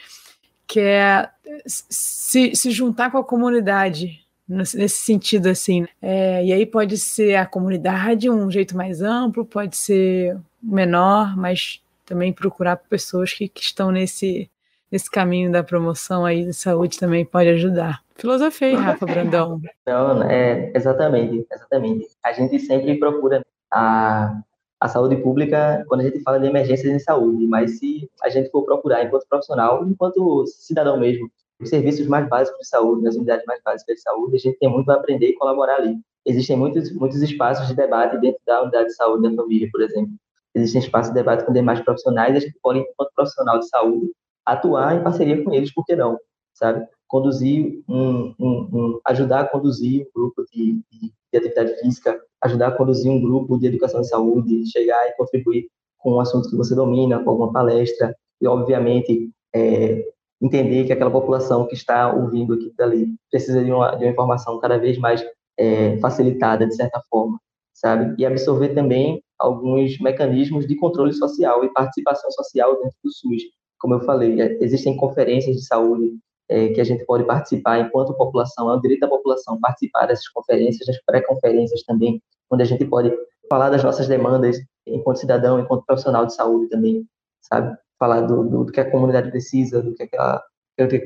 que 0.67 0.79
é 0.79 1.29
se, 1.65 2.55
se 2.55 2.71
juntar 2.71 3.11
com 3.11 3.17
a 3.17 3.23
comunidade, 3.23 4.25
nesse 4.47 4.97
sentido 4.97 5.47
assim. 5.47 5.85
É, 6.01 6.45
e 6.45 6.53
aí 6.53 6.65
pode 6.65 6.97
ser 6.97 7.35
a 7.35 7.45
comunidade 7.45 8.29
um 8.29 8.49
jeito 8.49 8.75
mais 8.75 9.01
amplo, 9.01 9.45
pode 9.45 9.75
ser 9.75 10.37
menor, 10.61 11.35
mas 11.37 11.81
também 12.05 12.31
procurar 12.31 12.77
pessoas 12.77 13.33
que, 13.33 13.47
que 13.47 13.61
estão 13.61 13.91
nesse, 13.91 14.49
nesse 14.95 15.11
caminho 15.11 15.51
da 15.51 15.61
promoção 15.61 16.25
aí 16.25 16.45
de 16.45 16.53
saúde 16.53 16.97
também 16.97 17.25
pode 17.25 17.49
ajudar. 17.49 18.01
Filosofei, 18.15 18.75
Rafa 18.75 19.05
Brandão. 19.05 19.59
Não, 19.85 20.23
é, 20.23 20.71
exatamente, 20.73 21.45
exatamente. 21.51 22.07
A 22.23 22.31
gente 22.31 22.57
sempre 22.59 22.97
procura 22.97 23.45
a, 23.69 24.39
a 24.79 24.87
saúde 24.87 25.17
pública 25.17 25.83
quando 25.89 25.99
a 25.99 26.03
gente 26.05 26.21
fala 26.21 26.39
de 26.39 26.47
emergências 26.47 26.89
em 26.89 26.97
saúde, 26.97 27.45
mas 27.45 27.77
se 27.77 28.09
a 28.23 28.29
gente 28.29 28.49
for 28.51 28.63
procurar 28.63 29.03
enquanto 29.03 29.27
profissional, 29.27 29.85
enquanto 29.85 30.45
cidadão 30.47 30.97
mesmo, 30.97 31.29
os 31.59 31.67
serviços 31.67 32.07
mais 32.07 32.29
básicos 32.29 32.61
de 32.61 32.67
saúde, 32.67 33.03
nas 33.03 33.17
unidades 33.17 33.45
mais 33.45 33.61
básicas 33.61 33.97
de 33.97 34.01
saúde, 34.01 34.37
a 34.37 34.39
gente 34.39 34.57
tem 34.59 34.69
muito 34.69 34.89
a 34.89 34.95
aprender 34.95 35.27
e 35.27 35.33
colaborar 35.33 35.75
ali. 35.75 35.97
Existem 36.25 36.55
muitos, 36.55 36.89
muitos 36.93 37.21
espaços 37.21 37.67
de 37.67 37.75
debate 37.75 38.17
dentro 38.21 38.39
da 38.47 38.61
unidade 38.61 38.87
de 38.87 38.95
saúde 38.95 39.29
da 39.29 39.35
família, 39.35 39.67
por 39.69 39.81
exemplo. 39.81 40.13
Existem 40.55 40.79
espaços 40.79 41.11
de 41.11 41.15
debate 41.15 41.43
com 41.45 41.51
demais 41.51 41.81
profissionais, 41.81 42.37
a 42.37 42.39
gente 42.39 42.57
pode, 42.63 42.79
enquanto 42.79 43.11
profissional 43.13 43.59
de 43.59 43.67
saúde, 43.67 44.09
atuar 44.45 44.95
em 44.95 45.03
parceria 45.03 45.43
com 45.43 45.53
eles, 45.53 45.73
por 45.73 45.85
que 45.85 45.95
não? 45.95 46.17
Sabe? 46.53 46.87
conduzir 47.07 47.83
um, 47.87 48.33
um, 48.39 48.49
um, 48.73 48.99
ajudar 49.07 49.41
a 49.41 49.47
conduzir 49.47 50.01
um 50.07 50.21
grupo 50.21 50.43
de, 50.51 50.81
de, 50.91 51.13
de, 51.31 51.37
atividade 51.37 51.79
física, 51.79 52.19
ajudar 52.41 52.67
a 52.67 52.71
conduzir 52.71 53.11
um 53.11 53.21
grupo 53.21 53.57
de 53.57 53.67
educação 53.67 54.01
e 54.01 54.05
saúde, 54.05 54.69
chegar 54.69 55.07
e 55.07 55.15
contribuir 55.15 55.67
com 55.97 56.13
um 56.13 56.19
assunto 56.19 56.49
que 56.49 56.55
você 56.55 56.75
domina, 56.75 57.23
com 57.23 57.29
alguma 57.29 57.51
palestra, 57.51 58.15
e 58.41 58.47
obviamente 58.47 59.29
é, 59.53 60.03
entender 60.41 60.85
que 60.85 60.93
aquela 60.93 61.11
população 61.11 61.65
que 61.67 61.73
está 61.73 62.13
ouvindo 62.13 62.53
aqui 62.53 62.73
dali 62.77 63.15
precisa 63.31 63.63
de 63.63 63.71
uma, 63.71 63.95
de 63.95 64.05
uma 64.05 64.11
informação 64.11 64.59
cada 64.59 64.77
vez 64.77 64.97
mais 64.97 65.25
é, 65.57 65.97
facilitada, 65.97 66.67
de 66.67 66.75
certa 66.75 67.01
forma, 67.09 67.39
sabe? 67.73 68.15
E 68.21 68.25
absorver 68.25 68.69
também 68.69 69.23
alguns 69.39 69.99
mecanismos 69.99 70.67
de 70.67 70.75
controle 70.75 71.13
social 71.13 71.63
e 71.63 71.73
participação 71.73 72.29
social 72.31 72.75
dentro 72.75 72.97
do 73.03 73.11
SUS. 73.11 73.43
Como 73.79 73.95
eu 73.95 74.01
falei, 74.01 74.41
é, 74.41 74.63
existem 74.63 74.95
conferências 74.95 75.55
de 75.55 75.65
saúde 75.65 76.17
é, 76.49 76.69
que 76.69 76.81
a 76.81 76.83
gente 76.83 77.05
pode 77.05 77.23
participar 77.25 77.79
enquanto 77.79 78.13
população, 78.13 78.69
é 78.69 78.75
o 78.75 78.79
direito 78.79 79.01
da 79.01 79.07
população 79.07 79.59
participar 79.59 80.07
dessas 80.07 80.27
conferências, 80.29 80.85
das 80.85 81.03
pré-conferências 81.03 81.83
também, 81.83 82.21
onde 82.49 82.63
a 82.63 82.65
gente 82.65 82.85
pode 82.85 83.11
falar 83.49 83.69
das 83.69 83.83
nossas 83.83 84.07
demandas 84.07 84.57
enquanto 84.85 85.19
cidadão, 85.19 85.59
enquanto 85.59 85.85
profissional 85.85 86.25
de 86.25 86.33
saúde 86.33 86.69
também, 86.69 87.05
sabe? 87.41 87.75
Falar 87.97 88.21
do, 88.21 88.43
do, 88.43 88.63
do 88.65 88.71
que 88.71 88.79
a 88.79 88.89
comunidade 88.89 89.29
precisa, 89.31 89.81
do 89.81 89.93
que, 89.93 90.03
é 90.03 90.09
ela, 90.11 90.43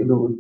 do, 0.06 0.38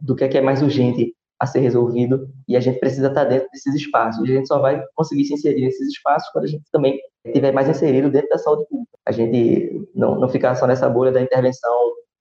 do 0.00 0.16
que 0.16 0.24
é, 0.24 0.28
que 0.28 0.38
é 0.38 0.40
mais 0.40 0.62
urgente 0.62 1.14
a 1.40 1.46
ser 1.46 1.60
resolvido 1.60 2.28
e 2.46 2.54
a 2.54 2.60
gente 2.60 2.78
precisa 2.78 3.08
estar 3.08 3.24
dentro 3.24 3.48
desses 3.50 3.74
espaços. 3.74 4.28
E 4.28 4.32
a 4.32 4.36
gente 4.36 4.46
só 4.46 4.58
vai 4.58 4.84
conseguir 4.94 5.24
se 5.24 5.32
inserir 5.32 5.64
nesses 5.64 5.88
espaços 5.88 6.28
quando 6.32 6.44
a 6.44 6.48
gente 6.48 6.64
também 6.70 7.00
estiver 7.24 7.50
mais 7.50 7.66
inserido 7.66 8.10
dentro 8.10 8.28
da 8.28 8.36
saúde 8.36 8.66
pública. 8.68 8.90
A 9.06 9.10
gente 9.10 9.88
não, 9.94 10.20
não 10.20 10.28
ficar 10.28 10.54
só 10.54 10.66
nessa 10.66 10.88
bolha 10.88 11.10
da 11.10 11.22
intervenção 11.22 11.72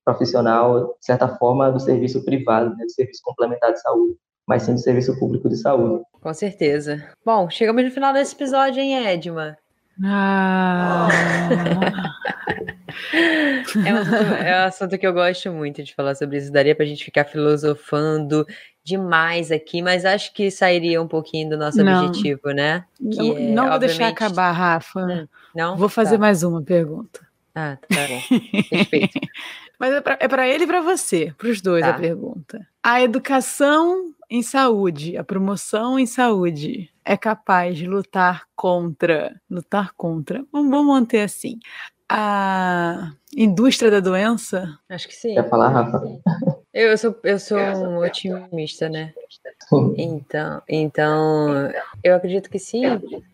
profissional, 0.05 0.95
de 0.99 1.05
certa 1.05 1.27
forma, 1.27 1.69
do 1.69 1.79
serviço 1.79 2.23
privado, 2.23 2.75
né, 2.77 2.85
do 2.85 2.91
serviço 2.91 3.21
complementar 3.23 3.73
de 3.73 3.81
saúde, 3.81 4.15
mas 4.47 4.63
sim 4.63 4.73
do 4.73 4.79
serviço 4.79 5.19
público 5.19 5.49
de 5.49 5.57
saúde. 5.57 6.03
Com 6.21 6.33
certeza. 6.33 7.03
Bom, 7.25 7.49
chegamos 7.49 7.83
no 7.83 7.91
final 7.91 8.13
desse 8.13 8.33
episódio, 8.33 8.81
hein, 8.81 9.05
Edma? 9.05 9.57
Ah. 10.03 11.09
é, 13.85 13.93
um, 13.93 14.35
é 14.35 14.61
um 14.61 14.67
assunto 14.67 14.97
que 14.97 15.05
eu 15.05 15.13
gosto 15.13 15.51
muito 15.51 15.83
de 15.83 15.93
falar 15.93 16.15
sobre 16.15 16.37
isso. 16.37 16.51
Daria 16.51 16.73
para 16.75 16.85
a 16.85 16.87
gente 16.87 17.03
ficar 17.03 17.25
filosofando 17.25 18.45
demais 18.89 19.51
aqui, 19.51 19.81
mas 19.81 20.03
acho 20.03 20.33
que 20.33 20.49
sairia 20.49 21.01
um 21.01 21.07
pouquinho 21.07 21.51
do 21.51 21.57
nosso 21.57 21.83
não, 21.83 22.07
objetivo, 22.07 22.49
né? 22.49 22.83
Que 22.97 23.29
não, 23.29 23.37
é, 23.37 23.39
não 23.51 23.69
vou 23.69 23.79
deixar 23.79 24.07
acabar, 24.07 24.51
Rafa. 24.51 24.99
Hum, 24.99 25.27
não? 25.55 25.77
Vou 25.77 25.87
fazer 25.87 26.15
tá. 26.15 26.21
mais 26.21 26.43
uma 26.43 26.61
pergunta. 26.61 27.21
Ah, 27.53 27.77
tá 27.87 28.07
bom. 28.07 28.39
Perfeito. 28.69 29.19
Mas 29.79 29.93
é 29.93 30.27
para 30.27 30.47
é 30.47 30.53
ele 30.53 30.65
e 30.65 30.67
para 30.67 30.81
você, 30.81 31.33
para 31.37 31.49
os 31.49 31.61
dois 31.61 31.83
tá. 31.83 31.91
a 31.91 31.93
pergunta. 31.93 32.67
A 32.83 33.01
educação 33.01 34.13
em 34.29 34.41
saúde, 34.41 35.15
a 35.15 35.23
promoção 35.23 35.97
em 35.97 36.05
saúde 36.05 36.89
é 37.05 37.15
capaz 37.15 37.77
de 37.77 37.87
lutar 37.87 38.43
contra, 38.55 39.39
lutar 39.49 39.93
contra, 39.95 40.43
vamos, 40.51 40.69
vamos 40.69 40.87
manter 40.87 41.21
assim, 41.21 41.59
a 42.09 43.11
indústria 43.35 43.89
da 43.89 43.99
doença? 43.99 44.77
Acho 44.89 45.07
que 45.07 45.15
sim. 45.15 45.35
Quer 45.35 45.49
falar, 45.49 45.69
Rafa? 45.69 46.01
Eu 46.79 46.97
sou, 46.97 47.13
eu 47.23 47.37
sou 47.37 47.57
um 47.57 47.97
otimista, 47.97 48.87
né? 48.87 49.13
Então, 49.97 50.61
então, 50.69 51.69
eu 52.01 52.15
acredito 52.15 52.49
que 52.49 52.57
sim. 52.57 52.83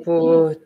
Por 0.04 0.58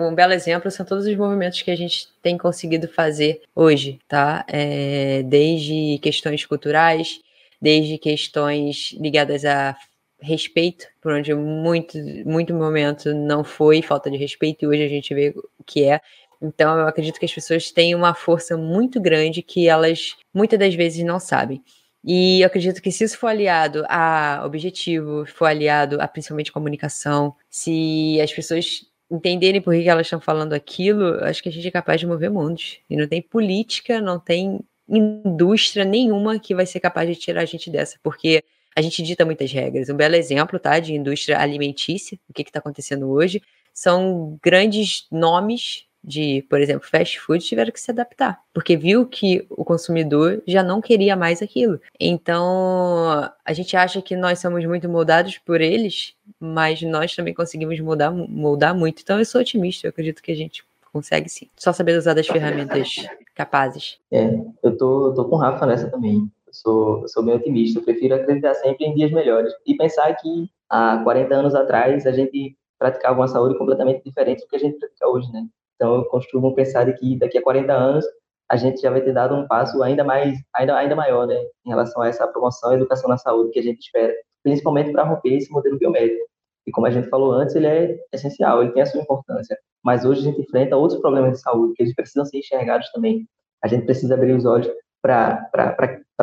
um 0.00 0.14
belo 0.14 0.32
exemplo 0.32 0.70
são 0.70 0.86
todos 0.86 1.06
os 1.06 1.16
movimentos 1.16 1.60
que 1.60 1.72
a 1.72 1.76
gente 1.76 2.06
tem 2.22 2.38
conseguido 2.38 2.86
fazer 2.86 3.42
hoje, 3.52 3.98
tá? 4.06 4.44
É, 4.46 5.24
desde 5.24 5.98
questões 5.98 6.46
culturais, 6.46 7.20
desde 7.60 7.98
questões 7.98 8.92
ligadas 8.92 9.44
a 9.44 9.76
respeito, 10.22 10.86
por 11.02 11.12
onde 11.12 11.34
muito, 11.34 11.98
muito 12.24 12.54
momento 12.54 13.12
não 13.12 13.42
foi 13.42 13.82
falta 13.82 14.08
de 14.08 14.16
respeito 14.16 14.64
e 14.64 14.68
hoje 14.68 14.84
a 14.84 14.88
gente 14.88 15.12
vê 15.12 15.34
o 15.58 15.64
que 15.66 15.82
é. 15.82 16.00
Então, 16.40 16.78
eu 16.78 16.86
acredito 16.86 17.18
que 17.18 17.26
as 17.26 17.34
pessoas 17.34 17.72
têm 17.72 17.92
uma 17.92 18.14
força 18.14 18.56
muito 18.56 19.00
grande 19.00 19.42
que 19.42 19.68
elas 19.68 20.14
muitas 20.32 20.60
das 20.60 20.76
vezes 20.76 21.02
não 21.02 21.18
sabem. 21.18 21.60
E 22.04 22.40
eu 22.40 22.46
acredito 22.46 22.80
que 22.80 22.90
se 22.90 23.04
isso 23.04 23.18
for 23.18 23.28
aliado 23.28 23.84
a 23.88 24.42
objetivo, 24.44 25.26
for 25.26 25.46
aliado 25.46 26.00
a 26.00 26.08
principalmente 26.08 26.50
comunicação, 26.50 27.34
se 27.48 28.18
as 28.20 28.32
pessoas 28.32 28.86
entenderem 29.10 29.60
por 29.60 29.74
que 29.74 29.88
elas 29.88 30.06
estão 30.06 30.20
falando 30.20 30.52
aquilo, 30.52 31.22
acho 31.24 31.42
que 31.42 31.48
a 31.48 31.52
gente 31.52 31.66
é 31.66 31.70
capaz 31.70 32.00
de 32.00 32.06
mover 32.06 32.30
mundos. 32.30 32.78
E 32.88 32.96
não 32.96 33.06
tem 33.06 33.20
política, 33.20 34.00
não 34.00 34.18
tem 34.18 34.60
indústria 34.88 35.84
nenhuma 35.84 36.38
que 36.38 36.54
vai 36.54 36.64
ser 36.64 36.80
capaz 36.80 37.08
de 37.08 37.16
tirar 37.16 37.42
a 37.42 37.44
gente 37.44 37.70
dessa, 37.70 37.98
porque 38.02 38.42
a 38.74 38.80
gente 38.80 39.02
dita 39.02 39.24
muitas 39.24 39.52
regras. 39.52 39.88
Um 39.88 39.96
belo 39.96 40.14
exemplo, 40.14 40.58
tá, 40.58 40.78
de 40.78 40.94
indústria 40.94 41.38
alimentícia, 41.38 42.18
o 42.28 42.32
que 42.32 42.42
está 42.42 42.60
acontecendo 42.60 43.10
hoje, 43.10 43.42
são 43.74 44.38
grandes 44.42 45.06
nomes 45.10 45.86
de, 46.02 46.44
por 46.48 46.60
exemplo, 46.60 46.88
fast 46.88 47.20
food 47.20 47.44
tiveram 47.44 47.70
que 47.70 47.80
se 47.80 47.90
adaptar, 47.90 48.40
porque 48.54 48.76
viu 48.76 49.06
que 49.06 49.46
o 49.50 49.64
consumidor 49.64 50.42
já 50.46 50.62
não 50.62 50.80
queria 50.80 51.14
mais 51.14 51.42
aquilo. 51.42 51.80
Então, 51.98 53.30
a 53.44 53.52
gente 53.52 53.76
acha 53.76 54.00
que 54.00 54.16
nós 54.16 54.38
somos 54.38 54.64
muito 54.64 54.88
moldados 54.88 55.38
por 55.38 55.60
eles, 55.60 56.14
mas 56.38 56.80
nós 56.82 57.14
também 57.14 57.34
conseguimos 57.34 57.78
moldar, 57.80 58.12
moldar 58.12 58.74
muito. 58.74 59.02
Então, 59.02 59.18
eu 59.18 59.24
sou 59.24 59.40
otimista, 59.40 59.86
eu 59.86 59.90
acredito 59.90 60.22
que 60.22 60.32
a 60.32 60.36
gente 60.36 60.64
consegue 60.92 61.28
sim. 61.28 61.48
Só 61.56 61.72
saber 61.72 61.96
usar 61.96 62.14
das 62.14 62.26
ferramentas 62.26 62.94
capazes. 63.34 63.98
É, 64.10 64.38
eu 64.62 64.76
tô, 64.76 65.12
tô 65.14 65.24
com 65.26 65.36
o 65.36 65.38
Rafa 65.38 65.66
nessa 65.66 65.88
também. 65.88 66.30
Eu 66.46 66.52
sou, 66.52 67.02
eu 67.02 67.08
sou 67.08 67.22
bem 67.22 67.34
otimista, 67.34 67.78
eu 67.78 67.84
prefiro 67.84 68.14
acreditar 68.14 68.54
sempre 68.54 68.86
em 68.86 68.94
dias 68.94 69.12
melhores. 69.12 69.52
E 69.66 69.76
pensar 69.76 70.12
que 70.14 70.50
há 70.68 70.98
40 71.04 71.34
anos 71.34 71.54
atrás 71.54 72.06
a 72.06 72.12
gente 72.12 72.56
praticava 72.78 73.20
uma 73.20 73.28
saúde 73.28 73.56
completamente 73.56 74.02
diferente 74.02 74.40
do 74.40 74.48
que 74.48 74.56
a 74.56 74.58
gente 74.58 74.78
pratica 74.78 75.08
hoje, 75.08 75.30
né? 75.30 75.46
Então 75.80 75.94
eu 75.94 76.04
costumo 76.04 76.54
pensar 76.54 76.92
que 76.92 77.18
daqui 77.18 77.38
a 77.38 77.42
40 77.42 77.72
anos 77.72 78.04
a 78.50 78.56
gente 78.56 78.82
já 78.82 78.90
vai 78.90 79.00
ter 79.00 79.14
dado 79.14 79.34
um 79.34 79.46
passo 79.46 79.82
ainda 79.82 80.04
mais, 80.04 80.38
ainda, 80.54 80.76
ainda 80.76 80.94
maior, 80.94 81.26
né, 81.26 81.36
em 81.64 81.70
relação 81.70 82.02
a 82.02 82.08
essa 82.08 82.28
promoção 82.28 82.72
e 82.72 82.74
educação 82.76 83.08
na 83.08 83.16
saúde 83.16 83.50
que 83.50 83.60
a 83.60 83.62
gente 83.62 83.78
espera, 83.78 84.12
principalmente 84.42 84.92
para 84.92 85.04
romper 85.04 85.36
esse 85.36 85.50
modelo 85.50 85.78
biomédico. 85.78 86.20
E 86.66 86.70
como 86.70 86.86
a 86.86 86.90
gente 86.90 87.08
falou 87.08 87.32
antes, 87.32 87.54
ele 87.54 87.66
é 87.66 87.98
essencial, 88.12 88.60
ele 88.60 88.72
tem 88.72 88.82
a 88.82 88.86
sua 88.86 89.00
importância. 89.00 89.56
Mas 89.82 90.04
hoje 90.04 90.20
a 90.20 90.24
gente 90.24 90.42
enfrenta 90.42 90.76
outros 90.76 91.00
problemas 91.00 91.32
de 91.32 91.40
saúde 91.40 91.72
que 91.74 91.82
eles 91.82 91.94
precisam 91.94 92.26
ser 92.26 92.38
enxergados 92.38 92.90
também. 92.92 93.26
A 93.64 93.68
gente 93.68 93.86
precisa 93.86 94.14
abrir 94.14 94.32
os 94.32 94.44
olhos 94.44 94.68
para 95.00 95.48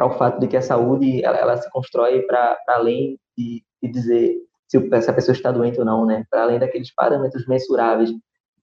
o 0.06 0.12
fato 0.12 0.40
de 0.40 0.48
que 0.48 0.58
a 0.58 0.62
saúde 0.62 1.26
ela, 1.26 1.38
ela 1.38 1.58
se 1.58 1.68
constrói 1.72 2.22
para 2.22 2.60
além 2.68 3.18
de, 3.36 3.64
de 3.82 3.92
dizer 3.92 4.36
se, 4.68 5.02
se 5.02 5.10
a 5.10 5.14
pessoa 5.14 5.34
está 5.34 5.52
doente 5.52 5.80
ou 5.80 5.86
não, 5.86 6.06
né? 6.06 6.26
Para 6.30 6.44
além 6.44 6.60
daqueles 6.60 6.94
parâmetros 6.94 7.48
mensuráveis, 7.48 8.12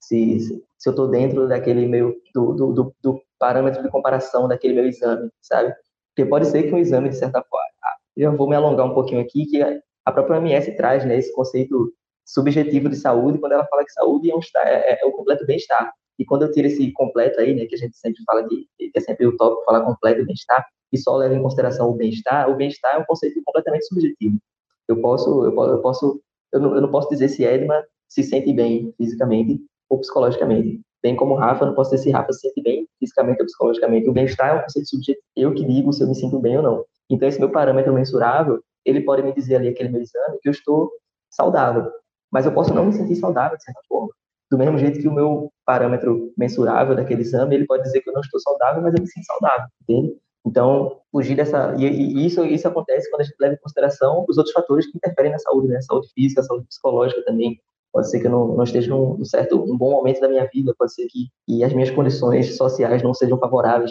se, 0.07 0.39
se, 0.39 0.89
eu 0.89 0.91
estou 0.91 1.07
dentro 1.07 1.47
daquele 1.47 1.87
meu 1.87 2.15
do, 2.33 2.53
do, 2.53 2.73
do, 2.73 2.95
do, 3.01 3.21
parâmetro 3.39 3.83
de 3.83 3.89
comparação 3.89 4.47
daquele 4.47 4.73
meu 4.73 4.85
exame, 4.85 5.29
sabe? 5.41 5.73
Porque 6.09 6.29
pode 6.29 6.47
ser 6.47 6.63
que 6.63 6.73
um 6.73 6.77
exame 6.77 7.09
de 7.09 7.15
certa 7.15 7.43
forma, 7.43 7.65
ah, 7.83 7.95
já 8.15 8.29
vou 8.29 8.47
me 8.47 8.55
alongar 8.55 8.85
um 8.85 8.93
pouquinho 8.93 9.19
aqui 9.19 9.45
que 9.45 9.61
a 9.61 10.11
própria 10.11 10.39
OMS 10.39 10.71
traz, 10.77 11.03
né, 11.05 11.17
esse 11.17 11.33
conceito 11.33 11.91
subjetivo 12.25 12.89
de 12.89 12.95
saúde 12.95 13.39
quando 13.39 13.53
ela 13.53 13.65
fala 13.67 13.83
que 13.83 13.91
saúde 13.91 14.31
é, 14.31 14.35
um, 14.35 14.39
é, 14.57 15.01
é 15.01 15.05
o 15.05 15.11
completo 15.11 15.45
bem-estar. 15.45 15.91
E 16.17 16.23
quando 16.23 16.43
eu 16.43 16.51
tiro 16.51 16.67
esse 16.67 16.91
completo 16.93 17.39
aí, 17.41 17.53
né, 17.53 17.65
que 17.65 17.75
a 17.75 17.77
gente 17.77 17.97
sempre 17.97 18.23
fala 18.23 18.47
que, 18.47 18.67
que 18.77 18.91
é 18.95 19.01
sempre 19.01 19.25
o 19.25 19.35
tópico 19.35 19.65
falar 19.65 19.81
completo 19.81 20.25
bem-estar, 20.25 20.65
e 20.93 20.97
só 20.97 21.17
leva 21.17 21.35
em 21.35 21.41
consideração 21.41 21.89
o 21.89 21.93
bem-estar, 21.93 22.49
o 22.49 22.55
bem-estar 22.55 22.95
é 22.95 22.99
um 22.99 23.05
conceito 23.05 23.41
completamente 23.43 23.85
subjetivo. 23.87 24.37
Eu 24.87 25.01
posso, 25.01 25.43
eu 25.43 25.53
posso, 25.53 25.71
eu, 25.71 25.81
posso, 25.81 26.21
eu, 26.53 26.59
não, 26.59 26.75
eu 26.75 26.81
não 26.81 26.91
posso 26.91 27.09
dizer 27.09 27.27
se 27.27 27.43
Edma 27.43 27.83
se 28.07 28.23
sente 28.23 28.53
bem 28.53 28.93
fisicamente 28.97 29.59
ou 29.95 29.99
psicologicamente. 29.99 30.81
Bem 31.01 31.15
como 31.15 31.35
Rafa, 31.35 31.63
eu 31.63 31.67
não 31.67 31.75
posso 31.75 31.91
dizer 31.91 32.03
se 32.03 32.11
Rafa 32.11 32.33
se 32.33 32.41
sente 32.41 32.61
bem 32.61 32.87
fisicamente 32.99 33.39
ou 33.39 33.45
psicologicamente. 33.45 34.09
O 34.09 34.13
bem-estar 34.13 34.49
é 34.49 34.53
um 34.59 34.61
conceito 34.61 34.89
subjetivo. 34.89 35.23
Eu 35.35 35.53
que 35.53 35.63
digo 35.63 35.93
se 35.93 36.03
eu 36.03 36.07
me 36.07 36.15
sinto 36.15 36.39
bem 36.39 36.57
ou 36.57 36.63
não. 36.63 36.85
Então, 37.09 37.27
esse 37.27 37.39
meu 37.39 37.49
parâmetro 37.51 37.93
mensurável, 37.93 38.59
ele 38.83 39.01
pode 39.01 39.21
me 39.21 39.33
dizer 39.33 39.57
ali, 39.57 39.69
aquele 39.69 39.89
meu 39.89 40.01
exame, 40.01 40.39
que 40.41 40.49
eu 40.49 40.51
estou 40.51 40.91
saudável. 41.29 41.91
Mas 42.31 42.45
eu 42.45 42.51
posso 42.51 42.73
não 42.73 42.85
me 42.85 42.93
sentir 42.93 43.15
saudável, 43.15 43.57
de 43.57 43.63
certa 43.63 43.79
forma. 43.87 44.09
Do 44.49 44.57
mesmo 44.57 44.77
jeito 44.77 44.99
que 44.99 45.07
o 45.07 45.13
meu 45.13 45.51
parâmetro 45.65 46.31
mensurável 46.37 46.95
daquele 46.95 47.21
exame, 47.21 47.55
ele 47.55 47.65
pode 47.65 47.83
dizer 47.83 48.01
que 48.01 48.09
eu 48.09 48.13
não 48.13 48.21
estou 48.21 48.39
saudável, 48.39 48.81
mas 48.81 48.93
eu 48.93 49.01
me 49.01 49.07
sinto 49.07 49.25
saudável, 49.25 49.67
entende? 49.83 50.15
Então, 50.45 51.01
fugir 51.11 51.35
dessa. 51.35 51.75
E, 51.77 51.85
e, 51.85 52.25
isso, 52.25 52.43
isso 52.45 52.67
acontece 52.67 53.09
quando 53.09 53.21
a 53.21 53.23
gente 53.23 53.35
leva 53.39 53.55
em 53.55 53.59
consideração 53.59 54.25
os 54.29 54.37
outros 54.37 54.53
fatores 54.53 54.85
que 54.85 54.97
interferem 54.97 55.31
na 55.31 55.39
saúde, 55.39 55.67
né? 55.67 55.81
Saúde 55.81 56.07
física, 56.13 56.43
saúde 56.43 56.67
psicológica 56.67 57.23
também. 57.25 57.59
Pode 57.95 58.09
ser 58.09 58.19
que 58.19 58.27
eu 58.27 58.31
não, 58.31 58.57
não 58.57 58.63
esteja 58.65 58.89
num, 58.89 59.23
certo, 59.23 59.55
um 59.55 59.77
bom 59.77 59.91
momento 59.91 60.19
da 60.19 60.27
minha 60.27 60.45
vida, 60.53 60.75
pode 60.77 60.93
ser 60.93 61.07
que, 61.07 61.29
que 61.47 61.63
as 61.63 61.71
minhas 61.71 61.89
condições 61.89 62.57
sociais 62.57 63.01
não 63.01 63.13
sejam 63.13 63.39
favoráveis. 63.39 63.89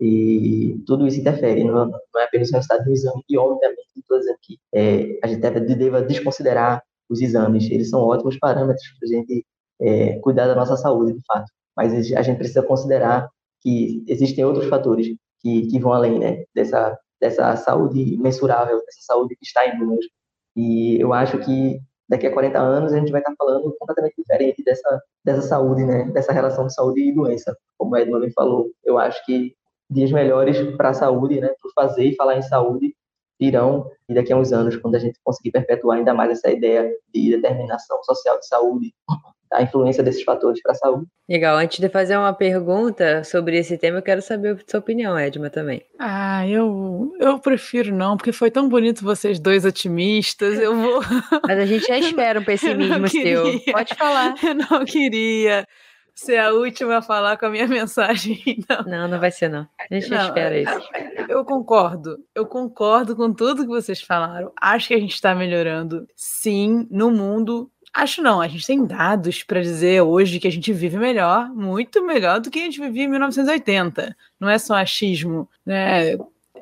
E 0.00 0.82
tudo 0.84 1.06
isso 1.06 1.20
interfere, 1.20 1.62
não, 1.62 1.86
não 1.86 2.20
é 2.20 2.24
apenas 2.24 2.50
o 2.50 2.54
resultado 2.54 2.82
do 2.82 2.90
exame. 2.90 3.22
E, 3.28 3.38
obviamente, 3.38 3.86
estou 3.96 4.18
dizendo 4.18 4.38
que 4.42 4.58
é, 4.74 5.20
a 5.22 5.28
gente 5.28 5.38
deve, 5.38 5.60
deva 5.60 6.02
desconsiderar 6.02 6.82
os 7.08 7.20
exames. 7.20 7.70
Eles 7.70 7.90
são 7.90 8.00
ótimos 8.00 8.36
parâmetros 8.40 8.88
para 8.98 9.08
a 9.08 9.12
gente 9.20 9.46
é, 9.80 10.18
cuidar 10.18 10.48
da 10.48 10.56
nossa 10.56 10.76
saúde, 10.76 11.12
de 11.12 11.24
fato. 11.24 11.46
Mas 11.76 12.12
a 12.12 12.22
gente 12.22 12.38
precisa 12.38 12.60
considerar 12.60 13.28
que 13.60 14.02
existem 14.08 14.44
outros 14.44 14.66
fatores 14.66 15.06
que, 15.40 15.68
que 15.68 15.78
vão 15.78 15.92
além 15.92 16.18
né, 16.18 16.42
dessa, 16.52 16.98
dessa 17.20 17.54
saúde 17.54 18.16
mensurável, 18.16 18.78
dessa 18.78 19.02
saúde 19.02 19.36
que 19.36 19.46
está 19.46 19.64
em 19.64 19.78
números. 19.78 20.06
E 20.56 21.00
eu 21.00 21.12
acho 21.12 21.38
que 21.38 21.78
daqui 22.08 22.26
a 22.26 22.32
40 22.32 22.58
anos 22.58 22.92
a 22.92 22.98
gente 22.98 23.10
vai 23.10 23.20
estar 23.20 23.34
falando 23.36 23.74
completamente 23.78 24.14
diferente 24.18 24.62
dessa, 24.62 25.02
dessa 25.24 25.42
saúde, 25.42 25.84
né, 25.84 26.04
dessa 26.12 26.32
relação 26.32 26.66
de 26.66 26.74
saúde 26.74 27.00
e 27.00 27.14
doença. 27.14 27.56
Como 27.78 27.94
o 27.94 27.96
Edmund 27.96 28.30
falou, 28.32 28.70
eu 28.84 28.98
acho 28.98 29.24
que 29.24 29.54
dias 29.88 30.12
melhores 30.12 30.58
para 30.76 30.90
a 30.90 30.94
saúde, 30.94 31.40
né, 31.40 31.48
para 31.48 31.86
fazer 31.86 32.04
e 32.04 32.16
falar 32.16 32.36
em 32.36 32.42
saúde, 32.42 32.94
virão 33.38 33.90
e 34.08 34.14
daqui 34.14 34.32
a 34.32 34.36
uns 34.36 34.52
anos, 34.52 34.76
quando 34.76 34.94
a 34.94 34.98
gente 34.98 35.18
conseguir 35.22 35.50
perpetuar 35.50 35.98
ainda 35.98 36.14
mais 36.14 36.30
essa 36.30 36.50
ideia 36.50 36.90
de 37.12 37.30
determinação 37.30 38.02
social 38.04 38.38
de 38.38 38.46
saúde, 38.46 38.94
a 39.54 39.62
influência 39.62 40.02
desses 40.02 40.22
fatores 40.22 40.60
para 40.60 40.72
a 40.72 40.74
saúde. 40.74 41.06
Legal. 41.28 41.56
Antes 41.56 41.78
de 41.78 41.88
fazer 41.88 42.16
uma 42.16 42.32
pergunta 42.32 43.22
sobre 43.24 43.56
esse 43.56 43.78
tema, 43.78 43.98
eu 43.98 44.02
quero 44.02 44.20
saber 44.20 44.56
a 44.56 44.70
sua 44.70 44.80
opinião, 44.80 45.18
Edma, 45.18 45.48
também. 45.48 45.82
Ah, 45.98 46.46
eu, 46.46 47.12
eu 47.20 47.38
prefiro 47.38 47.94
não, 47.94 48.16
porque 48.16 48.32
foi 48.32 48.50
tão 48.50 48.68
bonito 48.68 49.04
vocês 49.04 49.38
dois 49.38 49.64
otimistas. 49.64 50.58
Eu 50.58 50.74
vou. 50.74 51.00
Mas 51.46 51.58
a 51.58 51.66
gente 51.66 51.86
já 51.86 51.96
espera 51.96 52.40
um 52.40 52.44
pessimismo 52.44 53.08
seu. 53.08 53.60
Pode 53.72 53.94
falar. 53.94 54.34
Eu 54.42 54.54
não 54.54 54.84
queria 54.84 55.66
ser 56.14 56.38
a 56.38 56.52
última 56.52 56.98
a 56.98 57.02
falar 57.02 57.36
com 57.36 57.46
a 57.46 57.50
minha 57.50 57.66
mensagem. 57.68 58.40
Não, 58.68 58.84
não, 58.84 59.08
não 59.08 59.20
vai 59.20 59.30
ser, 59.30 59.48
não. 59.48 59.66
A 59.78 59.94
gente 59.94 60.08
não, 60.10 60.26
espera 60.26 60.58
isso. 60.58 60.88
Eu 61.28 61.44
concordo. 61.44 62.18
Eu 62.34 62.46
concordo 62.46 63.16
com 63.16 63.32
tudo 63.32 63.62
que 63.62 63.68
vocês 63.68 64.00
falaram. 64.00 64.52
Acho 64.60 64.88
que 64.88 64.94
a 64.94 65.00
gente 65.00 65.14
está 65.14 65.34
melhorando, 65.34 66.06
sim, 66.14 66.86
no 66.90 67.10
mundo. 67.10 67.70
Acho 67.94 68.20
não, 68.20 68.40
a 68.40 68.48
gente 68.48 68.66
tem 68.66 68.84
dados 68.84 69.44
para 69.44 69.62
dizer 69.62 70.02
hoje 70.02 70.40
que 70.40 70.48
a 70.48 70.50
gente 70.50 70.72
vive 70.72 70.98
melhor, 70.98 71.48
muito 71.50 72.04
melhor 72.04 72.40
do 72.40 72.50
que 72.50 72.58
a 72.58 72.62
gente 72.62 72.80
vivia 72.80 73.04
em 73.04 73.08
1980. 73.08 74.16
Não 74.40 74.48
é 74.48 74.58
só 74.58 74.74
achismo, 74.74 75.48
né? 75.64 76.14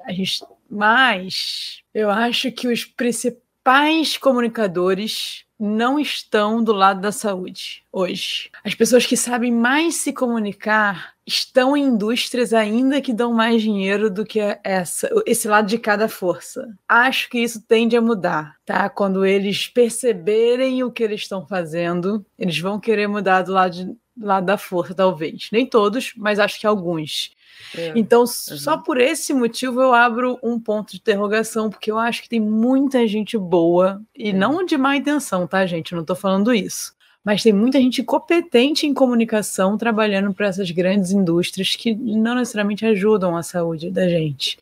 A 0.04 0.12
gente, 0.12 0.44
mas 0.68 1.82
eu 1.94 2.10
acho 2.10 2.52
que 2.52 2.68
os 2.68 2.84
principais 2.84 4.18
comunicadores 4.18 5.46
não 5.64 5.96
estão 5.96 6.60
do 6.60 6.72
lado 6.72 7.00
da 7.00 7.12
saúde 7.12 7.84
hoje. 7.92 8.50
As 8.64 8.74
pessoas 8.74 9.06
que 9.06 9.16
sabem 9.16 9.52
mais 9.52 9.94
se 9.94 10.12
comunicar 10.12 11.14
estão 11.24 11.76
em 11.76 11.84
indústrias 11.84 12.52
ainda 12.52 13.00
que 13.00 13.12
dão 13.12 13.32
mais 13.32 13.62
dinheiro 13.62 14.10
do 14.10 14.24
que 14.24 14.40
essa, 14.64 15.08
esse 15.24 15.46
lado 15.46 15.68
de 15.68 15.78
cada 15.78 16.08
força. 16.08 16.76
Acho 16.88 17.30
que 17.30 17.38
isso 17.38 17.62
tende 17.62 17.96
a 17.96 18.00
mudar, 18.00 18.56
tá? 18.66 18.88
Quando 18.88 19.24
eles 19.24 19.68
perceberem 19.68 20.82
o 20.82 20.90
que 20.90 21.04
eles 21.04 21.20
estão 21.20 21.46
fazendo, 21.46 22.26
eles 22.36 22.58
vão 22.58 22.80
querer 22.80 23.06
mudar 23.06 23.42
do 23.42 23.52
lado, 23.52 23.72
de, 23.72 23.96
lado 24.18 24.46
da 24.46 24.58
força, 24.58 24.94
talvez. 24.94 25.48
Nem 25.52 25.66
todos, 25.66 26.12
mas 26.16 26.38
acho 26.38 26.60
que 26.60 26.66
alguns. 26.66 27.30
É. 27.76 27.92
Então, 27.94 28.20
uhum. 28.20 28.26
só 28.26 28.76
por 28.76 29.00
esse 29.00 29.32
motivo 29.32 29.80
eu 29.80 29.94
abro 29.94 30.38
um 30.42 30.58
ponto 30.58 30.92
de 30.92 30.98
interrogação, 30.98 31.70
porque 31.70 31.90
eu 31.90 31.98
acho 31.98 32.22
que 32.22 32.28
tem 32.28 32.40
muita 32.40 33.06
gente 33.06 33.38
boa, 33.38 34.02
e 34.16 34.30
é. 34.30 34.32
não 34.32 34.64
de 34.64 34.76
má 34.76 34.96
intenção, 34.96 35.46
tá, 35.46 35.64
gente? 35.66 35.92
Eu 35.92 35.98
não 35.98 36.04
tô 36.04 36.14
falando 36.14 36.54
isso. 36.54 36.94
Mas 37.24 37.42
tem 37.42 37.52
muita 37.52 37.78
gente 37.78 38.02
competente 38.02 38.84
em 38.84 38.92
comunicação 38.92 39.78
trabalhando 39.78 40.34
para 40.34 40.48
essas 40.48 40.70
grandes 40.72 41.12
indústrias 41.12 41.76
que 41.76 41.94
não 41.94 42.34
necessariamente 42.34 42.84
ajudam 42.84 43.36
a 43.36 43.44
saúde 43.44 43.90
da 43.90 44.08
gente. 44.08 44.58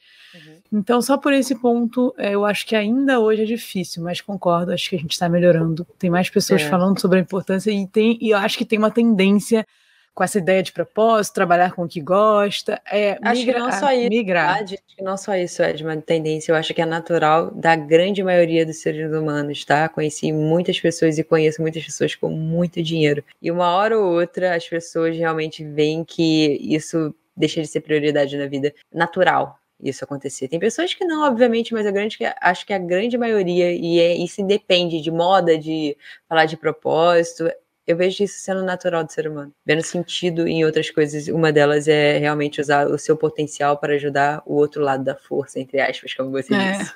Então, 0.73 1.03
só 1.03 1.17
por 1.17 1.33
esse 1.33 1.55
ponto, 1.57 2.15
é, 2.17 2.35
eu 2.35 2.45
acho 2.45 2.67
que 2.67 2.77
ainda 2.77 3.19
hoje 3.19 3.43
é 3.43 3.47
difícil, 3.47 4.03
mas 4.03 4.21
concordo, 4.21 4.73
acho 4.73 4.89
que 4.89 4.97
a 4.97 4.99
gente 4.99 5.13
está 5.13 5.29
melhorando. 5.29 5.87
Tem 5.99 6.09
mais 6.09 6.31
pessoas 6.31 6.63
é. 6.63 6.69
falando 6.69 7.01
sobre 7.01 7.19
a 7.19 7.23
importância 7.23 7.71
e, 7.71 7.87
tem, 7.87 8.17
e 8.21 8.31
eu 8.31 8.39
acho 8.39 8.57
que 8.57 8.65
tem 8.65 8.79
uma 8.79 8.91
tendência 8.91 9.67
com 10.15 10.25
essa 10.25 10.39
ideia 10.39 10.63
de 10.63 10.73
propósito, 10.73 11.35
trabalhar 11.35 11.73
com 11.73 11.85
o 11.85 11.89
que 11.89 12.01
gosta, 12.01 12.81
é 12.91 13.19
acho 13.23 13.41
migra, 13.41 13.55
que 13.55 13.61
não 13.61 13.73
só 13.73 13.93
isso, 13.93 14.09
migrar. 14.09 14.49
Verdade, 14.49 14.75
acho 14.75 14.97
que 14.97 15.03
não 15.03 15.17
só 15.17 15.35
isso 15.35 15.63
é 15.63 15.73
de 15.73 15.83
uma 15.83 15.97
tendência, 15.97 16.53
eu 16.53 16.57
acho 16.57 16.75
que 16.75 16.83
é 16.83 16.87
natural 16.87 17.51
da 17.53 17.75
grande 17.77 18.23
maioria 18.23 18.67
dos 18.67 18.83
seres 18.83 19.11
humanos, 19.13 19.65
tá? 19.65 19.89
Conheci 19.89 20.33
muitas 20.33 20.79
pessoas 20.79 21.17
e 21.17 21.25
conheço 21.25 21.63
muitas 21.63 21.85
pessoas 21.85 22.15
com 22.15 22.29
muito 22.29 22.83
dinheiro. 22.83 23.25
E 23.41 23.51
uma 23.51 23.73
hora 23.75 23.99
ou 23.99 24.13
outra 24.13 24.55
as 24.55 24.69
pessoas 24.69 25.17
realmente 25.17 25.65
veem 25.65 26.05
que 26.05 26.59
isso 26.61 27.15
deixa 27.37 27.63
de 27.63 27.69
ser 27.69 27.81
prioridade 27.81 28.37
na 28.37 28.47
vida 28.47 28.75
natural, 28.93 29.59
isso 29.83 30.05
acontecer. 30.05 30.49
Tem 30.49 30.59
pessoas 30.59 30.95
que 30.95 31.05
não, 31.05 31.27
obviamente, 31.27 31.73
mas 31.73 31.87
a 31.87 31.91
grande, 31.91 32.17
acho 32.41 32.67
que 32.67 32.73
a 32.73 32.79
grande 32.79 33.17
maioria, 33.19 33.73
e 33.73 33.99
é, 33.99 34.15
isso 34.15 34.41
independe 34.41 35.01
de 35.01 35.11
moda, 35.11 35.57
de 35.57 35.97
falar 36.29 36.47
de 36.47 36.57
propósito, 36.57 37.51
eu 37.87 37.97
vejo 37.97 38.23
isso 38.23 38.39
sendo 38.39 38.63
natural 38.63 39.05
do 39.05 39.11
ser 39.11 39.27
humano, 39.27 39.53
vendo 39.67 39.83
sentido 39.83 40.47
em 40.47 40.65
outras 40.65 40.91
coisas. 40.91 41.29
Uma 41.29 41.53
delas 41.53 41.89
é 41.89 42.19
realmente 42.19 42.61
usar 42.61 42.87
o 42.87 42.99
seu 42.99 43.17
potencial 43.17 43.79
para 43.79 43.95
ajudar 43.95 44.43
o 44.47 44.55
outro 44.55 44.83
lado 44.83 45.03
da 45.03 45.17
força, 45.17 45.59
entre 45.59 45.81
aspas, 45.81 46.15
como 46.15 46.31
você 46.31 46.55
é. 46.55 46.73
disse. 46.73 46.93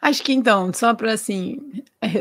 Acho 0.00 0.22
que 0.22 0.32
então, 0.32 0.72
só 0.72 0.94
para 0.94 1.12
assim 1.12 1.58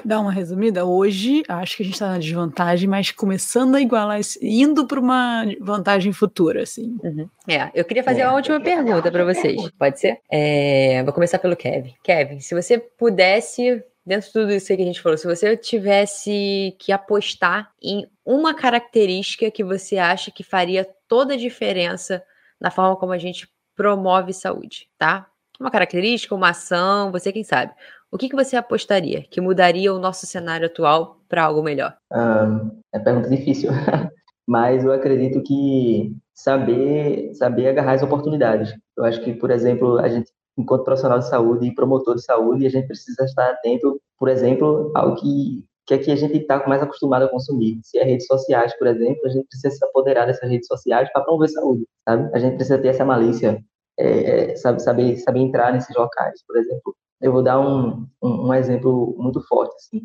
dar 0.03 0.20
uma 0.20 0.32
resumida, 0.32 0.86
hoje 0.86 1.43
acho 1.47 1.78
que 1.78 1.84
a 1.84 1.86
gente 1.86 1.95
está 1.95 2.11
na 2.11 2.18
desvantagem, 2.18 2.89
mas 2.89 3.11
começando 3.11 3.76
a 3.76 3.82
igualar, 3.82 4.20
indo 4.41 4.88
para 4.88 4.99
uma 4.99 5.45
vantagem 5.59 6.11
futura, 6.11 6.63
assim. 6.63 6.97
Uhum. 7.03 7.30
É, 7.47 7.70
eu 7.74 7.86
queria 7.86 8.03
fazer 8.03 8.22
é. 8.22 8.28
uma 8.28 8.36
última 8.36 8.59
pergunta 8.59 9.11
para 9.11 9.24
vocês. 9.24 9.70
Pode 9.78 9.99
ser? 9.99 10.20
É, 10.32 11.03
vou 11.03 11.13
começar 11.13 11.39
pelo 11.39 11.55
Kevin. 11.55 11.93
Kevin, 12.03 12.39
se 12.39 12.55
você 12.55 12.78
pudesse 12.78 13.84
dentro 14.05 14.28
de 14.28 14.34
tudo 14.34 14.51
isso 14.53 14.68
que 14.68 14.82
a 14.82 14.86
gente 14.86 15.01
falou, 15.01 15.18
se 15.18 15.28
você 15.28 15.57
tivesse 15.57 16.74
que 16.80 16.93
apostar 16.93 17.72
em 17.82 18.07
uma 18.26 18.53
característica 18.53 19.51
que 19.51 19.63
você 19.63 19.97
acha 19.97 20.32
que 20.32 20.43
faria 20.43 20.88
toda 21.09 21.34
a 21.34 21.38
diferença 21.38 22.24
na 22.59 22.72
forma 22.72 22.95
como 22.95 23.11
a 23.11 23.18
gente 23.18 23.49
promove 23.76 24.34
saúde, 24.34 24.88
tá? 24.97 25.28
Uma 25.60 25.72
característica, 25.72 26.36
uma 26.36 26.49
ação, 26.49 27.12
você 27.12 27.32
quem 27.32 27.43
sabe. 27.43 27.74
O 28.12 28.18
que, 28.18 28.30
que 28.30 28.36
você 28.36 28.55
apostaria 28.55 29.24
que 29.30 29.41
mudaria 29.41 29.93
o 29.93 29.99
nosso 29.99 30.26
cenário 30.26 30.68
atual 30.68 31.20
para 31.28 31.43
algo 31.43 31.62
melhor? 31.62 31.95
Um, 32.12 32.82
é 32.93 32.99
pergunta 32.99 33.30
difícil, 33.30 33.72
mas 34.47 34.86
eu 34.86 34.91
acredito 34.91 35.41
que 35.43 36.16
saber 36.34 37.34
saber 37.34 37.68
agarrar 37.68 37.93
as 37.93 38.03
oportunidades. 38.03 38.74
Eu 38.97 39.03
acho 39.03 39.22
que, 39.22 39.34
por 39.34 39.51
exemplo, 39.51 39.99
a 39.99 40.08
gente 40.08 40.32
enquanto 40.58 40.84
profissional 40.84 41.20
de 41.20 41.28
saúde 41.28 41.68
e 41.68 41.76
promotor 41.76 42.16
de 42.16 42.24
saúde, 42.24 42.66
a 42.66 42.70
gente 42.70 42.88
precisa 42.88 43.24
estar 43.24 43.51
atento, 43.51 44.01
por 44.18 44.28
exemplo, 44.28 44.91
ao 44.95 45.16
que 45.16 45.64
que 45.86 45.93
aqui 45.93 46.12
a 46.12 46.18
gente 46.18 46.36
está 46.36 46.68
mais 46.68 46.84
acostumado 46.84 47.24
a 47.24 47.30
consumir. 47.30 47.80
Se 47.82 47.97
é 47.97 48.03
redes 48.03 48.28
sociais, 48.28 48.78
por 48.78 48.88
exemplo, 48.88 49.22
a 49.24 49.30
gente 49.30 49.47
precisa 49.47 49.74
se 49.74 49.86
apoderar 49.86 50.28
dessas 50.28 50.49
redes 50.49 50.68
sociais 50.68 51.10
para 51.14 51.24
promover 51.24 51.47
saúde, 51.47 51.88
sabe? 52.03 52.30
A 52.34 52.39
gente 52.39 52.55
precisa 52.55 52.78
ter 52.78 52.89
essa 52.89 53.05
malícia, 53.05 53.64
é, 54.00 54.56
sabe, 54.56 54.82
saber, 54.82 55.18
saber 55.18 55.39
entrar 55.39 55.74
nesses 55.74 55.95
locais, 55.95 56.43
por 56.45 56.58
exemplo. 56.58 56.95
Eu 57.20 57.32
vou 57.32 57.43
dar 57.43 57.60
um, 57.60 58.08
um, 58.22 58.48
um 58.48 58.54
exemplo 58.54 59.16
muito 59.18 59.41
forte, 59.48 59.76
assim. 59.76 60.02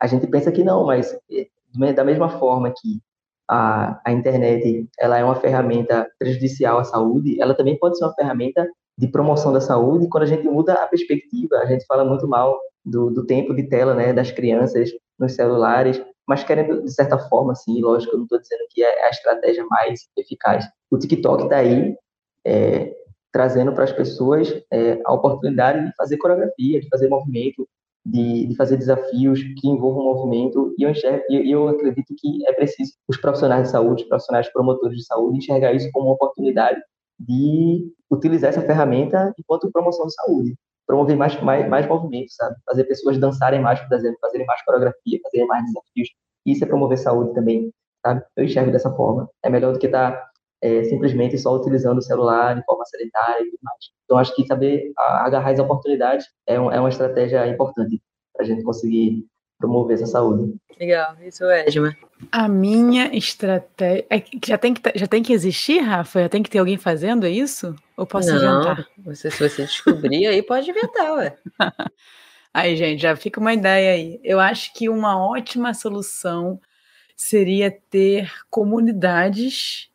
A 0.00 0.06
gente 0.06 0.26
pensa 0.26 0.50
que 0.50 0.64
não, 0.64 0.84
mas 0.86 1.16
é, 1.30 1.92
da 1.92 2.04
mesma 2.04 2.28
forma 2.28 2.70
que 2.70 3.00
a, 3.48 4.00
a 4.04 4.12
internet 4.12 4.88
ela 4.98 5.18
é 5.18 5.24
uma 5.24 5.34
ferramenta 5.34 6.08
prejudicial 6.18 6.78
à 6.78 6.84
saúde, 6.84 7.40
ela 7.40 7.54
também 7.54 7.78
pode 7.78 7.98
ser 7.98 8.04
uma 8.04 8.14
ferramenta 8.14 8.66
de 8.96 9.08
promoção 9.08 9.52
da 9.52 9.60
saúde, 9.60 10.08
quando 10.08 10.22
a 10.22 10.26
gente 10.26 10.44
muda 10.48 10.74
a 10.74 10.86
perspectiva, 10.86 11.56
a 11.58 11.66
gente 11.66 11.84
fala 11.86 12.04
muito 12.04 12.28
mal 12.28 12.58
do, 12.84 13.10
do 13.10 13.26
tempo 13.26 13.54
de 13.54 13.64
tela 13.64 13.94
né, 13.94 14.12
das 14.12 14.30
crianças 14.30 14.90
nos 15.18 15.32
celulares, 15.32 16.00
mas 16.26 16.44
querendo, 16.44 16.82
de 16.82 16.92
certa 16.92 17.18
forma, 17.18 17.52
assim, 17.52 17.80
lógico, 17.82 18.14
eu 18.14 18.18
não 18.18 18.24
estou 18.24 18.40
dizendo 18.40 18.62
que 18.70 18.82
é 18.82 19.06
a 19.06 19.10
estratégia 19.10 19.64
mais 19.66 20.08
eficaz. 20.16 20.64
O 20.90 20.96
TikTok 20.96 21.44
está 21.44 21.56
aí 21.56 21.96
é, 22.46 22.94
trazendo 23.34 23.72
para 23.72 23.82
as 23.82 23.90
pessoas 23.90 24.48
é, 24.72 25.00
a 25.04 25.12
oportunidade 25.12 25.84
de 25.84 25.92
fazer 25.96 26.16
coreografia, 26.18 26.80
de 26.80 26.88
fazer 26.88 27.08
movimento, 27.08 27.68
de, 28.06 28.46
de 28.46 28.54
fazer 28.54 28.76
desafios 28.76 29.42
que 29.42 29.68
envolvam 29.68 30.04
movimento, 30.04 30.72
e 30.78 30.84
eu, 30.84 30.90
enxergo, 30.90 31.24
e 31.28 31.50
eu 31.50 31.66
acredito 31.66 32.14
que 32.16 32.46
é 32.46 32.52
preciso 32.52 32.92
os 33.08 33.16
profissionais 33.16 33.64
de 33.64 33.70
saúde, 33.70 34.04
os 34.04 34.08
profissionais 34.08 34.48
promotores 34.52 34.98
de 34.98 35.04
saúde, 35.04 35.38
enxergar 35.38 35.72
isso 35.72 35.90
como 35.92 36.06
uma 36.06 36.14
oportunidade 36.14 36.80
de 37.18 37.92
utilizar 38.08 38.50
essa 38.50 38.62
ferramenta 38.62 39.34
enquanto 39.36 39.68
promoção 39.72 40.06
de 40.06 40.14
saúde, 40.14 40.54
promover 40.86 41.16
mais, 41.16 41.40
mais, 41.42 41.68
mais 41.68 41.88
movimentos, 41.88 42.36
sabe? 42.36 42.54
Fazer 42.64 42.84
pessoas 42.84 43.18
dançarem 43.18 43.60
mais, 43.60 43.80
por 43.80 43.96
exemplo, 43.96 44.16
fazerem 44.20 44.46
mais 44.46 44.62
coreografia, 44.64 45.18
fazerem 45.24 45.48
mais 45.48 45.64
desafios. 45.64 46.08
Isso 46.46 46.62
é 46.62 46.68
promover 46.68 46.98
saúde 46.98 47.34
também, 47.34 47.72
sabe? 48.06 48.22
Eu 48.36 48.44
enxergo 48.44 48.70
dessa 48.70 48.92
forma. 48.92 49.28
É 49.42 49.50
melhor 49.50 49.72
do 49.72 49.78
que 49.80 49.86
estar 49.86 50.12
tá, 50.12 50.30
é, 50.64 50.82
simplesmente 50.84 51.36
só 51.36 51.54
utilizando 51.54 51.98
o 51.98 52.02
celular 52.02 52.54
de 52.54 52.64
forma 52.64 52.86
sedentária 52.86 53.42
e 53.42 53.50
tudo 53.50 53.60
mais. 53.62 53.78
Então, 54.04 54.16
acho 54.16 54.34
que 54.34 54.46
saber 54.46 54.92
agarrar 54.96 55.50
as 55.50 55.58
oportunidades 55.58 56.26
é, 56.46 56.58
um, 56.58 56.72
é 56.72 56.80
uma 56.80 56.88
estratégia 56.88 57.46
importante 57.46 58.00
para 58.32 58.46
a 58.46 58.48
gente 58.48 58.62
conseguir 58.62 59.26
promover 59.58 59.94
essa 59.94 60.06
saúde. 60.06 60.56
Legal, 60.80 61.16
isso 61.22 61.44
é, 61.44 61.66
Edma. 61.68 61.94
A 62.32 62.48
minha 62.48 63.14
estratégia. 63.14 64.06
É 64.08 64.22
já, 64.46 64.56
tem 64.56 64.72
que, 64.72 64.98
já 64.98 65.06
tem 65.06 65.22
que 65.22 65.34
existir, 65.34 65.80
Rafa? 65.80 66.22
Já 66.22 66.28
tem 66.30 66.42
que 66.42 66.48
ter 66.48 66.58
alguém 66.58 66.78
fazendo 66.78 67.26
isso? 67.26 67.76
Ou 67.94 68.06
posso 68.06 68.30
Não, 68.30 68.36
inventar? 68.36 68.86
Você, 69.04 69.30
se 69.30 69.46
você 69.46 69.66
descobrir, 69.66 70.26
aí 70.26 70.42
pode 70.42 70.70
inventar, 70.70 71.12
ué. 71.12 71.36
aí, 72.54 72.74
gente, 72.74 73.02
já 73.02 73.14
fica 73.14 73.38
uma 73.38 73.52
ideia 73.52 73.92
aí. 73.92 74.18
Eu 74.24 74.40
acho 74.40 74.72
que 74.72 74.88
uma 74.88 75.22
ótima 75.22 75.74
solução 75.74 76.58
seria 77.14 77.70
ter 77.70 78.32
comunidades 78.50 79.90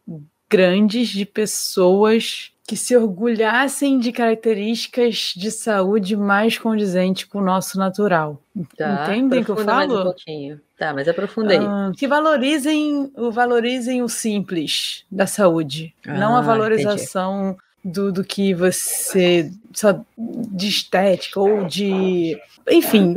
grandes 0.49 1.09
de 1.09 1.25
pessoas 1.25 2.51
que 2.67 2.75
se 2.75 2.95
orgulhassem 2.95 3.97
de 3.97 4.11
características 4.11 5.33
de 5.35 5.49
saúde 5.49 6.15
mais 6.15 6.57
condizentes 6.57 7.23
com 7.23 7.39
o 7.39 7.43
nosso 7.43 7.79
natural. 7.79 8.39
Tá, 8.77 9.05
Entendem 9.07 9.41
o 9.41 9.45
que 9.45 9.51
eu 9.51 9.57
falo? 9.57 9.67
Mais 9.67 9.91
um 9.91 10.03
pouquinho. 10.03 10.61
Tá, 10.77 10.93
mas 10.93 11.07
aprofundei. 11.07 11.57
Ah, 11.57 11.91
que 11.97 12.07
valorizem, 12.07 13.11
valorizem 13.31 14.03
o 14.03 14.07
simples 14.07 15.03
da 15.11 15.25
saúde, 15.25 15.93
ah, 16.05 16.13
não 16.13 16.35
a 16.35 16.41
valorização 16.41 17.57
do, 17.83 18.11
do 18.11 18.23
que 18.23 18.53
você 18.53 19.51
só 19.73 19.99
de 20.17 20.67
estética 20.67 21.39
ou 21.39 21.65
de 21.65 22.39
enfim 22.69 23.15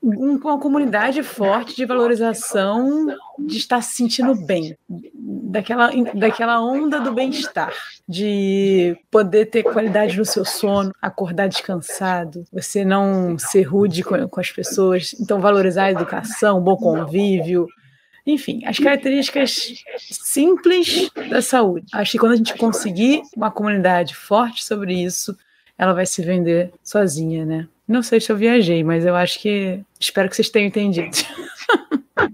uma 0.00 0.58
comunidade 0.58 1.22
forte 1.22 1.74
de 1.74 1.84
valorização 1.84 3.06
de 3.38 3.56
estar 3.56 3.82
se 3.82 3.96
sentindo 3.96 4.34
bem 4.34 4.76
daquela, 5.18 5.90
daquela 6.14 6.60
onda 6.60 7.00
do 7.00 7.12
bem-estar 7.12 7.72
de 8.08 8.96
poder 9.10 9.46
ter 9.46 9.64
qualidade 9.64 10.16
no 10.16 10.24
seu 10.24 10.44
sono 10.44 10.92
acordar 11.02 11.48
descansado 11.48 12.44
você 12.52 12.84
não 12.84 13.36
ser 13.38 13.62
rude 13.62 14.04
com, 14.04 14.28
com 14.28 14.40
as 14.40 14.52
pessoas 14.52 15.14
então 15.20 15.40
valorizar 15.40 15.84
a 15.84 15.90
educação 15.90 16.60
bom 16.60 16.76
convívio 16.76 17.66
enfim, 18.24 18.62
as 18.66 18.78
características 18.78 19.82
simples 19.98 21.10
da 21.30 21.40
saúde. 21.40 21.86
Acho 21.94 22.12
que 22.12 22.18
quando 22.18 22.32
a 22.32 22.36
gente 22.36 22.54
conseguir 22.58 23.22
uma 23.34 23.50
comunidade 23.50 24.14
forte 24.14 24.62
sobre 24.62 25.02
isso, 25.02 25.34
ela 25.78 25.94
vai 25.94 26.04
se 26.04 26.20
vender 26.20 26.70
sozinha, 26.82 27.46
né? 27.46 27.66
Não 27.88 28.02
sei 28.02 28.20
se 28.20 28.30
eu 28.30 28.36
viajei, 28.36 28.84
mas 28.84 29.06
eu 29.06 29.16
acho 29.16 29.40
que. 29.40 29.82
Espero 29.98 30.28
que 30.28 30.36
vocês 30.36 30.50
tenham 30.50 30.68
entendido. 30.68 31.16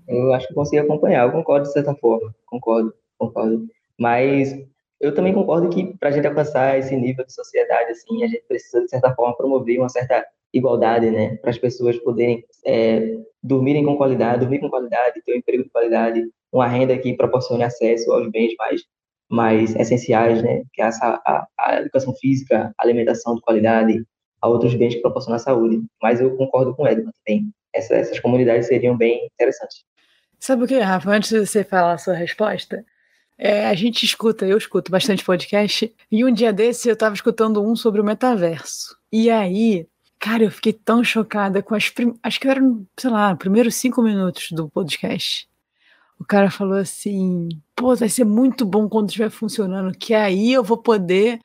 Eu 0.09 0.32
acho 0.32 0.48
que 0.48 0.55
consegui 0.55 0.80
acompanhar, 0.80 1.26
eu 1.26 1.32
concordo 1.32 1.66
de 1.66 1.72
certa 1.72 1.94
forma. 1.94 2.34
Concordo, 2.46 2.94
concordo. 3.18 3.66
Mas 3.98 4.55
eu 5.00 5.14
também 5.14 5.32
concordo 5.32 5.68
que 5.68 5.96
para 5.98 6.09
a 6.09 6.12
gente 6.12 6.26
alcançar 6.26 6.78
esse 6.78 6.94
nível 6.96 7.24
de 7.24 7.32
sociedade, 7.32 7.90
assim, 7.90 8.24
a 8.24 8.26
gente 8.26 8.44
precisa, 8.48 8.80
de 8.82 8.88
certa 8.88 9.14
forma, 9.14 9.36
promover 9.36 9.78
uma 9.78 9.88
certa 9.88 10.24
igualdade, 10.52 11.11
né? 11.11 11.36
Para 11.36 11.50
as 11.50 11.59
pessoas 11.59 11.98
poderem 11.98 12.44
é, 12.64 13.16
dormirem 13.42 13.84
com 13.84 13.96
qualidade, 13.96 14.40
dormir 14.40 14.61
com 14.61 14.70
qualidade, 14.70 15.22
ter 15.22 15.34
um 15.34 15.38
emprego 15.38 15.64
de 15.64 15.70
qualidade, 15.70 16.24
uma 16.52 16.66
renda 16.66 16.96
que 16.98 17.14
proporcione 17.14 17.64
acesso 17.64 18.11
aos 18.12 18.30
bens 18.30 18.55
mais, 18.59 18.82
mais 19.28 19.76
essenciais, 19.76 20.42
né? 20.42 20.62
Que 20.72 20.80
é 20.80 20.86
a, 20.86 20.90
a, 21.00 21.46
a 21.59 21.80
educação 21.80 22.14
física, 22.14 22.72
alimentação 22.78 23.34
de 23.34 23.40
qualidade, 23.40 24.05
a 24.45 24.49
outros 24.49 24.74
bens 24.74 24.95
que 24.95 25.01
proporcionam 25.01 25.38
saúde. 25.38 25.82
Mas 26.03 26.20
eu 26.20 26.36
concordo 26.36 26.74
com 26.74 26.82
o 26.82 26.86
Edmund 26.88 27.12
também. 27.24 27.51
Essa, 27.72 27.95
essas 27.95 28.20
comunidades 28.20 28.66
seriam 28.66 28.97
bem 28.97 29.26
interessantes. 29.32 29.84
Sabe 30.38 30.64
o 30.64 30.66
que, 30.66 30.78
Rafa? 30.78 31.11
Antes 31.11 31.30
de 31.30 31.47
você 31.47 31.64
falar 31.64 31.95
a 31.95 31.99
sua 31.99 32.14
resposta, 32.14 32.84
é, 33.38 33.66
a 33.66 33.74
gente 33.74 34.05
escuta, 34.05 34.45
eu 34.45 34.59
escuto 34.59 34.92
bastante 34.92 35.24
podcast, 35.24 35.90
e 36.12 36.24
um 36.24 36.30
dia 36.30 36.53
desse 36.53 36.88
eu 36.88 36.92
estava 36.92 37.14
escutando 37.14 37.64
um 37.64 37.74
sobre 37.74 38.01
o 38.01 38.05
metaverso. 38.05 38.97
E 39.11 39.30
aí, 39.30 39.88
Cara, 40.24 40.45
eu 40.45 40.51
fiquei 40.51 40.72
tão 40.72 41.05
chocada 41.05 41.62
com 41.62 41.74
as. 41.74 41.90
Prim... 41.90 42.14
Acho 42.22 42.40
que 42.40 42.49
eram, 42.49 42.86
sei 42.99 43.11
lá, 43.11 43.36
primeiros 43.36 43.74
cinco 43.74 44.01
minutos 44.01 44.53
do 44.53 44.70
podcast. 44.70 45.47
O 46.18 46.24
cara 46.24 46.51
falou 46.51 46.78
assim: 46.78 47.51
pô, 47.76 47.95
vai 47.95 48.09
ser 48.09 48.24
muito 48.24 48.64
bom 48.64 48.88
quando 48.88 49.09
estiver 49.09 49.28
funcionando, 49.28 49.92
que 49.92 50.14
aí 50.14 50.51
eu 50.51 50.64
vou 50.64 50.78
poder 50.78 51.40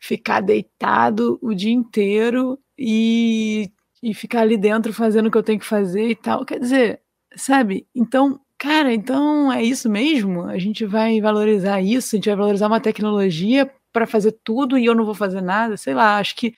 ficar 0.00 0.40
deitado 0.40 1.38
o 1.42 1.54
dia 1.54 1.72
inteiro 1.72 2.58
e, 2.78 3.70
e 4.02 4.14
ficar 4.14 4.40
ali 4.40 4.56
dentro 4.56 4.92
fazendo 4.92 5.26
o 5.26 5.30
que 5.30 5.38
eu 5.38 5.42
tenho 5.42 5.60
que 5.60 5.66
fazer 5.66 6.08
e 6.08 6.16
tal. 6.16 6.44
Quer 6.44 6.58
dizer, 6.58 7.00
sabe? 7.36 7.86
Então, 7.94 8.40
cara, 8.58 8.92
então 8.92 9.52
é 9.52 9.62
isso 9.62 9.88
mesmo? 9.90 10.44
A 10.44 10.58
gente 10.58 10.86
vai 10.86 11.20
valorizar 11.20 11.80
isso, 11.82 12.14
a 12.14 12.16
gente 12.16 12.28
vai 12.28 12.36
valorizar 12.36 12.66
uma 12.66 12.80
tecnologia 12.80 13.70
para 13.92 14.06
fazer 14.06 14.32
tudo 14.42 14.78
e 14.78 14.86
eu 14.86 14.94
não 14.94 15.04
vou 15.04 15.14
fazer 15.14 15.42
nada, 15.42 15.76
sei 15.76 15.94
lá, 15.94 16.18
acho 16.18 16.34
que 16.36 16.54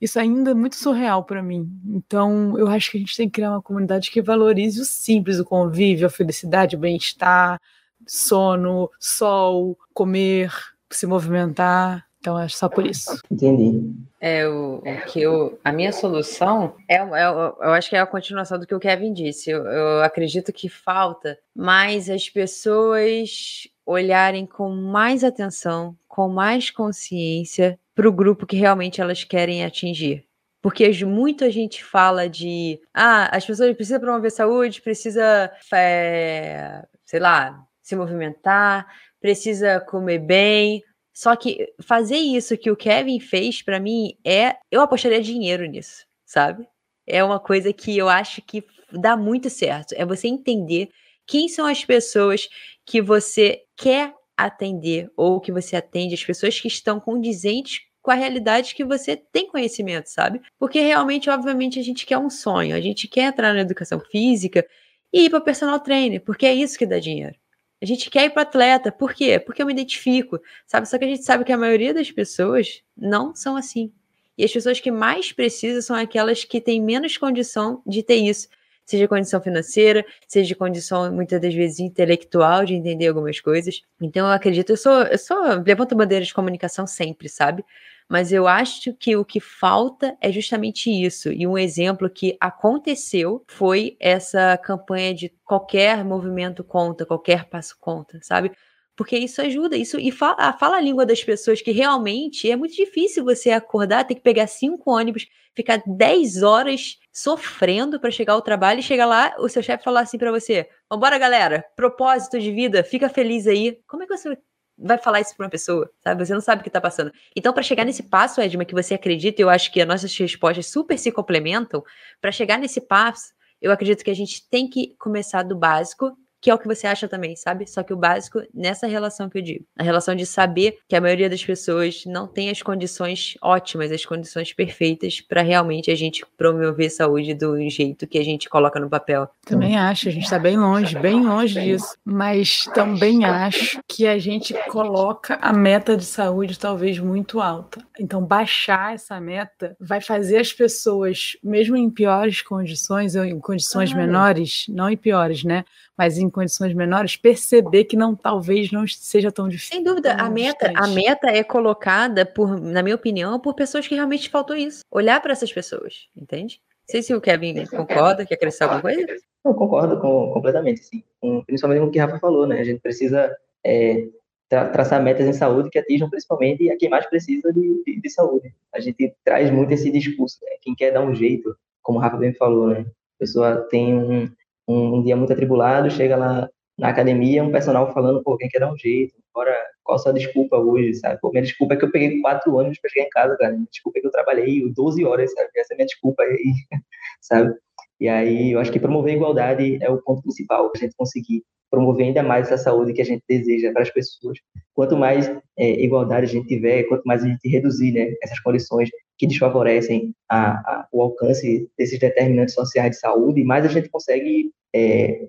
isso 0.00 0.18
ainda 0.18 0.52
é 0.52 0.54
muito 0.54 0.76
surreal 0.76 1.24
para 1.24 1.42
mim. 1.42 1.68
Então, 1.86 2.56
eu 2.58 2.68
acho 2.68 2.90
que 2.90 2.96
a 2.96 3.00
gente 3.00 3.16
tem 3.16 3.28
que 3.28 3.34
criar 3.34 3.50
uma 3.50 3.62
comunidade 3.62 4.10
que 4.10 4.22
valorize 4.22 4.80
o 4.80 4.84
simples, 4.84 5.38
o 5.38 5.44
convívio, 5.44 6.06
a 6.06 6.10
felicidade, 6.10 6.76
o 6.76 6.78
bem-estar, 6.78 7.60
sono, 8.06 8.90
sol, 8.98 9.76
comer, 9.92 10.52
se 10.90 11.06
movimentar. 11.06 12.06
Então, 12.20 12.38
é 12.38 12.48
só 12.48 12.68
por 12.68 12.86
isso. 12.86 13.18
Entendi. 13.30 13.94
É, 14.20 14.46
o, 14.46 14.76
o 14.76 15.06
que 15.06 15.22
eu, 15.22 15.58
a 15.64 15.72
minha 15.72 15.90
solução 15.90 16.74
é, 16.86 16.96
é, 16.96 17.24
eu 17.26 17.70
acho 17.72 17.88
que 17.88 17.96
é 17.96 18.00
a 18.00 18.06
continuação 18.06 18.58
do 18.58 18.66
que 18.66 18.74
o 18.74 18.80
Kevin 18.80 19.14
disse. 19.14 19.50
Eu, 19.50 19.64
eu 19.64 20.02
acredito 20.02 20.52
que 20.52 20.68
falta 20.68 21.38
mais 21.56 22.10
as 22.10 22.28
pessoas 22.28 23.66
olharem 23.86 24.44
com 24.44 24.68
mais 24.68 25.24
atenção, 25.24 25.96
com 26.06 26.28
mais 26.28 26.70
consciência 26.70 27.78
para 27.94 28.08
o 28.08 28.12
grupo 28.12 28.46
que 28.46 28.56
realmente 28.56 29.00
elas 29.00 29.24
querem 29.24 29.64
atingir. 29.64 30.26
Porque 30.62 30.90
muita 31.06 31.50
gente 31.50 31.82
fala 31.82 32.28
de 32.28 32.78
ah, 32.92 33.34
as 33.34 33.46
pessoas 33.46 33.74
precisam 33.74 33.98
promover 33.98 34.30
saúde, 34.30 34.82
precisa, 34.82 35.50
é, 35.72 36.84
sei 37.06 37.18
lá, 37.18 37.64
se 37.82 37.96
movimentar, 37.96 38.86
precisa 39.20 39.80
comer 39.80 40.18
bem. 40.18 40.82
Só 41.20 41.36
que 41.36 41.70
fazer 41.82 42.16
isso 42.16 42.56
que 42.56 42.70
o 42.70 42.76
Kevin 42.76 43.20
fez, 43.20 43.60
para 43.60 43.78
mim, 43.78 44.14
é. 44.24 44.56
Eu 44.70 44.80
apostaria 44.80 45.20
dinheiro 45.20 45.66
nisso, 45.66 46.06
sabe? 46.24 46.66
É 47.06 47.22
uma 47.22 47.38
coisa 47.38 47.74
que 47.74 47.94
eu 47.98 48.08
acho 48.08 48.40
que 48.40 48.64
dá 48.90 49.18
muito 49.18 49.50
certo. 49.50 49.92
É 49.98 50.06
você 50.06 50.28
entender 50.28 50.88
quem 51.26 51.46
são 51.46 51.66
as 51.66 51.84
pessoas 51.84 52.48
que 52.86 53.02
você 53.02 53.60
quer 53.76 54.14
atender 54.34 55.10
ou 55.14 55.42
que 55.42 55.52
você 55.52 55.76
atende, 55.76 56.14
as 56.14 56.24
pessoas 56.24 56.58
que 56.58 56.68
estão 56.68 56.98
condizentes 56.98 57.82
com 58.00 58.10
a 58.10 58.14
realidade 58.14 58.74
que 58.74 58.82
você 58.82 59.14
tem 59.14 59.46
conhecimento, 59.46 60.06
sabe? 60.06 60.40
Porque 60.58 60.80
realmente, 60.80 61.28
obviamente, 61.28 61.78
a 61.78 61.82
gente 61.82 62.06
quer 62.06 62.16
um 62.16 62.30
sonho, 62.30 62.74
a 62.74 62.80
gente 62.80 63.06
quer 63.06 63.24
entrar 63.24 63.52
na 63.52 63.60
educação 63.60 64.00
física 64.00 64.66
e 65.12 65.26
ir 65.26 65.28
para 65.28 65.42
personal 65.42 65.80
trainer, 65.80 66.24
porque 66.24 66.46
é 66.46 66.54
isso 66.54 66.78
que 66.78 66.86
dá 66.86 66.98
dinheiro. 66.98 67.36
A 67.82 67.86
gente 67.86 68.10
quer 68.10 68.24
ir 68.26 68.30
para 68.30 68.42
atleta, 68.42 68.92
por 68.92 69.14
quê? 69.14 69.38
Porque 69.38 69.62
eu 69.62 69.66
me 69.66 69.72
identifico, 69.72 70.40
sabe? 70.66 70.88
Só 70.88 70.98
que 70.98 71.04
a 71.04 71.08
gente 71.08 71.24
sabe 71.24 71.44
que 71.44 71.52
a 71.52 71.58
maioria 71.58 71.94
das 71.94 72.10
pessoas 72.10 72.82
não 72.96 73.34
são 73.34 73.56
assim. 73.56 73.92
E 74.36 74.44
as 74.44 74.52
pessoas 74.52 74.80
que 74.80 74.90
mais 74.90 75.32
precisam 75.32 75.82
são 75.82 75.96
aquelas 75.96 76.44
que 76.44 76.60
têm 76.60 76.80
menos 76.82 77.16
condição 77.16 77.82
de 77.86 78.02
ter 78.02 78.16
isso 78.16 78.48
seja 78.90 79.06
condição 79.06 79.40
financeira, 79.40 80.04
seja 80.26 80.54
condição 80.56 81.12
muitas 81.12 81.40
das 81.40 81.54
vezes 81.54 81.78
intelectual 81.78 82.64
de 82.64 82.74
entender 82.74 83.06
algumas 83.06 83.38
coisas. 83.38 83.82
Então 84.00 84.26
eu 84.26 84.32
acredito, 84.32 84.70
eu 84.70 84.76
sou, 84.76 85.02
eu 85.04 85.18
sou 85.18 85.38
levanto 85.64 85.94
bandeira 85.94 86.24
de 86.24 86.34
comunicação 86.34 86.86
sempre, 86.88 87.28
sabe? 87.28 87.64
Mas 88.10 88.32
eu 88.32 88.48
acho 88.48 88.92
que 88.94 89.16
o 89.16 89.24
que 89.24 89.38
falta 89.40 90.16
é 90.20 90.32
justamente 90.32 90.90
isso. 90.90 91.30
E 91.32 91.46
um 91.46 91.56
exemplo 91.56 92.10
que 92.10 92.36
aconteceu 92.40 93.44
foi 93.48 93.96
essa 94.00 94.58
campanha 94.58 95.14
de 95.14 95.32
qualquer 95.44 96.04
movimento 96.04 96.64
conta, 96.64 97.06
qualquer 97.06 97.44
passo 97.48 97.76
conta, 97.80 98.18
sabe? 98.22 98.50
porque 98.96 99.16
isso 99.16 99.40
ajuda, 99.40 99.76
isso 99.78 99.98
e 99.98 100.10
fala, 100.12 100.52
fala, 100.52 100.76
a 100.76 100.80
língua 100.80 101.06
das 101.06 101.24
pessoas 101.24 101.62
que 101.62 101.70
realmente 101.70 102.50
é 102.50 102.54
muito 102.56 102.74
difícil 102.74 103.24
você 103.24 103.50
acordar, 103.50 104.04
ter 104.04 104.14
que 104.14 104.20
pegar 104.20 104.46
cinco 104.46 104.90
ônibus, 104.90 105.26
ficar 105.56 105.82
dez 105.86 106.42
horas 106.42 106.98
sofrendo 107.12 107.98
para 107.98 108.10
chegar 108.10 108.34
ao 108.34 108.42
trabalho 108.42 108.80
e 108.80 108.82
chegar 108.82 109.06
lá, 109.06 109.34
o 109.38 109.48
seu 109.48 109.62
chefe 109.62 109.84
falar 109.84 110.00
assim 110.02 110.18
para 110.18 110.30
você: 110.30 110.68
"Vambora, 110.90 111.16
galera, 111.18 111.64
propósito 111.74 112.38
de 112.38 112.52
vida, 112.52 112.84
fica 112.84 113.08
feliz 113.08 113.46
aí". 113.46 113.78
Como 113.88 114.02
é 114.02 114.06
que 114.06 114.16
você 114.16 114.36
vai 114.80 114.98
falar 114.98 115.20
isso 115.20 115.36
para 115.36 115.44
uma 115.44 115.50
pessoa, 115.50 115.90
sabe? 116.02 116.24
Você 116.24 116.32
não 116.32 116.40
sabe 116.40 116.60
o 116.60 116.62
que 116.62 116.68
está 116.68 116.80
passando. 116.80 117.12
Então, 117.36 117.52
para 117.52 117.62
chegar 117.62 117.84
nesse 117.84 118.02
passo, 118.02 118.40
Edma, 118.40 118.64
que 118.64 118.74
você 118.74 118.94
acredita, 118.94 119.42
eu 119.42 119.50
acho 119.50 119.70
que 119.70 119.80
as 119.80 119.86
nossas 119.86 120.16
respostas 120.16 120.66
super 120.66 120.98
se 120.98 121.12
complementam. 121.12 121.82
Para 122.20 122.32
chegar 122.32 122.58
nesse 122.58 122.80
passo, 122.80 123.32
eu 123.60 123.70
acredito 123.70 124.02
que 124.02 124.10
a 124.10 124.14
gente 124.14 124.48
tem 124.48 124.68
que 124.68 124.94
começar 124.98 125.42
do 125.42 125.56
básico 125.56 126.16
que 126.40 126.50
é 126.50 126.54
o 126.54 126.58
que 126.58 126.66
você 126.66 126.86
acha 126.86 127.06
também, 127.06 127.36
sabe? 127.36 127.68
Só 127.68 127.82
que 127.82 127.92
o 127.92 127.96
básico 127.96 128.42
nessa 128.54 128.86
relação 128.86 129.28
que 129.28 129.38
eu 129.38 129.42
digo, 129.42 129.64
a 129.78 129.82
relação 129.82 130.14
de 130.14 130.24
saber 130.24 130.78
que 130.88 130.96
a 130.96 131.00
maioria 131.00 131.28
das 131.28 131.44
pessoas 131.44 132.04
não 132.06 132.26
tem 132.26 132.50
as 132.50 132.62
condições 132.62 133.34
ótimas, 133.42 133.92
as 133.92 134.04
condições 134.04 134.52
perfeitas 134.52 135.20
para 135.20 135.42
realmente 135.42 135.90
a 135.90 135.94
gente 135.94 136.24
promover 136.36 136.90
saúde 136.90 137.34
do 137.34 137.68
jeito 137.68 138.06
que 138.06 138.18
a 138.18 138.24
gente 138.24 138.48
coloca 138.48 138.80
no 138.80 138.88
papel. 138.88 139.28
Também 139.44 139.76
acho, 139.76 140.08
a 140.08 140.12
gente 140.12 140.24
está 140.24 140.38
bem 140.38 140.56
longe, 140.56 140.98
bem 140.98 141.22
longe 141.22 141.60
disso, 141.60 141.96
mas 142.04 142.64
também 142.74 143.24
acho 143.24 143.80
que 143.86 144.06
a 144.06 144.18
gente 144.18 144.54
coloca 144.68 145.38
a 145.42 145.52
meta 145.52 145.96
de 145.96 146.04
saúde 146.04 146.58
talvez 146.58 146.98
muito 146.98 147.40
alta. 147.40 147.84
Então 147.98 148.24
baixar 148.24 148.94
essa 148.94 149.20
meta 149.20 149.76
vai 149.78 150.00
fazer 150.00 150.38
as 150.38 150.52
pessoas, 150.52 151.36
mesmo 151.42 151.76
em 151.76 151.90
piores 151.90 152.40
condições 152.40 153.14
ou 153.14 153.24
em 153.24 153.38
condições 153.38 153.92
menores, 153.92 154.64
não 154.68 154.88
em 154.88 154.96
piores, 154.96 155.44
né? 155.44 155.64
mas 156.00 156.16
em 156.16 156.29
condições 156.30 156.74
menores, 156.74 157.16
perceber 157.16 157.84
que 157.84 157.96
não 157.96 158.14
talvez 158.14 158.70
não 158.70 158.86
seja 158.86 159.30
tão 159.30 159.48
difícil. 159.48 159.76
Sem 159.76 159.84
dúvida, 159.84 160.14
a 160.14 160.28
meta, 160.28 160.72
a 160.74 160.86
meta 160.86 161.28
é 161.28 161.42
colocada 161.42 162.24
por, 162.24 162.60
na 162.60 162.82
minha 162.82 162.94
opinião, 162.94 163.38
por 163.40 163.54
pessoas 163.54 163.86
que 163.86 163.94
realmente 163.94 164.28
faltou 164.28 164.56
isso. 164.56 164.82
Olhar 164.90 165.20
para 165.20 165.32
essas 165.32 165.52
pessoas, 165.52 166.08
entende? 166.16 166.60
Não 166.88 166.92
sei 166.92 167.02
se 167.02 167.14
o 167.14 167.20
Kevin 167.20 167.66
concorda, 167.66 168.26
quer 168.26 168.34
acrescentar 168.34 168.74
alguma 168.74 168.94
coisa? 168.94 169.16
Eu 169.44 169.54
concordo 169.54 169.98
com, 170.00 170.32
completamente, 170.32 170.84
sim. 170.84 171.02
principalmente 171.46 171.80
com 171.80 171.86
o 171.86 171.90
que 171.90 171.98
o 171.98 172.02
Rafa 172.02 172.18
falou, 172.18 172.46
né? 172.46 172.60
A 172.60 172.64
gente 172.64 172.80
precisa 172.80 173.34
é, 173.64 174.08
tra 174.48 174.68
traçar 174.68 175.02
metas 175.02 175.26
em 175.26 175.32
saúde 175.32 175.70
que 175.70 175.78
atinjam 175.78 176.10
principalmente 176.10 176.68
a 176.70 176.76
quem 176.76 176.90
mais 176.90 177.06
precisa 177.06 177.52
de, 177.52 177.82
de, 177.84 178.00
de 178.00 178.10
saúde. 178.10 178.52
A 178.74 178.80
gente 178.80 179.14
traz 179.24 179.50
muito 179.50 179.72
esse 179.72 179.90
discurso, 179.90 180.38
né? 180.42 180.56
Quem 180.60 180.74
quer 180.74 180.90
dar 180.90 181.02
um 181.02 181.14
jeito, 181.14 181.56
como 181.80 181.98
o 181.98 182.02
Rafa 182.02 182.16
bem 182.16 182.34
falou, 182.34 182.68
né? 182.68 182.80
A 182.80 183.18
pessoa 183.20 183.56
tem 183.70 183.94
um, 183.94 184.30
um, 184.70 184.96
um 184.96 185.02
dia 185.02 185.16
muito 185.16 185.32
atribulado, 185.32 185.90
chega 185.90 186.16
lá 186.16 186.48
na 186.78 186.88
academia, 186.88 187.44
um 187.44 187.50
personal 187.52 187.92
falando, 187.92 188.22
pô, 188.22 188.36
quem 188.36 188.48
quer 188.48 188.60
dar 188.60 188.72
um 188.72 188.76
jeito, 188.76 189.14
agora, 189.34 189.54
qual 189.82 189.96
a 189.96 189.98
sua 189.98 190.12
desculpa 190.12 190.56
hoje, 190.56 190.94
sabe? 190.94 191.20
Pô, 191.20 191.30
minha 191.30 191.42
desculpa 191.42 191.74
é 191.74 191.76
que 191.76 191.84
eu 191.84 191.90
peguei 191.90 192.20
quatro 192.20 192.54
ônibus 192.54 192.78
para 192.78 192.90
chegar 192.90 193.06
em 193.06 193.10
casa, 193.10 193.36
cara, 193.36 193.52
minha 193.52 193.66
desculpa 193.70 193.98
é 193.98 194.00
que 194.00 194.06
eu 194.06 194.10
trabalhei 194.10 194.72
12 194.72 195.04
horas, 195.04 195.32
sabe? 195.32 195.48
Essa 195.56 195.74
é 195.74 195.76
minha 195.76 195.86
desculpa 195.86 196.22
aí, 196.22 196.54
sabe? 197.20 197.54
E 197.98 198.08
aí, 198.08 198.52
eu 198.52 198.60
acho 198.60 198.72
que 198.72 198.80
promover 198.80 199.12
a 199.12 199.16
igualdade 199.16 199.78
é 199.82 199.90
o 199.90 200.00
ponto 200.00 200.22
principal, 200.22 200.70
a 200.74 200.78
gente 200.78 200.94
conseguir 200.96 201.42
promover 201.70 202.06
ainda 202.06 202.22
mais 202.22 202.46
essa 202.46 202.64
saúde 202.64 202.92
que 202.92 203.02
a 203.02 203.04
gente 203.04 203.22
deseja 203.28 203.72
para 203.72 203.82
as 203.82 203.90
pessoas. 203.90 204.38
Quanto 204.74 204.96
mais 204.96 205.30
é, 205.56 205.82
igualdade 205.82 206.26
a 206.26 206.28
gente 206.28 206.48
tiver, 206.48 206.84
quanto 206.84 207.02
mais 207.04 207.22
a 207.22 207.28
gente 207.28 207.48
reduzir 207.48 207.92
né, 207.92 208.12
essas 208.22 208.40
condições 208.40 208.88
que 209.20 209.26
desfavorecem 209.26 210.14
a, 210.30 210.52
a, 210.52 210.88
o 210.90 211.02
alcance 211.02 211.70
desses 211.76 211.98
determinantes 211.98 212.54
sociais 212.54 212.92
de 212.92 213.00
saúde, 213.00 213.44
mais 213.44 213.66
a 213.66 213.68
gente 213.68 213.90
consegue 213.90 214.50
é, 214.74 215.28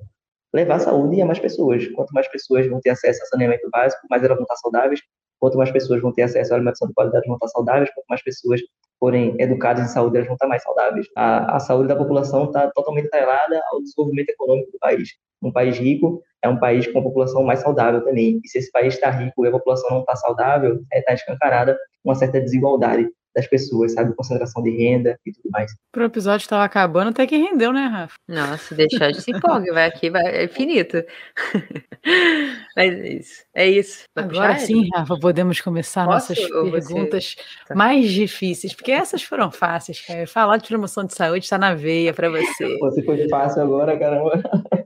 levar 0.53 0.79
saúde 0.79 1.21
a 1.21 1.25
mais 1.25 1.39
pessoas. 1.39 1.85
Quanto 1.89 2.11
mais 2.11 2.25
pessoas 2.29 2.65
vão 2.67 2.79
ter 2.79 2.91
acesso 2.91 3.21
a 3.21 3.25
saneamento 3.25 3.69
básico, 3.69 4.07
mais 4.09 4.23
elas 4.23 4.37
vão 4.37 4.43
estar 4.43 4.55
saudáveis. 4.55 5.01
Quanto 5.41 5.57
mais 5.57 5.71
pessoas 5.71 6.01
vão 6.01 6.13
ter 6.13 6.21
acesso 6.21 6.53
à 6.53 6.55
alimentação 6.55 6.87
de 6.87 6.93
qualidade, 6.93 7.27
vão 7.27 7.35
estar 7.35 7.49
saudáveis. 7.49 7.93
Quanto 7.93 8.05
mais 8.07 8.23
pessoas 8.23 8.61
forem 8.97 9.35
educadas 9.39 9.83
em 9.83 9.89
saúde, 9.89 10.15
elas 10.15 10.27
vão 10.27 10.35
estar 10.35 10.47
mais 10.47 10.63
saudáveis. 10.63 11.07
A, 11.17 11.57
a 11.57 11.59
saúde 11.59 11.89
da 11.89 11.95
população 11.97 12.45
está 12.45 12.71
totalmente 12.71 13.07
atrelada 13.07 13.61
ao 13.73 13.81
desenvolvimento 13.81 14.29
econômico 14.29 14.71
do 14.71 14.79
país. 14.79 15.09
Um 15.43 15.51
país 15.51 15.77
rico 15.77 16.23
é 16.41 16.47
um 16.47 16.57
país 16.57 16.87
com 16.87 16.99
a 16.99 17.03
população 17.03 17.43
mais 17.43 17.59
saudável 17.59 18.05
também. 18.05 18.39
E 18.41 18.47
se 18.47 18.57
esse 18.57 18.71
país 18.71 18.93
está 18.93 19.09
rico 19.09 19.43
e 19.43 19.49
a 19.49 19.51
população 19.51 19.89
não 19.89 19.99
está 19.99 20.15
saudável, 20.15 20.75
está 20.75 20.97
é, 20.97 21.01
tá 21.01 21.13
escancarada 21.13 21.77
uma 22.05 22.15
certa 22.15 22.39
desigualdade 22.39 23.09
das 23.35 23.47
pessoas, 23.47 23.93
sabe? 23.93 24.13
Concentração 24.15 24.61
de 24.61 24.69
renda 24.71 25.19
e 25.25 25.31
tudo 25.31 25.49
mais. 25.51 25.71
O 25.95 26.01
episódio 26.01 26.43
estava 26.43 26.63
acabando, 26.63 27.09
até 27.09 27.25
que 27.25 27.37
rendeu, 27.37 27.71
né, 27.71 27.85
Rafa? 27.85 28.15
Nossa, 28.27 28.75
deixar 28.75 29.11
de 29.11 29.21
se 29.21 29.31
empolga, 29.31 29.73
vai 29.73 29.87
aqui, 29.87 30.09
vai, 30.09 30.25
é 30.25 30.43
infinito. 30.45 31.03
Mas 32.75 32.93
é 32.93 33.13
isso. 33.13 33.43
É 33.53 33.69
isso. 33.69 34.03
Agora 34.15 34.57
sim, 34.57 34.87
Rafa, 34.93 35.17
podemos 35.19 35.61
começar 35.61 36.05
Posso, 36.05 36.33
nossas 36.33 36.49
perguntas 36.49 37.35
tá. 37.67 37.75
mais 37.75 38.09
difíceis, 38.09 38.73
porque 38.73 38.91
essas 38.91 39.23
foram 39.23 39.51
fáceis, 39.51 40.01
cara. 40.01 40.27
Falar 40.27 40.57
de 40.57 40.67
promoção 40.67 41.05
de 41.05 41.13
saúde 41.13 41.45
está 41.45 41.57
na 41.57 41.73
veia 41.73 42.13
para 42.13 42.29
você. 42.29 42.77
Você 42.79 43.03
foi 43.03 43.27
fácil 43.29 43.61
agora, 43.61 43.97
caramba. 43.97 44.41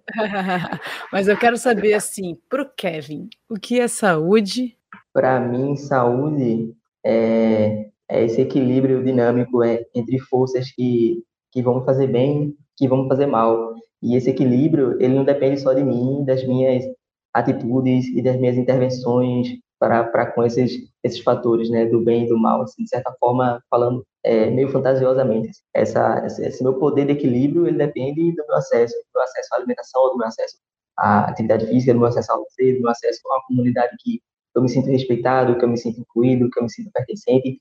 Mas 1.12 1.28
eu 1.28 1.38
quero 1.38 1.58
saber, 1.58 1.94
assim, 1.94 2.38
para 2.50 2.62
o 2.62 2.70
Kevin, 2.76 3.30
o 3.50 3.56
que 3.56 3.80
é 3.80 3.88
saúde? 3.88 4.78
Para 5.14 5.40
mim, 5.40 5.76
saúde 5.76 6.76
é 7.06 7.90
é 8.10 8.24
esse 8.24 8.42
equilíbrio 8.42 9.04
dinâmico 9.04 9.64
é, 9.64 9.86
entre 9.94 10.20
forças 10.20 10.72
que, 10.72 11.24
que 11.52 11.62
vão 11.62 11.84
fazer 11.84 12.08
bem, 12.08 12.56
que 12.78 12.88
vão 12.88 13.08
fazer 13.08 13.26
mal. 13.26 13.74
E 14.02 14.16
esse 14.16 14.30
equilíbrio, 14.30 15.02
ele 15.02 15.16
não 15.16 15.24
depende 15.24 15.60
só 15.60 15.74
de 15.74 15.84
mim, 15.84 16.24
das 16.26 16.46
minhas 16.46 16.86
atitudes 17.34 18.08
e 18.08 18.22
das 18.22 18.38
minhas 18.38 18.58
intervenções 18.58 19.48
para 19.80 20.32
com 20.32 20.44
esses, 20.44 20.72
esses 21.04 21.20
fatores, 21.20 21.70
né, 21.70 21.86
do 21.86 22.02
bem 22.02 22.26
e 22.26 22.30
do 22.30 22.38
mal, 22.38 22.62
assim, 22.62 22.84
de 22.84 22.90
certa 22.90 23.14
forma, 23.20 23.62
falando 23.70 24.06
é, 24.24 24.50
meio 24.50 24.70
fantasiosamente. 24.70 25.52
Essa, 25.74 26.26
esse 26.26 26.64
meu 26.64 26.76
poder 26.80 27.06
de 27.06 27.12
equilíbrio, 27.12 27.68
ele 27.68 27.78
depende 27.78 28.32
do 28.32 28.44
meu 28.48 28.56
acesso, 28.56 28.94
do 28.94 29.06
meu 29.14 29.24
acesso 29.24 29.54
à 29.54 29.58
alimentação, 29.58 30.10
do 30.10 30.18
meu 30.18 30.28
acesso 30.28 30.58
à 30.98 31.26
atividade 31.30 31.68
física, 31.68 31.94
do 31.94 32.00
meu 32.00 32.08
acesso 32.08 32.32
ao 32.32 32.40
lazer, 32.40 32.76
do 32.76 32.82
meu 32.82 32.92
acesso 32.92 33.20
a 33.26 33.36
uma 33.36 33.44
comunidade 33.48 33.96
que 34.00 34.22
eu 34.56 34.62
me 34.62 34.70
sinto 34.70 34.90
respeitado, 34.90 35.58
que 35.58 35.66
eu 35.66 35.70
me 35.70 35.78
sinto 35.78 36.00
incluído, 36.00 36.50
que 36.50 36.60
eu 36.60 36.64
me 36.64 36.72
sinto 36.72 36.90
pertencente, 36.92 37.60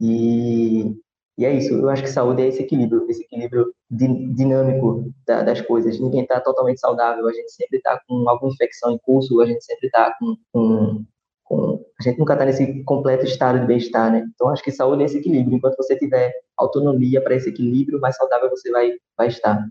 e, 0.00 0.94
e 1.38 1.44
é 1.44 1.52
isso, 1.52 1.74
eu 1.74 1.88
acho 1.88 2.02
que 2.02 2.08
saúde 2.08 2.42
é 2.42 2.48
esse 2.48 2.62
equilíbrio, 2.62 3.06
esse 3.08 3.22
equilíbrio 3.22 3.72
dinâmico 3.90 5.12
da, 5.26 5.42
das 5.42 5.60
coisas. 5.60 6.00
Ninguém 6.00 6.22
está 6.22 6.40
totalmente 6.40 6.80
saudável, 6.80 7.26
a 7.28 7.32
gente 7.32 7.50
sempre 7.52 7.78
está 7.78 8.00
com 8.08 8.28
alguma 8.28 8.52
infecção 8.52 8.92
em 8.92 8.98
curso, 8.98 9.40
a 9.40 9.46
gente 9.46 9.64
sempre 9.64 9.86
está 9.86 10.14
com, 10.18 10.36
com, 10.52 11.04
com, 11.44 11.84
A 11.98 12.02
gente 12.02 12.18
nunca 12.18 12.32
está 12.34 12.44
nesse 12.44 12.82
completo 12.84 13.24
estado 13.24 13.60
de 13.60 13.66
bem-estar, 13.66 14.10
né? 14.10 14.26
Então, 14.34 14.48
acho 14.48 14.62
que 14.62 14.72
saúde 14.72 15.02
é 15.02 15.06
esse 15.06 15.18
equilíbrio. 15.18 15.56
Enquanto 15.56 15.76
você 15.76 15.96
tiver 15.96 16.32
autonomia 16.56 17.22
para 17.22 17.34
esse 17.34 17.48
equilíbrio, 17.48 18.00
mais 18.00 18.16
saudável 18.16 18.50
você 18.50 18.70
vai, 18.70 18.92
vai 19.16 19.28
estar. 19.28 19.66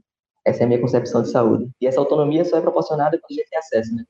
Essa 0.45 0.61
é 0.61 0.65
a 0.65 0.67
minha 0.67 0.81
concepção 0.81 1.23
de 1.23 1.31
saúde. 1.31 1.69
E 1.81 1.87
essa 1.87 1.99
autonomia 1.99 2.45
só 2.45 2.57
é 2.57 2.61
proporcionada 2.61 3.19
quando 3.19 3.31
a 3.31 3.41
gente 3.41 3.49
tem 3.49 3.59
acesso, 3.59 3.95
né? 3.95 4.03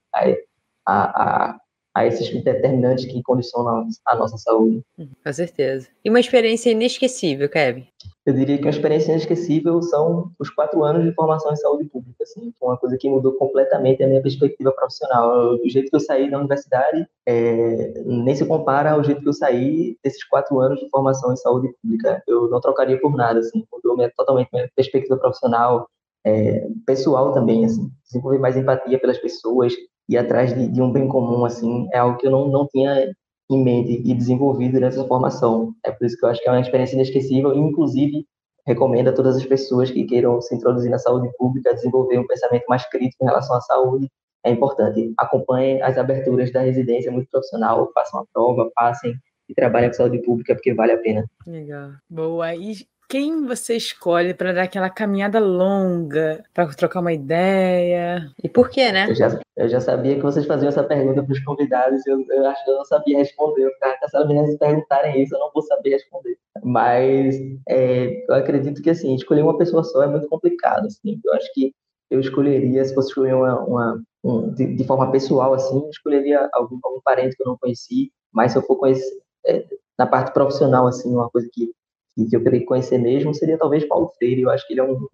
A, 0.87 1.51
a, 1.51 1.59
esses 2.03 2.29
determinantes 2.43 3.05
que 3.05 3.21
condicionam 3.23 3.87
a 4.05 4.15
nossa 4.15 4.37
saúde. 4.37 4.83
Com 4.97 5.33
certeza. 5.33 5.87
E 6.03 6.09
uma 6.09 6.19
experiência 6.19 6.71
inesquecível, 6.71 7.47
Kevin? 7.47 7.87
Eu 8.25 8.33
diria 8.33 8.57
que 8.57 8.63
uma 8.63 8.71
experiência 8.71 9.11
inesquecível 9.11 9.79
são 9.83 10.31
os 10.39 10.49
quatro 10.49 10.83
anos 10.83 11.03
de 11.03 11.13
formação 11.13 11.53
em 11.53 11.55
saúde 11.55 11.85
pública. 11.85 12.23
Assim, 12.23 12.51
foi 12.59 12.69
uma 12.69 12.77
coisa 12.77 12.97
que 12.97 13.07
mudou 13.07 13.33
completamente 13.33 14.03
a 14.03 14.07
minha 14.07 14.21
perspectiva 14.21 14.71
profissional. 14.71 15.53
O 15.63 15.69
jeito 15.69 15.91
que 15.91 15.95
eu 15.95 15.99
saí 15.99 16.29
da 16.29 16.39
universidade 16.39 17.07
é, 17.27 17.93
nem 18.03 18.35
se 18.35 18.43
compara 18.45 18.93
ao 18.93 19.03
jeito 19.03 19.21
que 19.21 19.29
eu 19.29 19.33
saí 19.33 19.95
desses 20.03 20.23
quatro 20.23 20.59
anos 20.59 20.79
de 20.79 20.89
formação 20.89 21.31
em 21.31 21.37
saúde 21.37 21.71
pública. 21.79 22.23
Eu 22.27 22.49
não 22.49 22.59
trocaria 22.59 22.99
por 22.99 23.15
nada. 23.15 23.39
Assim, 23.39 23.63
mudou 23.71 23.95
minha, 23.95 24.11
totalmente 24.17 24.49
minha 24.51 24.67
perspectiva 24.75 25.17
profissional, 25.17 25.87
é, 26.25 26.67
pessoal 26.87 27.31
também. 27.31 27.63
Assim, 27.63 27.91
desenvolver 28.05 28.39
mais 28.39 28.57
empatia 28.57 28.99
pelas 28.99 29.19
pessoas, 29.19 29.71
ir 30.07 30.17
atrás 30.17 30.53
de, 30.53 30.67
de, 30.67 30.81
um 30.81 30.91
bem 30.91 31.07
comum, 31.07 31.45
assim, 31.45 31.87
é 31.91 31.97
algo 31.97 32.17
que 32.17 32.27
eu 32.27 32.31
não, 32.31 32.47
não 32.47 32.67
tinha 32.67 33.11
em 33.49 33.63
mente 33.63 34.01
e 34.03 34.13
desenvolvido 34.13 34.73
durante 34.73 34.97
essa 34.97 35.07
formação. 35.07 35.73
É 35.83 35.91
por 35.91 36.05
isso 36.05 36.17
que 36.17 36.25
eu 36.25 36.29
acho 36.29 36.41
que 36.41 36.49
é 36.49 36.51
uma 36.51 36.61
experiência 36.61 36.95
inesquecível 36.95 37.53
e, 37.53 37.59
inclusive, 37.59 38.25
recomendo 38.65 39.09
a 39.09 39.13
todas 39.13 39.35
as 39.35 39.45
pessoas 39.45 39.91
que 39.91 40.03
queiram 40.05 40.41
se 40.41 40.55
introduzir 40.55 40.89
na 40.89 40.97
saúde 40.97 41.29
pública 41.37 41.73
desenvolver 41.73 42.17
um 42.17 42.27
pensamento 42.27 42.65
mais 42.67 42.87
crítico 42.89 43.23
em 43.23 43.27
relação 43.27 43.55
à 43.55 43.61
saúde. 43.61 44.09
É 44.43 44.51
importante. 44.51 45.13
Acompanhem 45.17 45.81
as 45.81 45.97
aberturas 45.97 46.51
da 46.51 46.61
residência 46.61 47.11
muito 47.11 47.29
profissional, 47.29 47.89
façam 47.93 48.21
a 48.21 48.25
prova, 48.33 48.69
passem 48.75 49.15
e 49.47 49.53
trabalhem 49.53 49.89
com 49.89 49.95
saúde 49.95 50.19
pública 50.19 50.55
porque 50.55 50.73
vale 50.73 50.93
a 50.93 50.97
pena. 50.97 51.25
Legal. 51.45 51.91
Boa. 52.09 52.55
E 52.55 52.75
quem 53.07 53.45
você 53.45 53.75
escolhe 53.75 54.33
para 54.33 54.53
dar 54.53 54.63
aquela 54.63 54.89
caminhada 54.89 55.39
longa, 55.39 56.43
para 56.53 56.67
trocar 56.73 56.99
uma 56.99 57.13
ideia? 57.13 58.31
E 58.43 58.49
por 58.49 58.69
quê, 58.69 58.91
né? 58.91 59.09
Eu 59.09 59.15
já, 59.15 59.39
eu 59.55 59.69
já 59.69 59.79
sabia 59.79 60.15
que 60.15 60.21
vocês 60.21 60.45
faziam 60.45 60.69
essa 60.69 60.83
pergunta 60.83 61.23
para 61.23 61.31
os 61.31 61.43
convidados, 61.43 62.05
eu, 62.05 62.23
eu 62.29 62.45
acho 62.47 62.63
que 62.63 62.71
eu 62.71 62.75
não 62.75 62.85
sabia 62.85 63.17
responder. 63.17 63.65
Eu 63.65 63.71
ficava 63.71 64.25
meninas 64.25 64.57
perguntarem 64.57 65.21
isso, 65.21 65.35
eu 65.35 65.39
não 65.39 65.51
vou 65.53 65.63
saber 65.63 65.91
responder. 65.91 66.37
Mas 66.63 67.35
é, 67.67 68.25
eu 68.27 68.35
acredito 68.35 68.81
que, 68.81 68.89
assim, 68.89 69.15
escolher 69.15 69.43
uma 69.43 69.57
pessoa 69.57 69.83
só 69.83 70.03
é 70.03 70.07
muito 70.07 70.27
complicado. 70.27 70.85
Assim. 70.85 71.19
Eu 71.23 71.33
acho 71.33 71.51
que 71.53 71.73
eu 72.09 72.19
escolheria, 72.19 72.83
se 72.83 72.93
fosse 72.93 73.09
escolher 73.09 73.33
uma, 73.33 73.59
uma 73.61 74.01
um, 74.23 74.51
de, 74.53 74.75
de, 74.75 74.83
forma 74.85 75.11
pessoal, 75.11 75.53
assim, 75.53 75.75
eu 75.75 75.89
escolheria 75.89 76.49
algum, 76.53 76.79
algum 76.83 77.01
parente 77.03 77.35
que 77.35 77.43
eu 77.43 77.47
não 77.47 77.57
conheci, 77.57 78.11
mas 78.33 78.51
se 78.51 78.57
eu 78.57 78.61
for 78.61 78.75
conhecer, 78.77 79.05
é, 79.45 79.65
na 79.97 80.05
parte 80.05 80.33
profissional, 80.33 80.87
assim, 80.87 81.13
uma 81.13 81.29
coisa 81.29 81.47
que 81.51 81.71
e 82.17 82.25
que 82.25 82.35
eu 82.35 82.43
queria 82.43 82.65
conhecer 82.65 82.97
mesmo 82.97 83.33
seria 83.33 83.57
talvez 83.57 83.85
Paulo 83.87 84.11
Freire. 84.17 84.41
Eu 84.41 84.49
acho 84.49 84.65
que 84.67 84.73
ele 84.73 84.81
é 84.81 84.83
um, 84.83 85.07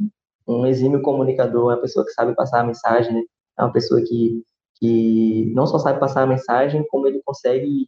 um 0.48 0.66
exímio 0.66 1.02
comunicador, 1.02 1.72
é 1.72 1.76
uma 1.76 1.82
pessoa 1.82 2.06
que 2.06 2.12
sabe 2.12 2.36
passar 2.36 2.62
a 2.62 2.64
mensagem, 2.64 3.14
né? 3.14 3.22
é 3.58 3.64
uma 3.64 3.72
pessoa 3.72 4.02
que, 4.02 4.44
que 4.76 5.52
não 5.54 5.66
só 5.68 5.80
sabe 5.80 6.00
passar 6.00 6.24
a 6.24 6.28
mensagem, 6.28 6.86
como 6.90 7.08
ele 7.08 7.22
consegue, 7.24 7.88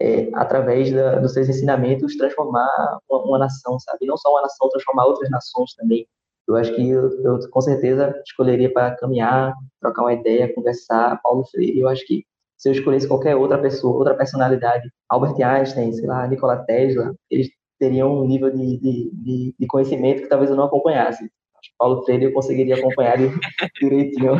é, 0.00 0.30
através 0.34 0.92
da, 0.92 1.18
dos 1.18 1.32
seus 1.32 1.48
ensinamentos, 1.48 2.16
transformar 2.16 2.98
uma, 3.08 3.24
uma, 3.24 3.38
nação, 3.38 3.78
sabe? 3.78 4.06
Não 4.06 4.16
só 4.16 4.30
uma 4.30 4.42
nação, 4.42 4.68
transformar 4.68 5.06
outras 5.06 5.30
nações 5.30 5.74
também. 5.74 6.06
Eu 6.46 6.56
acho 6.56 6.74
que 6.74 6.88
eu, 6.88 7.10
eu 7.22 7.50
com 7.50 7.60
certeza 7.60 8.14
escolheria 8.26 8.70
para 8.72 8.94
caminhar, 8.96 9.54
trocar 9.80 10.02
uma 10.02 10.12
ideia, 10.12 10.52
conversar, 10.54 11.18
Paulo 11.22 11.44
Freire. 11.46 11.80
Eu 11.80 11.88
acho 11.88 12.06
que 12.06 12.24
se 12.56 12.68
eu 12.68 12.72
escolhesse 12.72 13.08
qualquer 13.08 13.34
outra 13.34 13.58
pessoa, 13.58 13.96
outra 13.96 14.14
personalidade, 14.14 14.90
Albert 15.08 15.40
Einstein, 15.42 15.92
sei 15.92 16.06
lá, 16.06 16.26
Nikola 16.26 16.64
Tesla, 16.64 17.14
eles 17.30 17.48
teriam 17.84 18.20
um 18.20 18.26
nível 18.26 18.50
de, 18.50 18.78
de, 18.78 19.10
de, 19.12 19.54
de 19.58 19.66
conhecimento 19.66 20.22
que 20.22 20.28
talvez 20.28 20.50
eu 20.50 20.56
não 20.56 20.64
acompanhasse. 20.64 21.24
Acho 21.24 21.70
que 21.70 21.76
Paulo 21.78 22.02
Freire 22.04 22.24
eu 22.24 22.32
conseguiria 22.32 22.76
acompanhar 22.76 23.16
direitinho. 23.80 24.32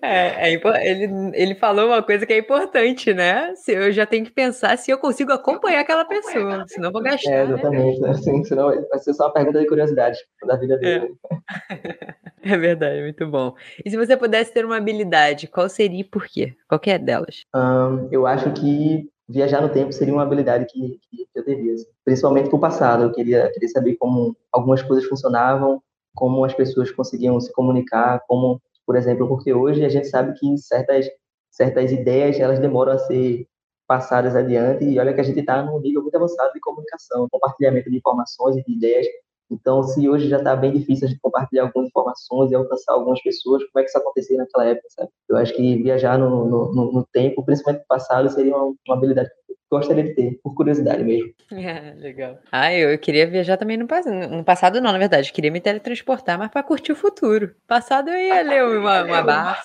É, 0.00 0.50
é, 0.50 0.54
ele, 0.84 1.32
ele 1.34 1.54
falou 1.54 1.88
uma 1.88 2.02
coisa 2.02 2.26
que 2.26 2.32
é 2.32 2.38
importante, 2.38 3.12
né? 3.12 3.54
Se 3.56 3.72
eu 3.72 3.90
já 3.90 4.06
tenho 4.06 4.24
que 4.24 4.30
pensar 4.30 4.76
se 4.76 4.90
eu 4.90 4.98
consigo 4.98 5.32
acompanhar 5.32 5.80
aquela 5.80 6.04
pessoa, 6.04 6.64
senão 6.68 6.92
vou 6.92 7.02
gastar. 7.02 7.30
É, 7.30 7.42
exatamente. 7.44 8.00
Né? 8.00 8.10
Assim, 8.10 8.44
senão 8.44 8.66
vai 8.88 8.98
ser 8.98 9.14
só 9.14 9.26
uma 9.26 9.32
pergunta 9.32 9.60
de 9.60 9.66
curiosidade 9.66 10.18
da 10.46 10.56
vida 10.56 10.76
dele. 10.78 11.14
É. 12.42 12.52
é. 12.52 12.56
verdade, 12.56 13.02
muito 13.02 13.26
bom. 13.26 13.54
E 13.84 13.90
se 13.90 13.96
você 13.96 14.16
pudesse 14.16 14.52
ter 14.52 14.64
uma 14.64 14.76
habilidade, 14.76 15.48
qual 15.48 15.68
seria 15.68 16.00
e 16.00 16.04
por 16.04 16.26
quê? 16.26 16.54
Qualquer 16.68 16.98
delas? 16.98 17.42
Um, 17.54 18.08
eu 18.12 18.26
acho 18.26 18.52
que 18.52 19.08
viajar 19.28 19.60
no 19.60 19.68
tempo 19.68 19.92
seria 19.92 20.14
uma 20.14 20.22
habilidade 20.22 20.66
que, 20.66 21.00
que 21.10 21.28
eu 21.34 21.44
teria, 21.44 21.74
assim. 21.74 21.86
principalmente 22.04 22.48
para 22.48 22.56
o 22.56 22.60
passado. 22.60 23.04
Eu 23.04 23.12
queria, 23.12 23.50
queria 23.52 23.68
saber 23.68 23.96
como 23.96 24.36
algumas 24.52 24.82
coisas 24.82 25.04
funcionavam, 25.06 25.82
como 26.14 26.44
as 26.44 26.54
pessoas 26.54 26.90
conseguiam 26.90 27.40
se 27.40 27.52
comunicar, 27.52 28.22
como, 28.28 28.60
por 28.86 28.96
exemplo, 28.96 29.26
porque 29.26 29.52
hoje 29.52 29.84
a 29.84 29.88
gente 29.88 30.08
sabe 30.08 30.38
que 30.38 30.56
certas 30.58 31.08
certas 31.50 31.92
ideias 31.92 32.38
elas 32.40 32.58
demoram 32.58 32.92
a 32.92 32.98
ser 32.98 33.46
passadas 33.86 34.34
adiante 34.34 34.84
e 34.84 34.98
olha 34.98 35.14
que 35.14 35.20
a 35.20 35.24
gente 35.24 35.38
está 35.38 35.62
num 35.62 35.78
nível 35.78 36.02
muito 36.02 36.16
avançado 36.16 36.52
de 36.52 36.60
comunicação, 36.60 37.28
compartilhamento 37.30 37.88
de 37.90 37.98
informações 37.98 38.56
e 38.56 38.64
de 38.64 38.72
ideias 38.72 39.06
então, 39.50 39.82
se 39.82 40.08
hoje 40.08 40.28
já 40.28 40.38
está 40.38 40.56
bem 40.56 40.72
difícil 40.72 41.08
gente 41.08 41.20
compartilhar 41.20 41.64
algumas 41.64 41.88
informações 41.88 42.50
e 42.50 42.54
alcançar 42.54 42.92
algumas 42.92 43.22
pessoas, 43.22 43.62
como 43.64 43.80
é 43.80 43.82
que 43.82 43.88
isso 43.88 43.98
acontecia 43.98 44.36
naquela 44.38 44.66
época, 44.66 44.88
sabe? 44.90 45.10
Eu 45.28 45.36
acho 45.36 45.54
que 45.54 45.82
viajar 45.82 46.18
no, 46.18 46.46
no, 46.46 46.92
no 46.92 47.06
tempo, 47.12 47.44
principalmente 47.44 47.82
no 47.82 47.86
passado, 47.86 48.28
seria 48.30 48.56
uma, 48.56 48.74
uma 48.86 48.96
habilidade 48.96 49.28
que 49.28 49.54
eu 49.70 49.78
gostaria 49.78 50.04
de 50.04 50.14
ter, 50.14 50.40
por 50.42 50.54
curiosidade 50.54 51.04
mesmo. 51.04 51.32
É, 51.54 51.94
legal. 51.94 52.38
Ah, 52.50 52.74
eu, 52.74 52.90
eu 52.90 52.98
queria 52.98 53.26
viajar 53.26 53.56
também 53.56 53.76
no 53.76 53.86
passado. 53.86 54.14
No 54.28 54.44
passado 54.44 54.80
não, 54.80 54.92
na 54.92 54.98
verdade. 54.98 55.28
Eu 55.28 55.34
queria 55.34 55.50
me 55.50 55.60
teletransportar, 55.60 56.38
mas 56.38 56.50
para 56.50 56.62
curtir 56.62 56.92
o 56.92 56.96
futuro. 56.96 57.54
Passado 57.66 58.10
eu 58.10 58.18
ia 58.18 58.42
ler 58.42 58.64
uma, 58.64 59.04
uma 59.04 59.22
barra. 59.22 59.62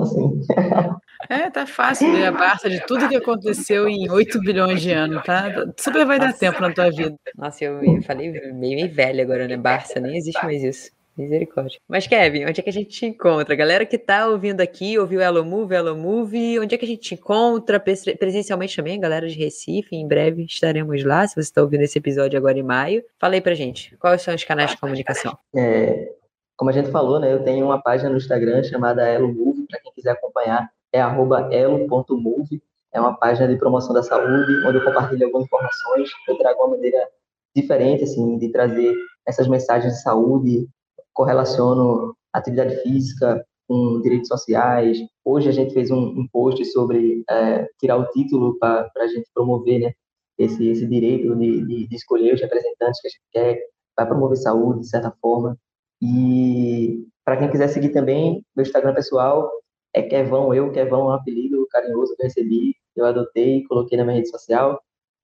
Assim. 0.00 0.40
É, 1.28 1.50
tá 1.50 1.66
fácil 1.66 2.12
ler 2.12 2.26
a 2.26 2.32
Barça 2.32 2.68
de 2.68 2.84
tudo 2.86 3.08
que 3.08 3.16
aconteceu 3.16 3.88
em 3.88 4.10
8 4.10 4.40
bilhões 4.40 4.80
de 4.80 4.92
anos, 4.92 5.22
tá? 5.24 5.50
Super 5.78 6.04
vai 6.04 6.18
dar 6.18 6.26
Nossa. 6.26 6.38
tempo 6.38 6.60
na 6.60 6.72
tua 6.72 6.90
vida. 6.90 7.16
Nossa, 7.36 7.64
eu 7.64 8.02
falei 8.02 8.30
meio, 8.30 8.54
meio 8.54 8.92
velho 8.92 9.22
agora, 9.22 9.48
né? 9.48 9.56
Barça, 9.56 9.98
nem 10.00 10.16
existe 10.16 10.42
mais 10.44 10.62
isso. 10.62 10.96
Misericórdia. 11.16 11.80
Mas, 11.88 12.06
Kevin, 12.06 12.44
onde 12.44 12.60
é 12.60 12.62
que 12.62 12.68
a 12.68 12.72
gente 12.72 12.90
te 12.90 13.06
encontra? 13.06 13.54
A 13.54 13.56
galera 13.56 13.86
que 13.86 13.96
tá 13.96 14.28
ouvindo 14.28 14.60
aqui, 14.60 14.98
ouviu 14.98 15.20
Elo 15.20 15.42
Move, 15.44 15.74
Elo 15.74 15.96
Move, 15.96 16.60
onde 16.60 16.74
é 16.74 16.78
que 16.78 16.84
a 16.84 16.88
gente 16.88 17.00
te 17.00 17.14
encontra? 17.14 17.80
Presencialmente 17.80 18.76
também, 18.76 19.00
galera 19.00 19.26
de 19.26 19.34
Recife, 19.34 19.96
em 19.96 20.06
breve 20.06 20.44
estaremos 20.44 21.02
lá, 21.04 21.26
se 21.26 21.34
você 21.34 21.40
está 21.40 21.62
ouvindo 21.62 21.80
esse 21.80 21.98
episódio 21.98 22.36
agora 22.38 22.58
em 22.58 22.62
maio. 22.62 23.02
Fala 23.18 23.34
aí 23.34 23.40
pra 23.40 23.54
gente, 23.54 23.96
quais 23.96 24.20
são 24.20 24.34
os 24.34 24.44
canais 24.44 24.72
de 24.72 24.76
comunicação? 24.76 25.38
É, 25.54 26.12
como 26.54 26.68
a 26.68 26.72
gente 26.72 26.90
falou, 26.90 27.18
né, 27.18 27.32
eu 27.32 27.42
tenho 27.42 27.64
uma 27.64 27.80
página 27.80 28.10
no 28.10 28.18
Instagram 28.18 28.62
chamada 28.62 29.08
Elo 29.08 29.32
Move, 29.32 29.66
para 29.70 29.80
quem 29.80 29.92
quiser 29.92 30.10
acompanhar 30.10 30.70
é 30.92 30.98
elo.move, 30.98 32.62
é 32.92 33.00
uma 33.00 33.16
página 33.16 33.48
de 33.48 33.56
promoção 33.56 33.94
da 33.94 34.02
saúde, 34.02 34.66
onde 34.66 34.78
eu 34.78 34.84
compartilho 34.84 35.26
algumas 35.26 35.46
informações, 35.46 36.10
eu 36.28 36.38
trago 36.38 36.62
uma 36.62 36.76
maneira 36.76 37.08
diferente, 37.54 38.04
assim, 38.04 38.38
de 38.38 38.50
trazer 38.50 38.94
essas 39.26 39.48
mensagens 39.48 39.94
de 39.94 40.02
saúde, 40.02 40.68
correlaciono 41.12 42.14
atividade 42.32 42.76
física 42.82 43.44
com 43.66 44.00
direitos 44.00 44.28
sociais. 44.28 44.98
Hoje 45.24 45.48
a 45.48 45.52
gente 45.52 45.72
fez 45.72 45.90
um, 45.90 45.98
um 45.98 46.28
post 46.30 46.64
sobre 46.66 47.24
é, 47.28 47.66
tirar 47.78 47.96
o 47.96 48.06
título 48.10 48.58
para 48.58 48.90
a 48.96 49.06
gente 49.06 49.28
promover, 49.34 49.80
né, 49.80 49.92
esse, 50.38 50.68
esse 50.68 50.86
direito 50.86 51.34
de, 51.34 51.66
de, 51.66 51.88
de 51.88 51.96
escolher 51.96 52.34
os 52.34 52.40
representantes 52.40 53.00
que 53.00 53.08
a 53.08 53.10
gente 53.10 53.22
quer 53.32 53.60
para 53.94 54.06
promover 54.06 54.36
saúde, 54.36 54.80
de 54.80 54.88
certa 54.88 55.10
forma. 55.20 55.58
E 56.00 57.06
para 57.24 57.38
quem 57.38 57.50
quiser 57.50 57.68
seguir 57.68 57.88
também, 57.88 58.44
meu 58.54 58.62
Instagram 58.62 58.94
pessoal 58.94 59.50
é 59.96 60.02
Kevão, 60.02 60.52
eu, 60.52 60.70
Kevão 60.70 61.00
é 61.00 61.04
um 61.04 61.10
apelido 61.12 61.66
carinhoso 61.70 62.14
que 62.14 62.22
eu 62.22 62.26
recebi, 62.26 62.76
eu 62.94 63.06
adotei, 63.06 63.64
coloquei 63.64 63.96
na 63.96 64.04
minha 64.04 64.16
rede 64.16 64.28
social. 64.28 64.78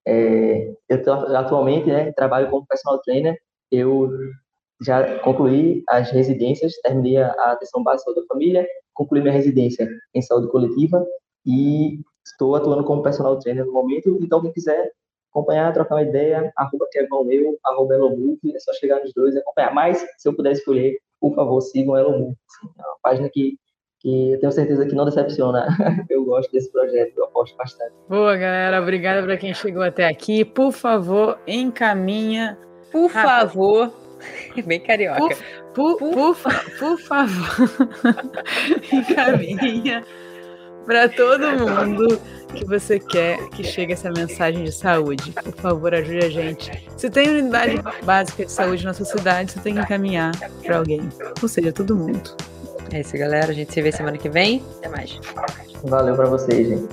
É, 0.05 0.73
eu 0.89 1.03
tô, 1.03 1.11
atualmente 1.11 1.87
né, 1.87 2.11
trabalho 2.13 2.49
como 2.49 2.65
personal 2.65 2.99
trainer, 3.01 3.37
eu 3.71 4.09
já 4.81 5.19
concluí 5.19 5.83
as 5.87 6.09
residências, 6.09 6.73
terminei 6.81 7.17
a 7.17 7.29
atenção 7.51 7.83
básica 7.83 8.15
da 8.15 8.23
família, 8.25 8.67
concluí 8.95 9.21
minha 9.21 9.33
residência 9.33 9.87
em 10.13 10.21
saúde 10.23 10.49
coletiva 10.49 11.05
e 11.45 11.99
estou 12.25 12.55
atuando 12.55 12.83
como 12.83 13.03
personal 13.03 13.37
trainer 13.37 13.65
no 13.65 13.73
momento, 13.73 14.17
então 14.21 14.41
quem 14.41 14.51
quiser 14.51 14.91
acompanhar, 15.29 15.71
trocar 15.71 15.95
uma 15.95 16.01
ideia, 16.01 16.51
arroba 16.57 16.87
Kevão 16.91 17.31
eu, 17.31 17.59
arroba 17.63 17.93
Elomove, 17.93 18.39
é 18.55 18.59
só 18.59 18.73
chegar 18.73 18.99
nos 19.01 19.13
dois 19.13 19.35
e 19.35 19.39
acompanhar. 19.39 19.73
Mas, 19.73 20.03
se 20.17 20.27
eu 20.27 20.35
puder 20.35 20.51
escolher, 20.51 20.97
por 21.19 21.33
favor, 21.35 21.61
sigam 21.61 21.97
Elomove. 21.97 22.35
É 22.79 22.81
uma 22.81 22.97
página 23.01 23.29
que 23.29 23.57
que 24.03 24.33
eu 24.33 24.39
tenho 24.39 24.51
certeza 24.51 24.85
que 24.85 24.93
não 24.93 25.05
decepciona. 25.05 25.65
Eu 26.09 26.25
gosto 26.25 26.51
desse 26.51 26.69
projeto, 26.71 27.17
eu 27.17 27.25
aposto 27.25 27.55
bastante. 27.55 27.93
Boa, 28.09 28.35
galera. 28.35 28.81
Obrigada 28.81 29.23
para 29.23 29.37
quem 29.37 29.53
chegou 29.53 29.81
até 29.81 30.05
aqui. 30.05 30.43
Por 30.43 30.71
favor, 30.71 31.39
encaminha. 31.47 32.57
Por 32.91 33.09
favor. 33.09 33.93
Bem 34.65 34.79
carioca. 34.79 35.35
Por, 35.73 35.97
por, 35.97 36.13
por, 36.13 36.37
por 36.79 36.97
favor, 36.99 37.69
encaminha 38.91 40.03
para 40.85 41.09
todo 41.09 41.45
mundo 41.57 42.21
que 42.53 42.65
você 42.65 42.99
quer 42.99 43.37
que 43.49 43.63
chegue 43.63 43.93
essa 43.93 44.11
mensagem 44.11 44.63
de 44.63 44.71
saúde. 44.71 45.31
Por 45.31 45.55
favor, 45.55 45.93
ajude 45.93 46.25
a 46.25 46.29
gente. 46.29 46.71
Se 46.95 47.09
tem 47.09 47.29
unidade 47.29 47.81
básica 48.03 48.45
de 48.45 48.51
saúde 48.51 48.85
na 48.85 48.93
sua 48.93 49.05
cidade, 49.05 49.51
você 49.51 49.59
tem 49.59 49.73
que 49.73 49.81
encaminhar 49.81 50.31
para 50.63 50.77
alguém. 50.77 51.09
Ou 51.41 51.47
seja, 51.47 51.71
todo 51.71 51.95
mundo. 51.95 52.52
É 52.91 53.01
isso, 53.01 53.17
galera. 53.17 53.51
A 53.51 53.53
gente 53.53 53.73
se 53.73 53.81
vê 53.81 53.91
semana 53.91 54.17
que 54.17 54.29
vem. 54.29 54.63
Até 54.77 54.89
mais. 54.89 55.19
Valeu 55.83 56.15
para 56.15 56.27
vocês, 56.27 56.67
gente. 56.67 56.87